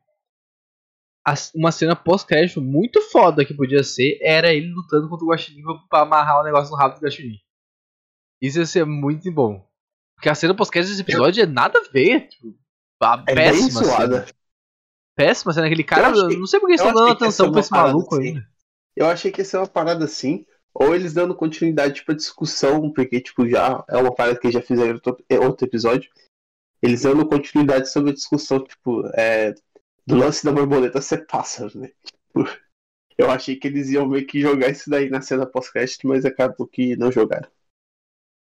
uma 1.55 1.71
cena 1.71 1.95
pós-crédito 1.95 2.61
muito 2.61 3.01
foda 3.09 3.45
que 3.45 3.53
podia 3.53 3.83
ser 3.83 4.19
era 4.21 4.53
ele 4.53 4.71
lutando 4.73 5.07
contra 5.09 5.25
o 5.25 5.29
Guaxinim 5.29 5.63
pra- 5.89 6.01
amarrar 6.01 6.41
o 6.41 6.43
negócio 6.43 6.71
no 6.71 6.77
rabo 6.77 6.95
do 6.95 7.01
Guaxinim. 7.05 7.39
Isso 8.41 8.59
ia 8.59 8.65
ser 8.65 8.85
muito 8.85 9.31
bom. 9.31 9.65
Porque 10.15 10.29
a 10.29 10.35
cena 10.35 10.53
pós-crédito 10.55 10.89
desse 10.91 11.01
episódio 11.01 11.43
é 11.43 11.45
nada 11.45 11.79
a 11.79 11.91
ver. 11.91 12.27
Tipo, 12.27 12.55
a 13.01 13.23
É 13.27 13.35
bem 13.35 13.51
péssima 13.51 13.83
suada. 13.83 14.25
cena. 14.25 14.35
Péssima 15.15 15.53
cena. 15.53 15.65
Aquele 15.67 15.83
cara, 15.83 16.09
Eu 16.15 16.25
achei- 16.27 16.37
não 16.39 16.45
sei 16.45 16.59
porque 16.59 16.73
eles 16.73 16.81
eu 16.81 16.87
estão 16.87 17.01
dando 17.01 17.15
que 17.17 17.23
ia 17.23 17.27
atenção 17.27 17.51
pra 17.51 17.59
esse 17.61 17.71
maluco 17.71 18.15
assim. 18.15 18.27
ainda. 18.27 18.47
Eu 18.95 19.07
achei 19.07 19.31
que 19.31 19.41
ia 19.41 19.45
ser 19.45 19.57
uma 19.57 19.67
parada 19.67 20.05
assim, 20.05 20.45
ou 20.75 20.93
eles 20.93 21.13
dando 21.13 21.33
continuidade 21.33 22.03
pra 22.03 22.13
discussão, 22.13 22.91
porque, 22.91 23.21
tipo, 23.21 23.47
já 23.47 23.83
é 23.89 23.97
uma 23.97 24.13
parada 24.13 24.37
que 24.37 24.51
já 24.51 24.61
fizeram 24.61 24.93
outro- 24.95 25.17
outro 25.41 25.65
episódio. 25.65 26.11
Eles 26.83 27.03
dando 27.03 27.25
continuidade 27.27 27.89
sobre 27.89 28.11
a 28.11 28.13
discussão, 28.13 28.63
tipo, 28.63 29.07
é, 29.15 29.55
do 30.05 30.15
lance 30.15 30.43
da 30.45 30.51
borboleta 30.51 31.01
ser 31.01 31.25
pássaro, 31.25 31.71
né? 31.79 31.89
Tipo, 32.03 32.43
eu 33.17 33.31
achei 33.31 33.55
que 33.55 33.67
eles 33.67 33.89
iam 33.89 34.05
meio 34.07 34.27
que 34.27 34.41
jogar 34.41 34.69
isso 34.69 34.89
daí 34.89 35.09
na 35.09 35.21
cena 35.21 35.45
pós-crédito, 35.45 36.07
mas 36.07 36.25
acabou 36.25 36.67
que 36.67 36.95
não 36.97 37.11
jogaram. 37.11 37.49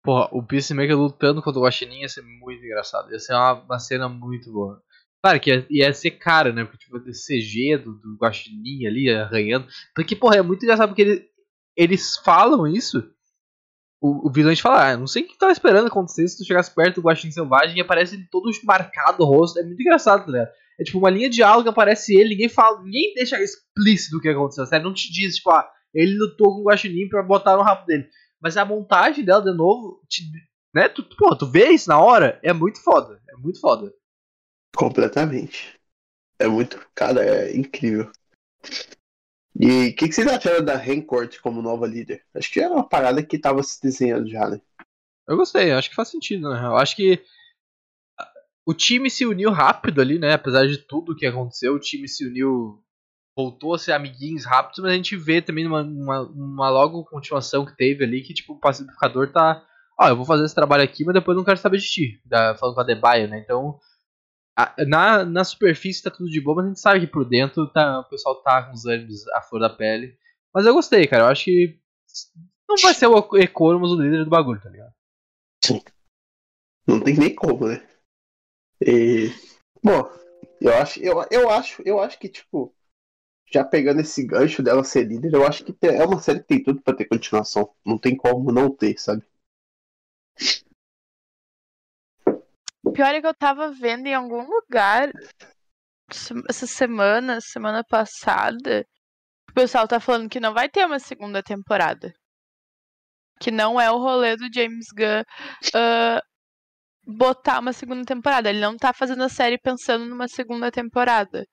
Porra, 0.03 0.29
o 0.33 0.43
Peacemaker 0.43 0.99
lutando 0.99 1.41
contra 1.41 1.61
o 1.61 1.65
Guaxinim 1.65 2.01
ia 2.01 2.09
ser 2.09 2.23
muito 2.23 2.63
engraçado. 2.63 3.11
Ia 3.11 3.19
ser 3.19 3.33
uma, 3.33 3.53
uma 3.63 3.79
cena 3.79 4.09
muito 4.09 4.53
boa. 4.53 4.83
Claro 5.23 5.41
que 5.41 5.51
ia, 5.51 5.67
ia 5.71 5.95
ser 5.95 6.11
cara, 6.11 6.53
né? 6.53 6.65
Porque 6.65 6.79
tipo, 6.85 6.99
esse 7.09 7.39
CG 7.41 7.79
do, 7.79 7.95
do 7.95 8.17
Guaxinim 8.17 8.87
ali 8.87 9.09
arranhando. 9.11 9.67
Porque, 9.95 10.15
porra, 10.15 10.37
é 10.37 10.43
muito 10.43 10.63
engraçado 10.65 10.89
porque 10.91 11.03
ele- 11.03 11.34
eles 11.77 12.17
falam 12.19 12.67
isso. 12.67 13.11
O, 14.01 14.29
o 14.29 14.31
vilão 14.31 14.55
fala, 14.57 14.91
ah, 14.91 14.97
não 14.97 15.07
sei 15.07 15.23
o 15.23 15.27
que 15.27 15.39
tava 15.39 15.53
esperando 15.53 15.87
acontecer 15.87 16.29
se 16.29 16.37
tu 16.37 16.45
chegasse 16.45 16.75
perto 16.75 16.97
do 16.97 17.03
Guaxinim 17.03 17.33
Selvagem 17.33 17.79
e 17.79 17.81
aparece 17.81 18.29
todo 18.31 18.51
marcado 18.65 19.23
o 19.23 19.27
rosto. 19.27 19.59
É 19.59 19.63
muito 19.63 19.81
engraçado, 19.81 20.27
tá 20.27 20.33
ligado? 20.33 20.51
É 20.79 20.85
tipo 20.85 20.99
uma 20.99 21.11
linha 21.11 21.31
de 21.31 21.37
diálogo, 21.37 21.69
aparece 21.69 22.15
ele, 22.15 22.31
ninguém 22.31 22.49
fala, 22.49 22.83
ninguém 22.83 23.15
deixa 23.15 23.41
explícito 23.41 24.17
o 24.17 24.21
que 24.21 24.29
aconteceu. 24.29 24.65
Não 24.81 24.93
te 24.93 25.11
diz, 25.11 25.37
tipo, 25.37 25.51
ah, 25.51 25.71
ele 25.95 26.19
lutou 26.19 26.55
com 26.55 26.61
o 26.61 26.65
Guaxinim 26.65 27.09
pra 27.09 27.23
botar 27.23 27.57
no 27.57 27.63
rabo 27.63 27.87
dele. 27.87 28.09
Mas 28.41 28.57
a 28.57 28.65
montagem 28.65 29.25
dela, 29.25 29.43
de 29.43 29.57
novo, 29.57 30.03
te, 30.09 30.23
né? 30.75 30.89
Tu, 30.89 31.03
pô, 31.17 31.35
tu 31.37 31.47
vê 31.47 31.71
isso 31.71 31.89
na 31.89 31.99
hora, 31.99 32.39
é 32.43 32.53
muito 32.53 32.83
foda. 32.83 33.23
É 33.31 33.37
muito 33.37 33.61
foda. 33.61 33.91
Completamente. 34.77 35.79
É 36.39 36.49
muito. 36.49 36.85
Cara, 36.95 37.25
é 37.25 37.57
incrível. 37.57 38.11
E 39.59 39.89
o 39.89 39.97
que, 39.97 40.09
que 40.09 40.13
vocês 40.13 40.27
acharam 40.27 40.65
da 40.65 40.77
Rencourt 40.77 41.39
como 41.41 41.63
nova 41.63 41.87
líder? 41.87 42.25
Acho 42.35 42.51
que 42.53 42.61
era 42.61 42.75
uma 42.75 42.89
parada 42.89 43.23
que 43.23 43.39
tava 43.39 43.63
se 43.63 43.81
desenhando 43.81 44.29
já, 44.29 44.49
né? 44.49 44.61
Eu 45.29 45.37
gostei, 45.37 45.71
acho 45.73 45.89
que 45.89 45.95
faz 45.97 46.09
sentido, 46.09 46.51
né? 46.51 46.67
Eu 46.67 46.77
acho 46.77 46.97
que 46.97 47.23
o 48.67 48.75
time 48.75 49.11
se 49.11 49.25
uniu 49.25 49.51
rápido 49.51 50.01
ali, 50.01 50.19
né? 50.19 50.33
Apesar 50.33 50.67
de 50.67 50.79
tudo 50.79 51.15
que 51.15 51.27
aconteceu, 51.27 51.75
o 51.75 51.79
time 51.79 52.09
se 52.09 52.27
uniu, 52.27 52.83
voltou 53.37 53.75
a 53.75 53.79
ser 53.79 53.93
amiguinhos 53.93 54.45
rápidos, 54.45 54.81
mas 54.81 54.93
a 54.93 54.97
gente 54.97 55.17
vê 55.17 55.41
também 55.41 55.65
numa, 55.65 55.83
uma, 55.83 56.23
uma 56.23 56.71
logo 56.71 57.05
continuação 57.05 57.65
que 57.65 57.77
teve 57.77 58.05
ali 58.05 58.23
que, 58.23 58.35
tipo, 58.35 58.55
o 58.55 58.61
pacificador 58.61 59.31
tá. 59.31 59.65
Ó, 59.99 60.09
eu 60.09 60.17
vou 60.17 60.27
fazer 60.27 60.45
esse 60.45 60.55
trabalho 60.55 60.83
aqui, 60.83 61.05
mas 61.05 61.15
depois 61.15 61.37
não 61.37 61.45
quero 61.45 61.59
saber 61.59 61.79
de 61.79 61.87
ti. 61.87 62.21
Da, 62.25 62.57
falando 62.57 62.75
com 62.75 62.81
a 62.81 62.85
Debaio, 62.85 63.29
né? 63.29 63.39
Então. 63.39 63.79
Na, 64.87 65.25
na 65.25 65.45
superfície 65.45 66.03
tá 66.03 66.11
tudo 66.11 66.31
de 66.31 66.41
boa, 66.41 66.57
mas 66.57 66.65
a 66.65 66.69
gente 66.69 66.81
sabe 66.81 67.01
que 67.01 67.07
por 67.07 67.29
dentro 67.29 67.67
tá, 67.73 68.01
o 68.01 68.05
pessoal 68.05 68.41
tá 68.43 68.63
com 68.63 68.73
os 68.73 68.85
ânimos 68.87 69.27
à 69.29 69.43
flor 69.43 69.61
da 69.61 69.71
pele. 69.71 70.17
Mas 70.53 70.65
eu 70.67 70.75
gostei, 70.75 71.07
cara. 71.07 71.25
Eu 71.25 71.29
acho 71.29 71.45
que 71.45 71.81
não 72.69 72.77
vai 72.81 72.95
ser 72.95 73.07
o 73.07 73.37
Economos 73.37 73.93
o 73.93 74.01
líder 74.01 74.25
do 74.25 74.31
bagulho, 74.31 74.61
tá 74.61 74.71
ligado? 74.71 74.93
Não 76.87 77.01
tem 77.01 77.17
nem 77.17 77.35
como, 77.35 77.67
né? 77.67 77.87
E, 78.81 79.31
bom, 79.83 80.09
eu 80.61 80.75
acho, 80.75 81.01
eu, 81.01 81.25
eu 81.31 81.51
acho, 81.51 81.83
eu 81.85 81.99
acho 82.01 82.19
que, 82.19 82.29
tipo, 82.29 82.75
já 83.51 83.65
pegando 83.65 84.01
esse 84.01 84.25
gancho 84.25 84.63
dela 84.63 84.85
ser 84.85 85.05
líder, 85.05 85.33
eu 85.35 85.47
acho 85.47 85.65
que 85.65 85.75
é 85.87 86.05
uma 86.05 86.21
série 86.21 86.41
que 86.41 86.47
tem 86.47 86.63
tudo 86.63 86.83
pra 86.83 86.95
ter 86.95 87.07
continuação. 87.07 87.75
Não 87.85 87.99
tem 87.99 88.17
como 88.17 88.53
não 88.53 88.71
ter, 88.71 88.99
sabe? 88.99 89.25
Pior 92.93 93.15
é 93.15 93.21
que 93.21 93.27
eu 93.27 93.35
tava 93.35 93.71
vendo 93.71 94.07
em 94.07 94.15
algum 94.15 94.47
lugar 94.47 95.11
essa 96.49 96.67
semana, 96.67 97.41
semana 97.41 97.83
passada, 97.83 98.87
o 99.51 99.55
pessoal 99.55 99.89
tá 99.89 100.01
falando 100.01 100.29
que 100.29 100.41
não 100.41 100.53
vai 100.53 100.69
ter 100.69 100.85
uma 100.85 100.99
segunda 100.99 101.43
temporada. 101.43 102.13
Que 103.41 103.51
não 103.51 103.81
é 103.81 103.91
o 103.91 103.99
rolê 103.99 104.37
do 104.37 104.53
James 104.53 104.87
Gunn 104.97 105.23
ah, 105.75 106.21
botar 107.07 107.61
uma 107.61 107.73
segunda 107.73 108.05
temporada. 108.05 108.51
Ele 108.51 108.61
não 108.61 108.77
tá 108.77 108.93
fazendo 108.93 109.23
a 109.25 109.29
série 109.29 109.59
pensando 109.59 110.05
numa 110.07 110.29
segunda 110.29 110.71
temporada. 110.71 111.45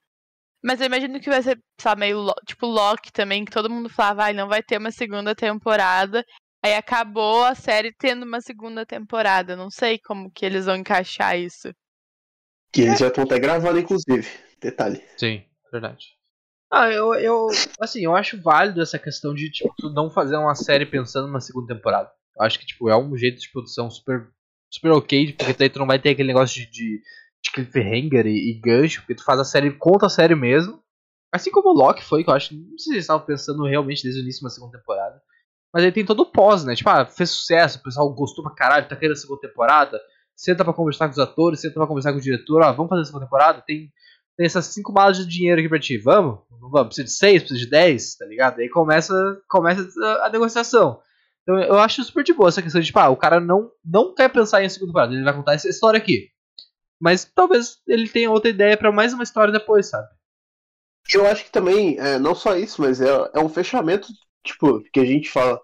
Mas 0.64 0.80
eu 0.80 0.88
imagino 0.88 1.20
que 1.20 1.30
vai 1.30 1.42
ser, 1.42 1.60
sabe, 1.80 2.02
meio 2.02 2.34
tipo 2.48 2.68
Loki 2.68 3.12
também, 3.12 3.46
que 3.46 3.52
todo 3.52 3.70
mundo 3.70 3.90
falava, 3.90 4.28
ah, 4.30 4.34
não 4.34 4.48
vai 4.48 4.62
ter 4.64 4.78
uma 4.78 4.92
segunda 4.92 5.36
temporada. 5.36 6.24
Aí 6.64 6.76
acabou 6.76 7.44
a 7.44 7.56
série 7.56 7.92
tendo 7.92 8.24
uma 8.24 8.40
segunda 8.40 8.86
temporada. 8.86 9.56
Não 9.56 9.70
sei 9.72 9.98
como 9.98 10.32
que 10.32 10.46
eles 10.46 10.66
vão 10.66 10.76
encaixar 10.76 11.38
isso. 11.38 11.74
Que 12.72 12.82
eles 12.82 13.00
já 13.00 13.08
estão 13.08 13.24
até 13.24 13.40
gravando, 13.40 13.80
inclusive. 13.80 14.28
Detalhe. 14.62 15.04
Sim, 15.18 15.44
verdade. 15.72 16.06
Ah, 16.72 16.90
eu, 16.90 17.14
eu. 17.16 17.48
Assim, 17.82 18.06
eu 18.06 18.16
acho 18.16 18.42
válido 18.42 18.82
essa 18.82 18.98
questão 18.98 19.34
de, 19.34 19.52
tipo, 19.52 19.74
tu 19.78 19.90
não 19.90 20.10
fazer 20.10 20.38
uma 20.38 20.56
série 20.56 20.86
pensando 20.86 21.28
numa 21.28 21.42
segunda 21.42 21.76
temporada. 21.76 22.10
Eu 22.38 22.46
acho 22.46 22.58
que, 22.58 22.66
tipo, 22.66 22.90
é 22.90 22.98
um 22.98 23.18
jeito 23.18 23.42
de 23.42 23.52
produção 23.52 23.90
super, 23.90 24.30
super 24.72 24.92
ok, 24.92 25.34
porque 25.34 25.54
daí 25.54 25.70
tu 25.70 25.80
não 25.80 25.88
vai 25.88 26.00
ter 26.00 26.12
aquele 26.12 26.30
negócio 26.30 26.62
de, 26.62 26.72
de, 26.72 27.02
de 27.44 27.52
cliffhanger 27.52 28.26
e, 28.26 28.52
e, 28.52 28.60
gancho, 28.62 29.02
porque 29.02 29.16
tu 29.16 29.24
faz 29.26 29.38
a 29.40 29.44
série, 29.44 29.72
conta 29.78 30.06
a 30.06 30.10
série 30.10 30.36
mesmo. 30.36 30.82
Assim 31.34 31.52
como 31.52 31.70
o 31.70 31.74
Loki 31.74 32.04
foi, 32.04 32.24
que 32.24 32.30
eu 32.30 32.34
acho. 32.34 32.56
Não 32.56 32.78
sei 32.78 32.78
se 32.78 32.92
eles 32.92 33.04
estavam 33.04 33.26
pensando 33.26 33.66
realmente 33.66 34.04
desde 34.04 34.22
o 34.22 34.24
início 34.24 34.40
de 34.40 34.46
uma 34.46 34.50
segunda 34.50 34.78
temporada. 34.78 35.21
Mas 35.74 35.84
aí 35.84 35.92
tem 35.92 36.06
todo 36.06 36.22
o 36.22 36.26
pós, 36.26 36.66
né? 36.66 36.76
Tipo, 36.76 36.90
ah, 36.90 37.06
fez 37.06 37.30
sucesso, 37.30 37.80
o 37.80 37.84
pessoal 37.84 38.14
gostou 38.14 38.44
pra 38.44 38.54
caralho, 38.54 38.88
tá 38.88 38.96
querendo 38.96 39.14
a 39.14 39.20
segunda 39.20 39.42
temporada. 39.42 40.00
Senta 40.36 40.64
pra 40.64 40.74
conversar 40.74 41.08
com 41.08 41.14
os 41.14 41.20
atores, 41.20 41.62
senta 41.62 41.76
pra 41.76 41.88
conversar 41.88 42.12
com 42.12 42.18
o 42.18 42.22
diretor, 42.22 42.62
ó, 42.62 42.74
vamos 42.74 42.90
fazer 42.90 43.02
a 43.02 43.06
segunda 43.06 43.26
temporada? 43.26 43.64
Tem 43.66 43.92
tem 44.42 44.46
essas 44.46 44.66
cinco 44.66 44.92
malas 44.92 45.18
de 45.18 45.28
dinheiro 45.28 45.60
aqui 45.60 45.70
pra 45.70 45.80
ti, 45.80 45.98
vamos? 45.98 46.40
Vamos, 46.50 46.88
precisa 46.88 47.06
de 47.06 47.12
seis, 47.12 47.42
precisa 47.44 47.60
de 47.60 47.70
dez, 47.70 48.16
tá 48.16 48.26
ligado? 48.26 48.60
Aí 48.60 48.70
começa, 48.70 49.14
começa 49.48 49.88
a, 50.04 50.28
a, 50.28 50.30
negociação. 50.30 51.00
Então 51.44 51.60
eu 51.60 51.78
acho 51.80 52.04
super 52.04 52.24
de 52.24 52.34
boa 52.34 52.50
essa 52.50 52.62
questão 52.62 52.80
de, 52.80 52.88
tipo, 52.88 53.00
ah, 53.00 53.10
o 53.10 53.18
cara 53.18 53.40
não, 53.40 53.72
não 53.84 54.16
quer 54.16 54.30
pensar 54.30 54.64
em 54.64 54.70
segunda 54.70 54.92
temporada, 54.92 55.14
ele 55.14 55.24
vai 55.24 55.34
contar 55.36 55.54
essa 55.54 55.70
história 55.70 55.98
aqui. 55.98 56.30
Mas 57.00 57.24
talvez 57.24 57.80
ele 57.88 58.08
tenha 58.08 58.30
outra 58.32 58.50
ideia 58.50 58.78
para 58.78 58.92
mais 58.92 59.14
uma 59.14 59.24
história 59.24 59.52
depois, 59.52 59.90
sabe? 59.90 60.08
Eu 61.14 61.26
acho 61.28 61.46
que 61.46 61.52
também, 61.52 62.00
é, 62.00 62.18
não 62.18 62.34
só 62.36 62.56
isso, 62.56 62.82
mas 62.82 63.02
é, 63.02 63.10
é 63.34 63.40
um 63.40 63.50
fechamento, 63.50 64.08
tipo, 64.44 64.82
que 64.92 65.00
a 65.00 65.06
gente 65.06 65.30
fala. 65.30 65.62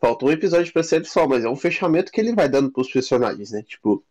Faltou 0.00 0.30
um 0.30 0.32
episódio 0.32 0.72
pra 0.72 0.82
série 0.82 1.04
só, 1.04 1.28
mas 1.28 1.44
é 1.44 1.48
um 1.48 1.56
fechamento 1.56 2.10
que 2.10 2.20
ele 2.20 2.34
vai 2.34 2.48
dando 2.48 2.72
pros 2.72 2.90
personagens, 2.90 3.50
né? 3.50 3.62
Tipo, 3.62 4.02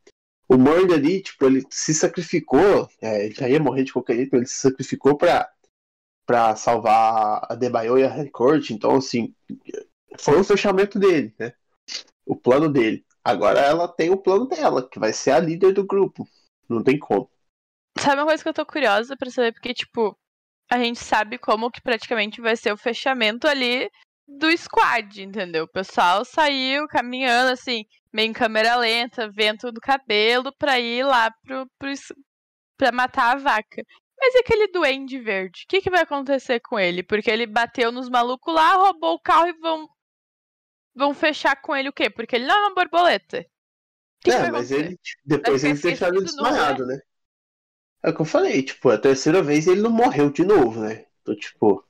o 0.47 0.57
Murray 0.57 0.93
ali, 0.93 1.21
tipo, 1.21 1.45
ele 1.45 1.65
se 1.69 1.93
sacrificou, 1.93 2.87
é, 3.01 3.25
ele 3.25 3.33
já 3.35 3.49
ia 3.49 3.59
morrer 3.59 3.83
de 3.83 3.93
qualquer 3.93 4.15
jeito, 4.15 4.35
ele 4.35 4.45
se 4.45 4.59
sacrificou 4.59 5.17
pra, 5.17 5.51
pra 6.27 6.55
salvar 6.55 7.45
a 7.49 7.55
Debaio 7.55 7.97
e 7.97 8.03
a 8.03 8.13
Harcourt, 8.13 8.69
então, 8.69 8.95
assim, 8.95 9.33
foi 10.19 10.39
o 10.39 10.43
fechamento 10.43 10.99
dele, 10.99 11.33
né? 11.39 11.53
O 12.25 12.35
plano 12.35 12.67
dele. 12.69 13.03
Agora 13.23 13.59
ela 13.59 13.87
tem 13.87 14.09
o 14.09 14.17
plano 14.17 14.47
dela, 14.47 14.87
que 14.87 14.99
vai 14.99 15.13
ser 15.13 15.31
a 15.31 15.39
líder 15.39 15.73
do 15.73 15.83
grupo. 15.83 16.27
Não 16.67 16.83
tem 16.83 16.97
como. 16.97 17.29
Sabe 17.97 18.21
uma 18.21 18.27
coisa 18.27 18.41
que 18.41 18.49
eu 18.49 18.53
tô 18.53 18.65
curiosa 18.65 19.15
pra 19.17 19.29
saber? 19.29 19.53
Porque, 19.53 19.73
tipo, 19.73 20.17
a 20.69 20.77
gente 20.77 20.99
sabe 20.99 21.37
como 21.37 21.71
que 21.71 21.81
praticamente 21.81 22.39
vai 22.39 22.55
ser 22.55 22.71
o 22.71 22.77
fechamento 22.77 23.47
ali 23.47 23.89
do 24.27 24.55
squad, 24.55 25.23
entendeu? 25.23 25.63
O 25.63 25.71
pessoal 25.71 26.23
saiu 26.23 26.87
caminhando, 26.87 27.51
assim, 27.51 27.85
meio 28.13 28.29
em 28.29 28.33
câmera 28.33 28.75
lenta, 28.75 29.31
vento 29.31 29.71
do 29.71 29.81
cabelo, 29.81 30.53
pra 30.57 30.79
ir 30.79 31.03
lá 31.03 31.31
pro, 31.43 31.67
pro, 31.79 31.91
pra 32.77 32.91
matar 32.91 33.35
a 33.35 33.39
vaca. 33.39 33.83
Mas 34.19 34.35
e 34.35 34.39
aquele 34.39 34.67
duende 34.67 35.17
verde? 35.17 35.63
O 35.63 35.67
que, 35.67 35.81
que 35.81 35.89
vai 35.89 36.01
acontecer 36.01 36.59
com 36.59 36.77
ele? 36.77 37.01
Porque 37.01 37.31
ele 37.31 37.47
bateu 37.47 37.91
nos 37.91 38.09
malucos 38.09 38.53
lá, 38.53 38.75
roubou 38.75 39.15
o 39.15 39.19
carro 39.19 39.47
e 39.47 39.53
vão. 39.53 39.87
Vão 40.93 41.13
fechar 41.13 41.55
com 41.61 41.75
ele 41.75 41.89
o 41.89 41.93
quê? 41.93 42.09
Porque 42.09 42.35
ele 42.35 42.45
não 42.45 42.55
é 42.55 42.59
uma 42.59 42.75
borboleta. 42.75 43.45
Que 44.21 44.31
é, 44.31 44.45
que 44.45 44.51
mas 44.51 44.69
ele. 44.69 44.99
Depois 45.23 45.63
eles 45.63 45.81
deixaram 45.81 46.17
ele 46.17 46.25
desmaiado, 46.25 46.85
né? 46.85 46.99
É 48.01 48.09
o 48.09 48.15
que 48.15 48.21
eu 48.21 48.25
falei, 48.25 48.63
tipo, 48.63 48.89
a 48.89 48.97
terceira 48.97 49.43
vez 49.43 49.67
ele 49.67 49.81
não 49.81 49.91
morreu 49.91 50.29
de 50.31 50.43
novo, 50.43 50.81
né? 50.81 51.05
Então, 51.21 51.35
tipo. 51.35 51.85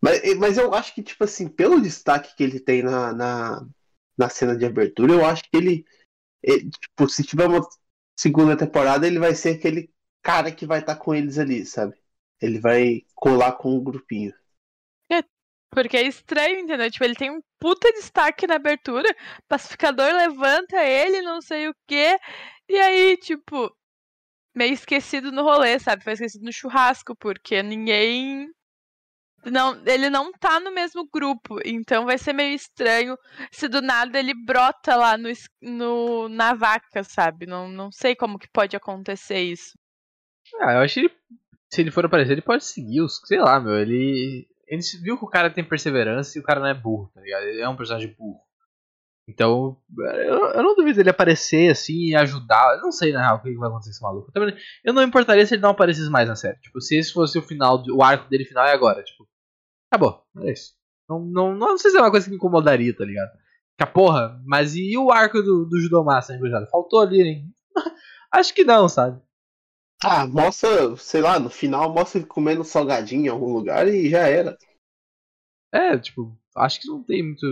Mas, 0.00 0.20
mas 0.38 0.58
eu 0.58 0.72
acho 0.74 0.94
que, 0.94 1.02
tipo 1.02 1.24
assim, 1.24 1.48
pelo 1.48 1.80
destaque 1.80 2.36
que 2.36 2.42
ele 2.42 2.60
tem 2.60 2.82
na, 2.82 3.12
na, 3.12 3.68
na 4.16 4.28
cena 4.28 4.56
de 4.56 4.64
abertura, 4.64 5.12
eu 5.12 5.24
acho 5.24 5.42
que 5.44 5.56
ele, 5.56 5.86
ele, 6.42 6.70
tipo, 6.70 7.08
se 7.08 7.24
tiver 7.24 7.46
uma 7.46 7.66
segunda 8.18 8.56
temporada, 8.56 9.06
ele 9.06 9.18
vai 9.18 9.34
ser 9.34 9.56
aquele 9.56 9.90
cara 10.22 10.52
que 10.52 10.66
vai 10.66 10.80
estar 10.80 10.94
tá 10.96 11.00
com 11.00 11.14
eles 11.14 11.38
ali, 11.38 11.64
sabe? 11.64 11.96
Ele 12.40 12.60
vai 12.60 13.02
colar 13.14 13.52
com 13.52 13.76
o 13.76 13.80
grupinho. 13.80 14.32
É, 15.10 15.24
porque 15.70 15.96
é 15.96 16.02
estranho, 16.02 16.60
entendeu? 16.60 16.90
Tipo, 16.90 17.04
ele 17.04 17.14
tem 17.14 17.30
um 17.30 17.40
puta 17.58 17.90
destaque 17.92 18.46
na 18.46 18.56
abertura, 18.56 19.08
pacificador 19.48 20.12
levanta 20.12 20.84
ele, 20.84 21.22
não 21.22 21.40
sei 21.40 21.68
o 21.68 21.74
quê, 21.88 22.18
e 22.68 22.76
aí, 22.78 23.16
tipo, 23.16 23.74
meio 24.58 24.74
esquecido 24.74 25.30
no 25.30 25.42
rolê, 25.42 25.78
sabe? 25.78 26.02
Foi 26.02 26.14
esquecido 26.14 26.44
no 26.44 26.52
churrasco, 26.52 27.14
porque 27.16 27.62
ninguém 27.62 28.48
não, 29.44 29.80
ele 29.86 30.10
não 30.10 30.32
tá 30.32 30.58
no 30.58 30.72
mesmo 30.72 31.08
grupo, 31.08 31.58
então 31.64 32.04
vai 32.04 32.18
ser 32.18 32.32
meio 32.32 32.54
estranho 32.54 33.16
se 33.52 33.68
do 33.68 33.80
nada 33.80 34.18
ele 34.18 34.34
brota 34.34 34.96
lá 34.96 35.16
no, 35.16 35.28
no 35.62 36.28
na 36.28 36.54
vaca, 36.54 37.04
sabe? 37.04 37.46
Não, 37.46 37.68
não 37.68 37.90
sei 37.92 38.16
como 38.16 38.38
que 38.38 38.48
pode 38.52 38.76
acontecer 38.76 39.38
isso. 39.38 39.78
Ah, 40.60 40.74
eu 40.74 40.80
acho 40.80 40.94
que 40.94 41.00
ele, 41.00 41.10
se 41.70 41.80
ele 41.80 41.90
for 41.90 42.04
aparecer, 42.04 42.32
ele 42.32 42.42
pode 42.42 42.64
seguir 42.64 43.00
os, 43.00 43.20
sei 43.24 43.38
lá, 43.38 43.60
meu, 43.60 43.78
ele 43.78 44.48
ele 44.66 44.82
viu 45.02 45.16
que 45.16 45.24
o 45.24 45.28
cara 45.28 45.50
tem 45.50 45.64
perseverança 45.64 46.36
e 46.36 46.40
o 46.40 46.44
cara 46.44 46.60
não 46.60 46.66
é 46.66 46.74
burro, 46.74 47.10
tá 47.14 47.20
ligado? 47.20 47.44
Ele 47.44 47.60
é 47.60 47.68
um 47.68 47.76
personagem 47.76 48.14
burro. 48.18 48.40
Então, 49.28 49.76
eu, 49.98 50.46
eu 50.54 50.62
não 50.62 50.74
duvido 50.74 51.00
ele 51.00 51.10
aparecer 51.10 51.70
assim 51.70 52.06
e 52.06 52.16
ajudar. 52.16 52.76
Eu 52.76 52.80
não 52.80 52.90
sei 52.90 53.12
na 53.12 53.20
real 53.20 53.36
o 53.36 53.42
que 53.42 53.54
vai 53.56 53.68
acontecer 53.68 53.90
com 53.90 53.94
esse 53.94 54.02
maluco. 54.02 54.30
Eu, 54.30 54.32
também, 54.32 54.56
eu 54.82 54.94
não 54.94 55.02
importaria 55.02 55.44
se 55.44 55.54
ele 55.54 55.62
não 55.62 55.70
aparecesse 55.70 56.08
mais 56.08 56.26
na 56.26 56.34
série. 56.34 56.58
Tipo, 56.60 56.80
se 56.80 56.96
esse 56.96 57.12
fosse 57.12 57.38
o 57.38 57.42
final, 57.42 57.84
o 57.90 58.02
arco 58.02 58.26
dele 58.30 58.46
final 58.46 58.64
é 58.64 58.72
agora. 58.72 59.02
Tipo, 59.02 59.28
acabou. 59.92 60.24
É 60.38 60.50
isso. 60.50 60.72
Não, 61.06 61.20
não, 61.20 61.54
não, 61.54 61.76
sei 61.76 61.90
se 61.90 61.98
é 61.98 62.00
uma 62.00 62.10
coisa 62.10 62.24
que 62.24 62.30
me 62.30 62.36
incomodaria, 62.36 62.96
tá 62.96 63.04
ligado? 63.04 63.30
Que 63.76 63.84
a 63.84 63.86
porra, 63.86 64.40
mas 64.46 64.74
e 64.74 64.96
o 64.96 65.12
arco 65.12 65.42
do, 65.42 65.66
do 65.66 65.78
Judomassa, 65.78 66.34
hein, 66.34 66.40
Faltou 66.70 67.00
ali, 67.00 67.20
hein? 67.20 67.54
Acho 68.32 68.54
que 68.54 68.64
não, 68.64 68.88
sabe? 68.88 69.20
Ah, 70.02 70.26
mostra, 70.26 70.96
sei 70.96 71.20
lá, 71.20 71.38
no 71.38 71.50
final 71.50 71.92
mostra 71.92 72.18
ele 72.20 72.28
comendo 72.28 72.64
salgadinho 72.64 73.26
em 73.26 73.28
algum 73.28 73.52
lugar 73.52 73.88
e 73.88 74.08
já 74.08 74.26
era. 74.26 74.56
É, 75.72 75.98
tipo, 75.98 76.38
acho 76.58 76.80
que 76.80 76.88
não 76.88 77.02
tem 77.02 77.22
muito. 77.22 77.46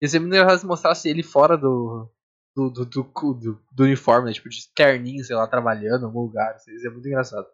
Ia 0.00 0.08
ser 0.08 0.18
muito 0.18 0.34
engraçado 0.34 0.60
se 0.60 0.66
mostrasse 0.66 1.08
ele 1.08 1.22
fora 1.22 1.56
do. 1.56 2.08
Do, 2.54 2.68
do, 2.68 2.84
do, 2.84 3.02
do, 3.34 3.62
do 3.72 3.84
uniforme, 3.84 4.26
né? 4.26 4.34
Tipo, 4.34 4.50
de 4.50 4.70
terninho, 4.74 5.24
sei 5.24 5.34
lá, 5.34 5.46
trabalhando 5.46 6.02
em 6.02 6.04
algum 6.04 6.20
lugar. 6.20 6.54
Isso 6.56 6.78
ser 6.80 6.90
muito 6.90 7.08
engraçado. 7.08 7.46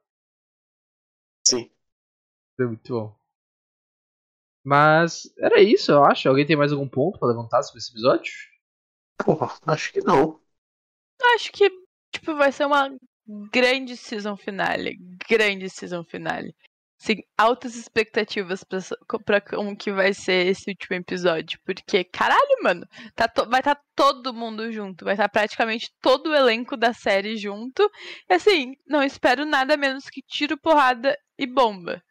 Sim. 1.46 1.60
Isso 1.60 2.62
é 2.62 2.66
muito 2.66 2.92
bom. 2.92 3.16
Mas 4.64 5.32
era 5.38 5.60
isso, 5.60 5.92
eu 5.92 6.04
acho. 6.04 6.28
Alguém 6.28 6.44
tem 6.44 6.56
mais 6.56 6.72
algum 6.72 6.88
ponto 6.88 7.16
pra 7.16 7.28
levantar 7.28 7.62
sobre 7.62 7.78
esse 7.78 7.92
episódio? 7.92 8.32
Porra, 9.24 9.56
acho 9.68 9.92
que 9.92 10.00
não. 10.00 10.40
Acho 11.36 11.52
que, 11.52 11.70
tipo, 12.12 12.34
vai 12.34 12.50
ser 12.50 12.66
uma 12.66 12.90
grande 13.52 13.96
season 13.96 14.36
finale. 14.36 14.98
Grande 15.28 15.70
season 15.70 16.02
finale 16.02 16.56
sim, 16.98 17.22
altas 17.36 17.76
expectativas 17.76 18.64
pra, 18.64 18.80
pra 19.24 19.40
como 19.40 19.76
que 19.76 19.92
vai 19.92 20.12
ser 20.12 20.48
esse 20.48 20.70
último 20.70 20.96
episódio. 20.96 21.58
Porque, 21.64 22.04
caralho, 22.04 22.62
mano, 22.62 22.86
tá 23.14 23.30
vai 23.48 23.60
estar 23.60 23.76
tá 23.76 23.82
todo 23.94 24.34
mundo 24.34 24.70
junto. 24.72 25.04
Vai 25.04 25.14
estar 25.14 25.28
tá 25.28 25.28
praticamente 25.28 25.90
todo 26.02 26.30
o 26.30 26.34
elenco 26.34 26.76
da 26.76 26.92
série 26.92 27.36
junto. 27.36 27.88
E 28.28 28.34
assim, 28.34 28.74
não 28.86 29.02
espero 29.02 29.46
nada 29.46 29.76
menos 29.76 30.10
que 30.10 30.22
tiro, 30.22 30.58
porrada 30.58 31.16
e 31.38 31.46
bomba. 31.46 32.02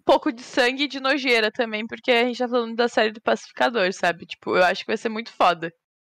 Um 0.00 0.04
pouco 0.04 0.32
de 0.32 0.42
sangue 0.42 0.84
e 0.84 0.88
de 0.88 0.98
nojeira 0.98 1.50
também, 1.52 1.86
porque 1.86 2.10
a 2.10 2.24
gente 2.24 2.38
tá 2.38 2.48
falando 2.48 2.74
da 2.74 2.88
série 2.88 3.12
do 3.12 3.20
Pacificador, 3.20 3.92
sabe? 3.92 4.26
Tipo, 4.26 4.56
eu 4.56 4.64
acho 4.64 4.80
que 4.82 4.88
vai 4.88 4.96
ser 4.96 5.08
muito 5.08 5.32
foda. 5.32 5.72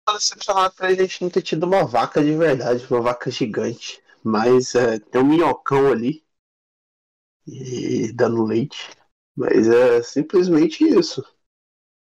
Decepcionado 0.07 0.73
pra 0.75 0.93
gente 0.93 1.21
não 1.21 1.29
ter 1.29 1.41
tido 1.43 1.65
uma 1.65 1.85
vaca 1.85 2.23
de 2.23 2.35
verdade, 2.35 2.85
uma 2.89 3.01
vaca 3.01 3.29
gigante. 3.29 4.01
Mas 4.23 4.73
é, 4.73 4.99
tem 4.99 5.21
um 5.21 5.25
minhocão 5.25 5.91
ali 5.91 6.22
e 7.47 8.11
dando 8.13 8.43
leite. 8.43 8.89
Mas 9.35 9.67
é 9.67 10.01
simplesmente 10.03 10.83
isso. 10.83 11.23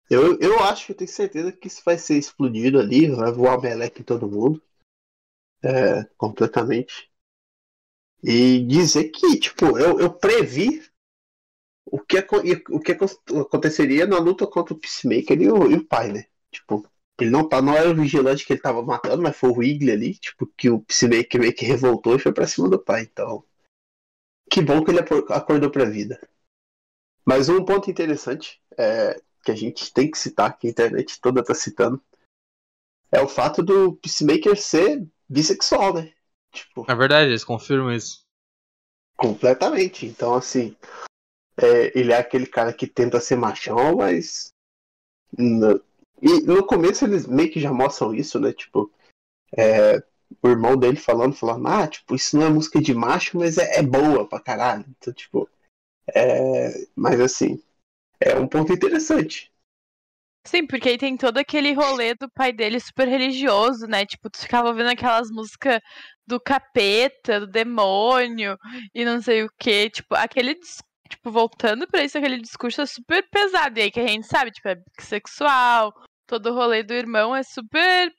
Eu, 0.10 0.40
eu 0.40 0.60
acho, 0.64 0.92
eu 0.92 0.96
tenho 0.96 1.10
certeza 1.10 1.52
que 1.52 1.68
isso 1.68 1.82
vai 1.86 1.98
ser 1.98 2.18
explodido 2.18 2.80
ali, 2.80 3.10
vai 3.10 3.32
voar 3.32 3.62
meleque 3.62 4.02
em 4.02 4.06
todo 4.06 4.30
mundo. 4.30 4.62
É, 5.64 6.04
completamente. 6.18 7.10
E 8.24 8.66
dizer 8.66 9.06
que, 9.10 9.38
tipo, 9.40 9.78
eu, 9.78 10.00
eu 10.00 10.14
previ 10.14 10.82
o 11.86 12.00
que, 12.00 12.18
o 12.70 12.80
que 12.80 12.92
aconteceria 12.92 14.06
na 14.06 14.20
luta 14.20 14.46
contra 14.48 14.74
o 14.74 14.80
Peacemaker 14.80 15.42
e 15.42 15.50
o, 15.50 15.72
e 15.72 15.76
o 15.76 15.86
pai, 15.86 16.12
né? 16.12 16.26
Tipo, 16.52 16.86
ele 17.20 17.30
não, 17.30 17.48
tá, 17.48 17.62
não 17.62 17.76
era 17.76 17.90
o 17.90 17.96
vigilante 17.96 18.46
que 18.46 18.54
ele 18.54 18.62
tava 18.62 18.82
matando, 18.84 19.22
mas 19.24 19.36
foi 19.36 19.50
o 19.50 19.58
Wiggly 19.58 19.92
ali, 19.92 20.14
tipo, 20.16 20.46
que 20.58 20.70
o 20.70 20.82
Peacemaker 20.82 21.40
meio 21.40 21.56
que 21.56 21.66
revoltou 21.66 22.16
e 22.16 22.20
foi 22.20 22.34
pra 22.34 22.48
cima 22.48 22.70
do 22.70 22.80
pai. 22.80 23.04
Então, 23.04 23.44
que 24.50 24.62
bom 24.62 24.84
que 24.84 24.92
ele 24.92 25.00
acordou 25.00 25.70
para 25.70 25.84
a 25.84 25.90
vida. 25.90 26.20
Mas 27.26 27.50
um 27.50 27.64
ponto 27.66 27.90
interessante 27.92 28.62
é, 28.78 29.22
que 29.44 29.52
a 29.52 29.56
gente 29.56 29.94
tem 29.94 30.10
que 30.10 30.18
citar, 30.18 30.58
que 30.58 30.68
a 30.68 30.70
internet 30.70 31.20
toda 31.20 31.42
está 31.42 31.54
citando, 31.54 32.02
é 33.12 33.22
o 33.22 33.28
fato 33.28 33.62
do 33.64 33.96
Peacemaker 33.96 34.56
ser 34.60 35.06
bissexual, 35.28 35.94
né? 35.94 36.14
Tipo, 36.54 36.86
É 36.90 36.96
verdade, 36.96 37.30
eles 37.30 37.44
confirmam 37.44 37.94
isso. 37.94 38.22
completamente. 39.18 40.06
Então, 40.06 40.34
assim, 40.36 40.76
é, 41.58 41.98
ele 41.98 42.12
é 42.12 42.18
aquele 42.18 42.46
cara 42.46 42.72
que 42.74 42.88
tenta 42.88 43.20
ser 43.20 43.36
machão, 43.36 43.98
mas. 43.98 44.50
no- 45.38 45.82
E 46.22 46.42
no 46.42 46.66
começo 46.66 47.06
eles 47.06 47.28
meio 47.28 47.52
que 47.52 47.60
já 47.60 47.72
mostram 47.72 48.14
isso, 48.14 48.40
né? 48.40 48.52
Tipo, 48.54 48.92
é, 49.58 50.02
o 50.42 50.48
irmão 50.48 50.78
dele 50.78 50.98
falando, 50.98 51.36
falando, 51.36 51.68
ah, 51.68 51.88
tipo, 51.88 52.16
isso 52.16 52.38
não 52.38 52.46
é 52.46 52.50
música 52.50 52.82
de 52.82 52.94
macho, 52.94 53.38
mas 53.38 53.58
é, 53.58 53.80
é 53.80 53.84
boa 53.84 54.28
pra 54.28 54.40
caralho. 54.40 54.86
Então, 54.98 55.14
tipo, 55.14 55.50
é, 56.14 56.88
mas 56.96 57.20
assim, 57.20 57.62
é 58.20 58.36
um 58.36 58.48
ponto 58.48 58.72
interessante. 58.74 59.52
Sim, 60.46 60.66
porque 60.66 60.90
aí 60.90 60.98
tem 60.98 61.18
todo 61.18 61.38
aquele 61.38 61.74
rolê 61.74 62.16
do 62.16 62.30
pai 62.32 62.54
dele 62.54 62.80
super 62.80 63.06
religioso, 63.06 63.86
né? 63.86 64.06
Tipo, 64.06 64.30
tu 64.30 64.40
ficava 64.40 64.70
ouvindo 64.70 64.90
aquelas 64.90 65.30
músicas 65.30 65.82
do 66.26 66.40
capeta, 66.40 67.42
do 67.42 67.48
demônio 67.48 68.58
e 68.96 69.04
não 69.04 69.22
sei 69.22 69.44
o 69.44 69.50
que. 69.60 69.90
Tipo, 69.90 70.16
aquele. 70.16 70.56
Tipo, 71.10 71.32
voltando 71.32 71.86
pra 71.88 72.04
isso, 72.04 72.18
aquele 72.18 72.40
discurso 72.40 72.82
é 72.82 72.86
super 72.86 73.28
pesado. 73.30 73.78
E 73.78 73.84
aí 73.84 73.92
que 73.92 74.00
a 74.00 74.08
gente 74.08 74.26
sabe, 74.26 74.52
tipo, 74.52 74.70
é 74.70 74.78
sexual, 75.02 75.94
todo 76.26 76.52
o 76.52 76.54
rolê 76.54 76.82
do 76.82 76.94
irmão 76.94 77.36
é 77.36 77.44
super 77.44 78.10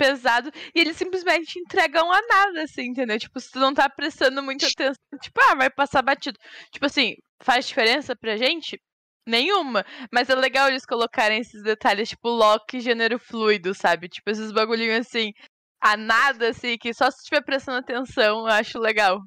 pesado. 0.00 0.50
E 0.74 0.80
eles 0.80 0.96
simplesmente 0.96 1.58
entregam 1.58 2.10
a 2.10 2.20
nada, 2.26 2.62
assim, 2.62 2.84
entendeu? 2.86 3.18
Tipo, 3.18 3.38
se 3.38 3.50
tu 3.50 3.58
não 3.58 3.74
tá 3.74 3.86
prestando 3.90 4.42
muita 4.42 4.66
atenção, 4.66 5.18
tipo, 5.20 5.38
ah, 5.42 5.54
vai 5.54 5.68
passar 5.68 6.00
batido. 6.00 6.38
Tipo 6.72 6.86
assim, 6.86 7.16
faz 7.42 7.66
diferença 7.66 8.16
pra 8.16 8.38
gente? 8.38 8.80
Nenhuma. 9.26 9.84
Mas 10.10 10.30
é 10.30 10.34
legal 10.34 10.68
eles 10.68 10.86
colocarem 10.86 11.40
esses 11.40 11.62
detalhes, 11.62 12.08
tipo, 12.08 12.30
Loki 12.30 12.80
gênero 12.80 13.18
fluido, 13.18 13.74
sabe? 13.74 14.08
Tipo, 14.08 14.30
esses 14.30 14.50
bagulhinhos 14.50 15.06
assim, 15.06 15.32
a 15.78 15.98
nada, 15.98 16.48
assim, 16.48 16.78
que 16.78 16.94
só 16.94 17.10
se 17.10 17.18
estiver 17.18 17.44
prestando 17.44 17.78
atenção, 17.78 18.40
eu 18.40 18.46
acho 18.46 18.78
legal. 18.78 19.20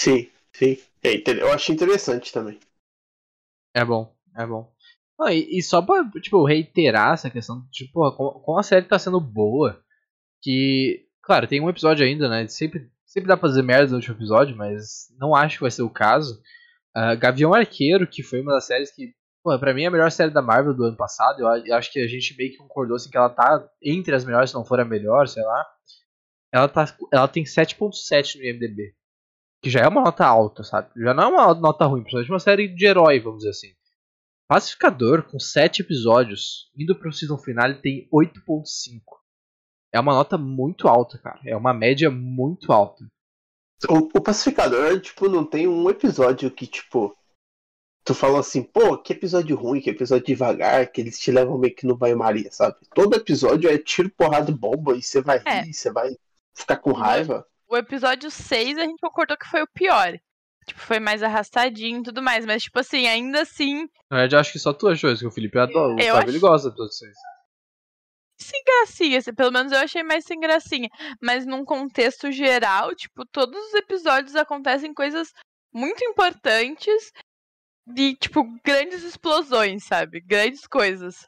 Sim, 0.00 0.30
sim. 0.54 0.78
É, 1.02 1.22
eu 1.38 1.52
achei 1.52 1.74
interessante 1.74 2.32
também. 2.32 2.58
É 3.74 3.84
bom, 3.84 4.10
é 4.34 4.46
bom. 4.46 4.72
Não, 5.18 5.28
e, 5.28 5.58
e 5.58 5.62
só 5.62 5.82
pra, 5.82 6.08
tipo, 6.20 6.44
reiterar 6.44 7.14
essa 7.14 7.28
questão, 7.28 7.66
tipo, 7.72 8.12
como, 8.12 8.58
a 8.58 8.62
série 8.62 8.86
tá 8.86 8.98
sendo 8.98 9.20
boa, 9.20 9.82
que, 10.40 11.06
claro, 11.22 11.46
tem 11.48 11.60
um 11.60 11.68
episódio 11.68 12.06
ainda, 12.06 12.28
né, 12.28 12.46
sempre, 12.46 12.88
sempre 13.04 13.28
dá 13.28 13.36
pra 13.36 13.48
fazer 13.48 13.62
merda 13.62 13.90
no 13.90 13.96
último 13.96 14.14
episódio, 14.14 14.56
mas 14.56 15.08
não 15.18 15.34
acho 15.34 15.56
que 15.56 15.62
vai 15.62 15.70
ser 15.70 15.82
o 15.82 15.90
caso. 15.90 16.40
Ah, 16.94 17.14
Gavião 17.16 17.52
Arqueiro, 17.54 18.06
que 18.06 18.22
foi 18.22 18.40
uma 18.40 18.52
das 18.54 18.66
séries 18.66 18.94
que, 18.94 19.12
pô, 19.42 19.58
pra 19.58 19.74
mim 19.74 19.82
é 19.82 19.86
a 19.86 19.90
melhor 19.90 20.10
série 20.12 20.30
da 20.30 20.42
Marvel 20.42 20.74
do 20.74 20.84
ano 20.84 20.96
passado, 20.96 21.40
eu, 21.40 21.66
eu 21.66 21.74
acho 21.76 21.92
que 21.92 22.00
a 22.00 22.06
gente 22.06 22.36
meio 22.36 22.52
que 22.52 22.58
concordou, 22.58 22.96
assim, 22.96 23.10
que 23.10 23.16
ela 23.16 23.30
tá 23.30 23.68
entre 23.82 24.14
as 24.14 24.24
melhores, 24.24 24.50
se 24.50 24.56
não 24.56 24.64
for 24.64 24.78
a 24.80 24.84
melhor, 24.84 25.26
sei 25.26 25.42
lá. 25.42 25.66
Ela, 26.52 26.68
tá, 26.68 26.96
ela 27.12 27.28
tem 27.28 27.44
7.7 27.44 28.36
no 28.38 28.44
IMDB, 28.44 28.94
que 29.62 29.68
já 29.68 29.80
é 29.80 29.88
uma 29.88 30.02
nota 30.02 30.24
alta, 30.24 30.62
sabe? 30.62 30.90
Já 30.96 31.12
não 31.12 31.24
é 31.24 31.26
uma 31.26 31.54
nota 31.54 31.84
ruim, 31.86 32.02
principalmente 32.02 32.30
uma 32.30 32.38
série 32.38 32.68
de 32.68 32.86
herói, 32.86 33.20
vamos 33.20 33.38
dizer 33.38 33.50
assim. 33.50 33.77
Pacificador, 34.48 35.24
com 35.24 35.38
7 35.38 35.82
episódios, 35.82 36.70
indo 36.76 36.98
pro 36.98 37.12
season 37.12 37.36
final, 37.36 37.66
ele 37.66 37.80
tem 37.80 38.08
8.5. 38.10 39.02
É 39.92 40.00
uma 40.00 40.14
nota 40.14 40.38
muito 40.38 40.88
alta, 40.88 41.18
cara. 41.18 41.38
É 41.44 41.54
uma 41.54 41.74
média 41.74 42.10
muito 42.10 42.72
alta. 42.72 43.06
O, 43.88 44.18
o 44.18 44.22
Pacificador, 44.22 44.98
tipo, 45.00 45.28
não 45.28 45.44
tem 45.44 45.68
um 45.68 45.88
episódio 45.88 46.50
que, 46.50 46.66
tipo, 46.66 47.14
tu 48.04 48.14
falou 48.14 48.38
assim, 48.38 48.62
pô, 48.62 48.96
que 48.98 49.12
episódio 49.12 49.54
ruim, 49.54 49.80
que 49.80 49.90
episódio 49.90 50.26
devagar, 50.26 50.90
que 50.90 51.00
eles 51.00 51.18
te 51.18 51.30
levam 51.30 51.58
meio 51.58 51.74
que 51.74 51.86
no 51.86 51.96
banho-maria, 51.96 52.50
sabe? 52.50 52.76
Todo 52.94 53.16
episódio 53.16 53.70
é 53.70 53.76
tiro, 53.78 54.10
porrada 54.10 54.50
e 54.50 54.54
bomba, 54.54 54.96
e 54.96 55.02
você 55.02 55.20
vai 55.20 55.42
É. 55.44 55.60
rir, 55.60 55.74
você 55.74 55.92
vai 55.92 56.16
ficar 56.56 56.78
com 56.78 56.92
raiva. 56.92 57.46
O 57.68 57.76
episódio 57.76 58.30
6 58.30 58.78
a 58.78 58.82
gente 58.82 58.98
concordou 58.98 59.36
que 59.36 59.46
foi 59.48 59.62
o 59.62 59.68
pior. 59.68 60.18
Tipo, 60.68 60.80
foi 60.80 60.98
mais 61.00 61.22
arrastadinho 61.22 62.00
e 62.00 62.02
tudo 62.02 62.22
mais. 62.22 62.44
Mas, 62.46 62.62
tipo 62.62 62.78
assim, 62.78 63.06
ainda 63.08 63.42
assim, 63.42 63.88
Na 64.10 64.18
verdade, 64.18 64.36
eu 64.36 64.40
acho 64.40 64.52
que 64.52 64.58
só 64.58 64.72
tu 64.72 64.86
achou 64.88 65.10
isso, 65.10 65.20
que 65.22 65.26
o 65.26 65.30
Felipe 65.30 65.58
adora. 65.58 65.94
O 65.94 65.98
Eu 65.98 66.14
Fábio, 66.14 66.18
acho- 66.18 66.28
ele 66.28 66.38
gosta 66.38 66.68
do 66.68 66.72
episódio 66.74 66.92
6. 66.94 67.14
sem 68.40 68.62
gracinha. 68.64 69.18
assim, 69.18 69.34
Pelo 69.34 69.50
menos 69.52 69.72
eu 69.72 69.78
achei 69.78 70.02
mais 70.02 70.24
sem 70.24 70.38
gracinha. 70.38 70.88
Mas 71.20 71.44
num 71.46 71.64
contexto 71.64 72.30
geral, 72.30 72.94
tipo, 72.94 73.24
todos 73.26 73.58
os 73.68 73.74
episódios 73.74 74.36
acontecem 74.36 74.94
coisas 74.94 75.32
muito 75.72 76.04
importantes. 76.04 77.12
De, 77.90 78.14
tipo, 78.16 78.44
grandes 78.62 79.02
explosões, 79.02 79.84
sabe? 79.84 80.20
Grandes 80.20 80.66
coisas. 80.66 81.26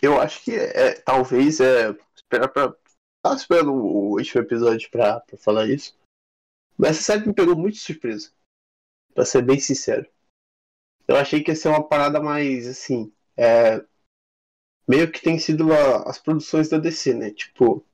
Eu 0.00 0.20
acho 0.20 0.44
que 0.44 0.52
é, 0.54 0.92
talvez 1.00 1.58
é. 1.60 1.90
Esperar 2.16 2.48
pra. 2.48 2.72
Tava 3.20 3.34
esperando 3.34 3.72
o 3.74 4.12
último 4.16 4.40
episódio 4.40 4.88
pra, 4.88 5.18
pra 5.18 5.36
falar 5.36 5.66
isso. 5.68 5.98
Mas 6.78 6.90
essa 6.90 7.02
série 7.02 7.26
me 7.26 7.34
pegou 7.34 7.56
muito 7.56 7.74
de 7.74 7.80
surpresa. 7.80 8.30
Pra 9.14 9.24
ser 9.24 9.42
bem 9.42 9.58
sincero. 9.58 10.06
Eu 11.08 11.16
achei 11.16 11.42
que 11.42 11.50
ia 11.50 11.56
ser 11.56 11.68
uma 11.68 11.86
parada 11.86 12.20
mais 12.20 12.66
assim. 12.66 13.12
É, 13.36 13.84
meio 14.86 15.10
que 15.10 15.20
tem 15.20 15.38
sido 15.38 15.72
a- 15.72 16.08
as 16.08 16.18
produções 16.18 16.68
da 16.68 16.78
DC, 16.78 17.14
né? 17.14 17.30
Tipo. 17.30 17.84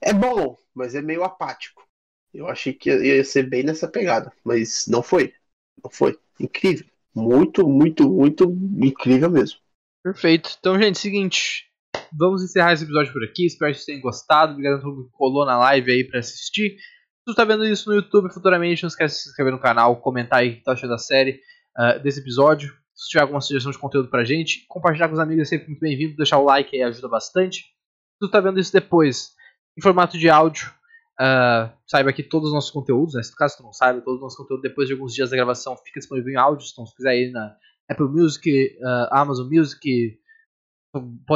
É 0.00 0.12
bom, 0.12 0.56
mas 0.74 0.94
é 0.94 1.02
meio 1.02 1.22
apático. 1.22 1.86
Eu 2.32 2.48
achei 2.48 2.72
que 2.72 2.88
ia, 2.90 3.16
ia 3.16 3.24
ser 3.24 3.48
bem 3.48 3.62
nessa 3.62 3.86
pegada. 3.86 4.32
Mas 4.42 4.86
não 4.86 5.02
foi. 5.02 5.34
Não 5.82 5.90
foi. 5.90 6.18
Incrível. 6.40 6.86
Muito, 7.14 7.68
muito, 7.68 8.08
muito 8.08 8.44
incrível 8.82 9.30
mesmo. 9.30 9.60
Perfeito. 10.02 10.56
Então, 10.58 10.78
gente, 10.80 10.98
seguinte. 10.98 11.68
Vamos 12.12 12.42
encerrar 12.42 12.72
esse 12.72 12.84
episódio 12.84 13.12
por 13.12 13.22
aqui. 13.24 13.46
Espero 13.46 13.70
que 13.70 13.78
vocês 13.78 13.86
tenham 13.86 14.00
gostado. 14.00 14.52
Obrigado 14.52 14.78
a 14.78 14.80
todo 14.82 14.94
mundo 14.96 15.04
que 15.06 15.16
colou 15.16 15.44
na 15.44 15.58
live 15.58 15.92
aí 15.92 16.04
pra 16.04 16.20
assistir. 16.20 16.76
Você 17.24 17.36
tá 17.36 17.44
vendo 17.44 17.64
isso 17.64 17.88
no 17.88 17.94
YouTube 17.94 18.32
futuramente, 18.32 18.82
não 18.82 18.88
esquece 18.88 19.14
de 19.14 19.22
se 19.22 19.28
inscrever 19.28 19.52
no 19.52 19.60
canal, 19.60 19.96
comentar 20.00 20.40
aí 20.40 20.50
o 20.50 20.56
que 20.56 20.64
tá 20.64 20.72
achando 20.72 20.90
da 20.90 20.98
série, 20.98 21.40
ah, 21.76 21.96
desse 21.98 22.18
episódio. 22.18 22.74
Se 22.94 23.08
tiver 23.08 23.22
alguma 23.22 23.40
sugestão 23.40 23.70
de 23.70 23.78
conteúdo 23.78 24.08
pra 24.08 24.24
gente, 24.24 24.66
compartilhar 24.68 25.06
com 25.06 25.14
os 25.14 25.20
amigos 25.20 25.42
é 25.42 25.50
sempre 25.50 25.68
muito 25.68 25.80
bem-vindo. 25.80 26.16
Deixar 26.16 26.38
o 26.38 26.44
like 26.44 26.74
aí 26.74 26.82
ajuda 26.82 27.08
bastante. 27.08 27.58
Se 27.58 28.26
você 28.26 28.30
tá 28.30 28.40
vendo 28.40 28.58
isso 28.58 28.72
depois, 28.72 29.34
em 29.78 29.80
formato 29.80 30.18
de 30.18 30.28
áudio, 30.28 30.72
ah, 31.18 31.72
saiba 31.86 32.12
que 32.12 32.24
todos 32.24 32.48
os 32.48 32.54
nossos 32.54 32.72
conteúdos, 32.72 33.14
né, 33.14 33.22
se 33.22 33.34
caso 33.36 33.56
tu 33.56 33.62
não 33.62 33.72
saiba, 33.72 34.00
todos 34.00 34.16
os 34.16 34.22
nossos 34.22 34.38
conteúdos 34.38 34.62
depois 34.62 34.88
de 34.88 34.94
alguns 34.94 35.14
dias 35.14 35.30
da 35.30 35.36
gravação 35.36 35.76
fica 35.76 36.00
disponível 36.00 36.32
em 36.32 36.36
áudio. 36.36 36.66
Então, 36.72 36.84
se 36.84 36.96
quiser 36.96 37.16
ir 37.16 37.30
na 37.30 37.54
Apple 37.88 38.08
Music, 38.08 38.78
ah, 38.82 39.20
Amazon 39.22 39.48
Music, 39.48 40.18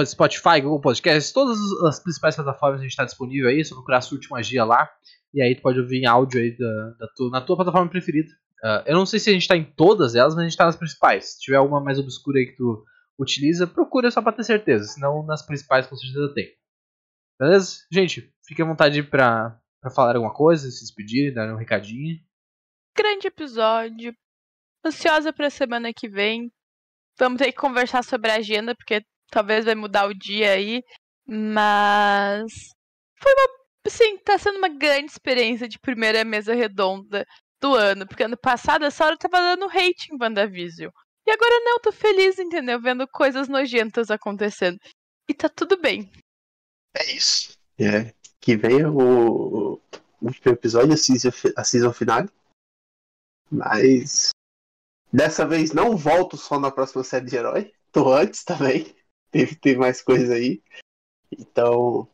Spotify, 0.04 0.60
Google 0.60 0.80
Podcasts, 0.80 1.32
todas 1.32 1.58
as 1.88 2.00
principais 2.00 2.36
plataformas 2.36 2.80
a 2.80 2.82
gente 2.82 2.90
está 2.92 3.04
disponível 3.04 3.48
aí, 3.48 3.60
é 3.60 3.64
só 3.64 3.74
procurar 3.74 4.00
Surte 4.00 4.30
Magia 4.30 4.64
lá, 4.64 4.88
e 5.32 5.40
aí 5.42 5.54
tu 5.54 5.62
pode 5.62 5.78
ouvir 5.80 6.02
em 6.02 6.06
áudio 6.06 6.40
aí 6.40 6.56
da, 6.56 6.90
da 6.98 7.08
tua- 7.14 7.30
na 7.30 7.40
tua 7.40 7.56
plataforma 7.56 7.88
preferida. 7.90 8.28
Ah, 8.62 8.84
eu 8.86 8.94
não 8.94 9.06
sei 9.06 9.18
se 9.20 9.30
a 9.30 9.32
gente 9.32 9.42
está 9.42 9.56
em 9.56 9.64
todas 9.64 10.14
elas, 10.14 10.34
mas 10.34 10.40
a 10.40 10.44
gente 10.44 10.52
está 10.52 10.64
nas 10.66 10.76
principais. 10.76 11.32
Se 11.34 11.40
tiver 11.40 11.56
alguma 11.56 11.80
mais 11.80 11.98
obscura 11.98 12.38
aí 12.38 12.46
que 12.46 12.56
tu 12.56 12.84
utiliza, 13.18 13.66
procura 13.66 14.10
só 14.10 14.20
para 14.22 14.32
ter 14.32 14.44
certeza, 14.44 14.84
senão 14.84 15.24
nas 15.24 15.44
principais 15.44 15.86
com 15.86 15.96
certeza 15.96 16.32
tem. 16.34 16.48
Beleza? 17.38 17.84
Gente, 17.92 18.32
fique 18.46 18.62
à 18.62 18.64
vontade 18.64 19.02
para 19.02 19.58
falar 19.94 20.16
alguma 20.16 20.32
coisa, 20.34 20.70
se 20.70 20.80
despedir, 20.80 21.34
dar 21.34 21.52
um 21.52 21.56
recadinho. 21.58 22.18
Grande 22.96 23.26
episódio. 23.26 24.14
Ansiosa 24.84 25.32
pra 25.32 25.50
semana 25.50 25.92
que 25.92 26.08
vem. 26.08 26.50
Vamos 27.18 27.38
ter 27.38 27.52
que 27.52 27.58
conversar 27.58 28.02
sobre 28.04 28.30
a 28.30 28.36
agenda, 28.36 28.74
porque 28.74 29.02
talvez 29.30 29.64
vai 29.64 29.74
mudar 29.74 30.06
o 30.06 30.14
dia 30.14 30.52
aí. 30.52 30.82
Mas. 31.26 32.70
Foi 33.20 33.32
uma. 33.32 33.48
Sim, 33.88 34.18
tá 34.18 34.36
sendo 34.36 34.58
uma 34.58 34.68
grande 34.68 35.12
experiência 35.12 35.68
de 35.68 35.78
primeira 35.78 36.24
mesa 36.24 36.54
redonda 36.54 37.24
do 37.60 37.74
ano. 37.74 38.06
Porque 38.06 38.24
ano 38.24 38.36
passado 38.36 38.84
essa 38.84 39.04
hora 39.04 39.14
eu 39.14 39.18
tava 39.18 39.38
dando 39.38 39.66
hate 39.66 40.12
em 40.12 40.18
WandaVision. 40.20 40.90
E 41.26 41.30
agora 41.30 41.60
não, 41.60 41.80
tô 41.80 41.90
feliz, 41.90 42.38
entendeu? 42.38 42.80
Vendo 42.80 43.06
coisas 43.08 43.48
nojentas 43.48 44.10
acontecendo. 44.10 44.78
E 45.28 45.34
tá 45.34 45.48
tudo 45.48 45.76
bem. 45.76 46.10
É 46.94 47.12
isso. 47.12 47.56
É, 47.78 48.14
que 48.40 48.56
venha 48.56 48.90
o, 48.90 49.74
o 49.74 49.80
último 50.20 50.52
episódio, 50.52 50.94
a 50.94 50.96
season, 50.96 51.30
a 51.56 51.64
season 51.64 51.92
final. 51.92 52.26
Mas 53.50 54.30
dessa 55.12 55.46
vez 55.46 55.72
não 55.72 55.96
volto 55.96 56.36
só 56.36 56.58
na 56.58 56.70
próxima 56.70 57.02
série 57.02 57.26
de 57.26 57.36
herói. 57.36 57.72
Tô 57.90 58.12
antes 58.12 58.44
também. 58.44 58.94
Teve, 59.36 59.54
tem 59.54 59.76
mais 59.76 60.00
coisa 60.00 60.34
aí. 60.34 60.62
Então. 61.30 62.08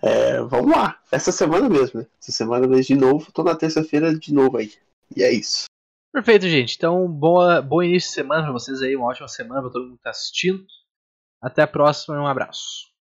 é, 0.00 0.40
vamos 0.42 0.70
lá. 0.70 1.02
Essa 1.10 1.32
semana 1.32 1.68
mesmo, 1.68 2.00
né? 2.00 2.06
Essa 2.22 2.30
semana 2.30 2.64
mesmo 2.68 2.84
de 2.84 2.94
novo. 2.94 3.32
Tô 3.32 3.42
na 3.42 3.56
terça-feira 3.56 4.16
de 4.16 4.32
novo 4.32 4.56
aí. 4.56 4.72
E 5.16 5.24
é 5.24 5.32
isso. 5.32 5.64
Perfeito, 6.12 6.48
gente. 6.48 6.76
Então, 6.76 7.10
boa, 7.10 7.60
bom 7.60 7.82
início 7.82 8.10
de 8.10 8.14
semana 8.14 8.44
pra 8.44 8.52
vocês 8.52 8.80
aí, 8.82 8.94
uma 8.94 9.08
ótima 9.08 9.26
semana 9.26 9.62
pra 9.62 9.70
todo 9.70 9.86
mundo 9.86 9.96
que 9.96 10.02
tá 10.04 10.10
assistindo. 10.10 10.64
Até 11.42 11.62
a 11.62 11.66
próxima 11.66 12.16
e 12.16 12.20
um 12.20 12.26
abraço. 12.26 12.88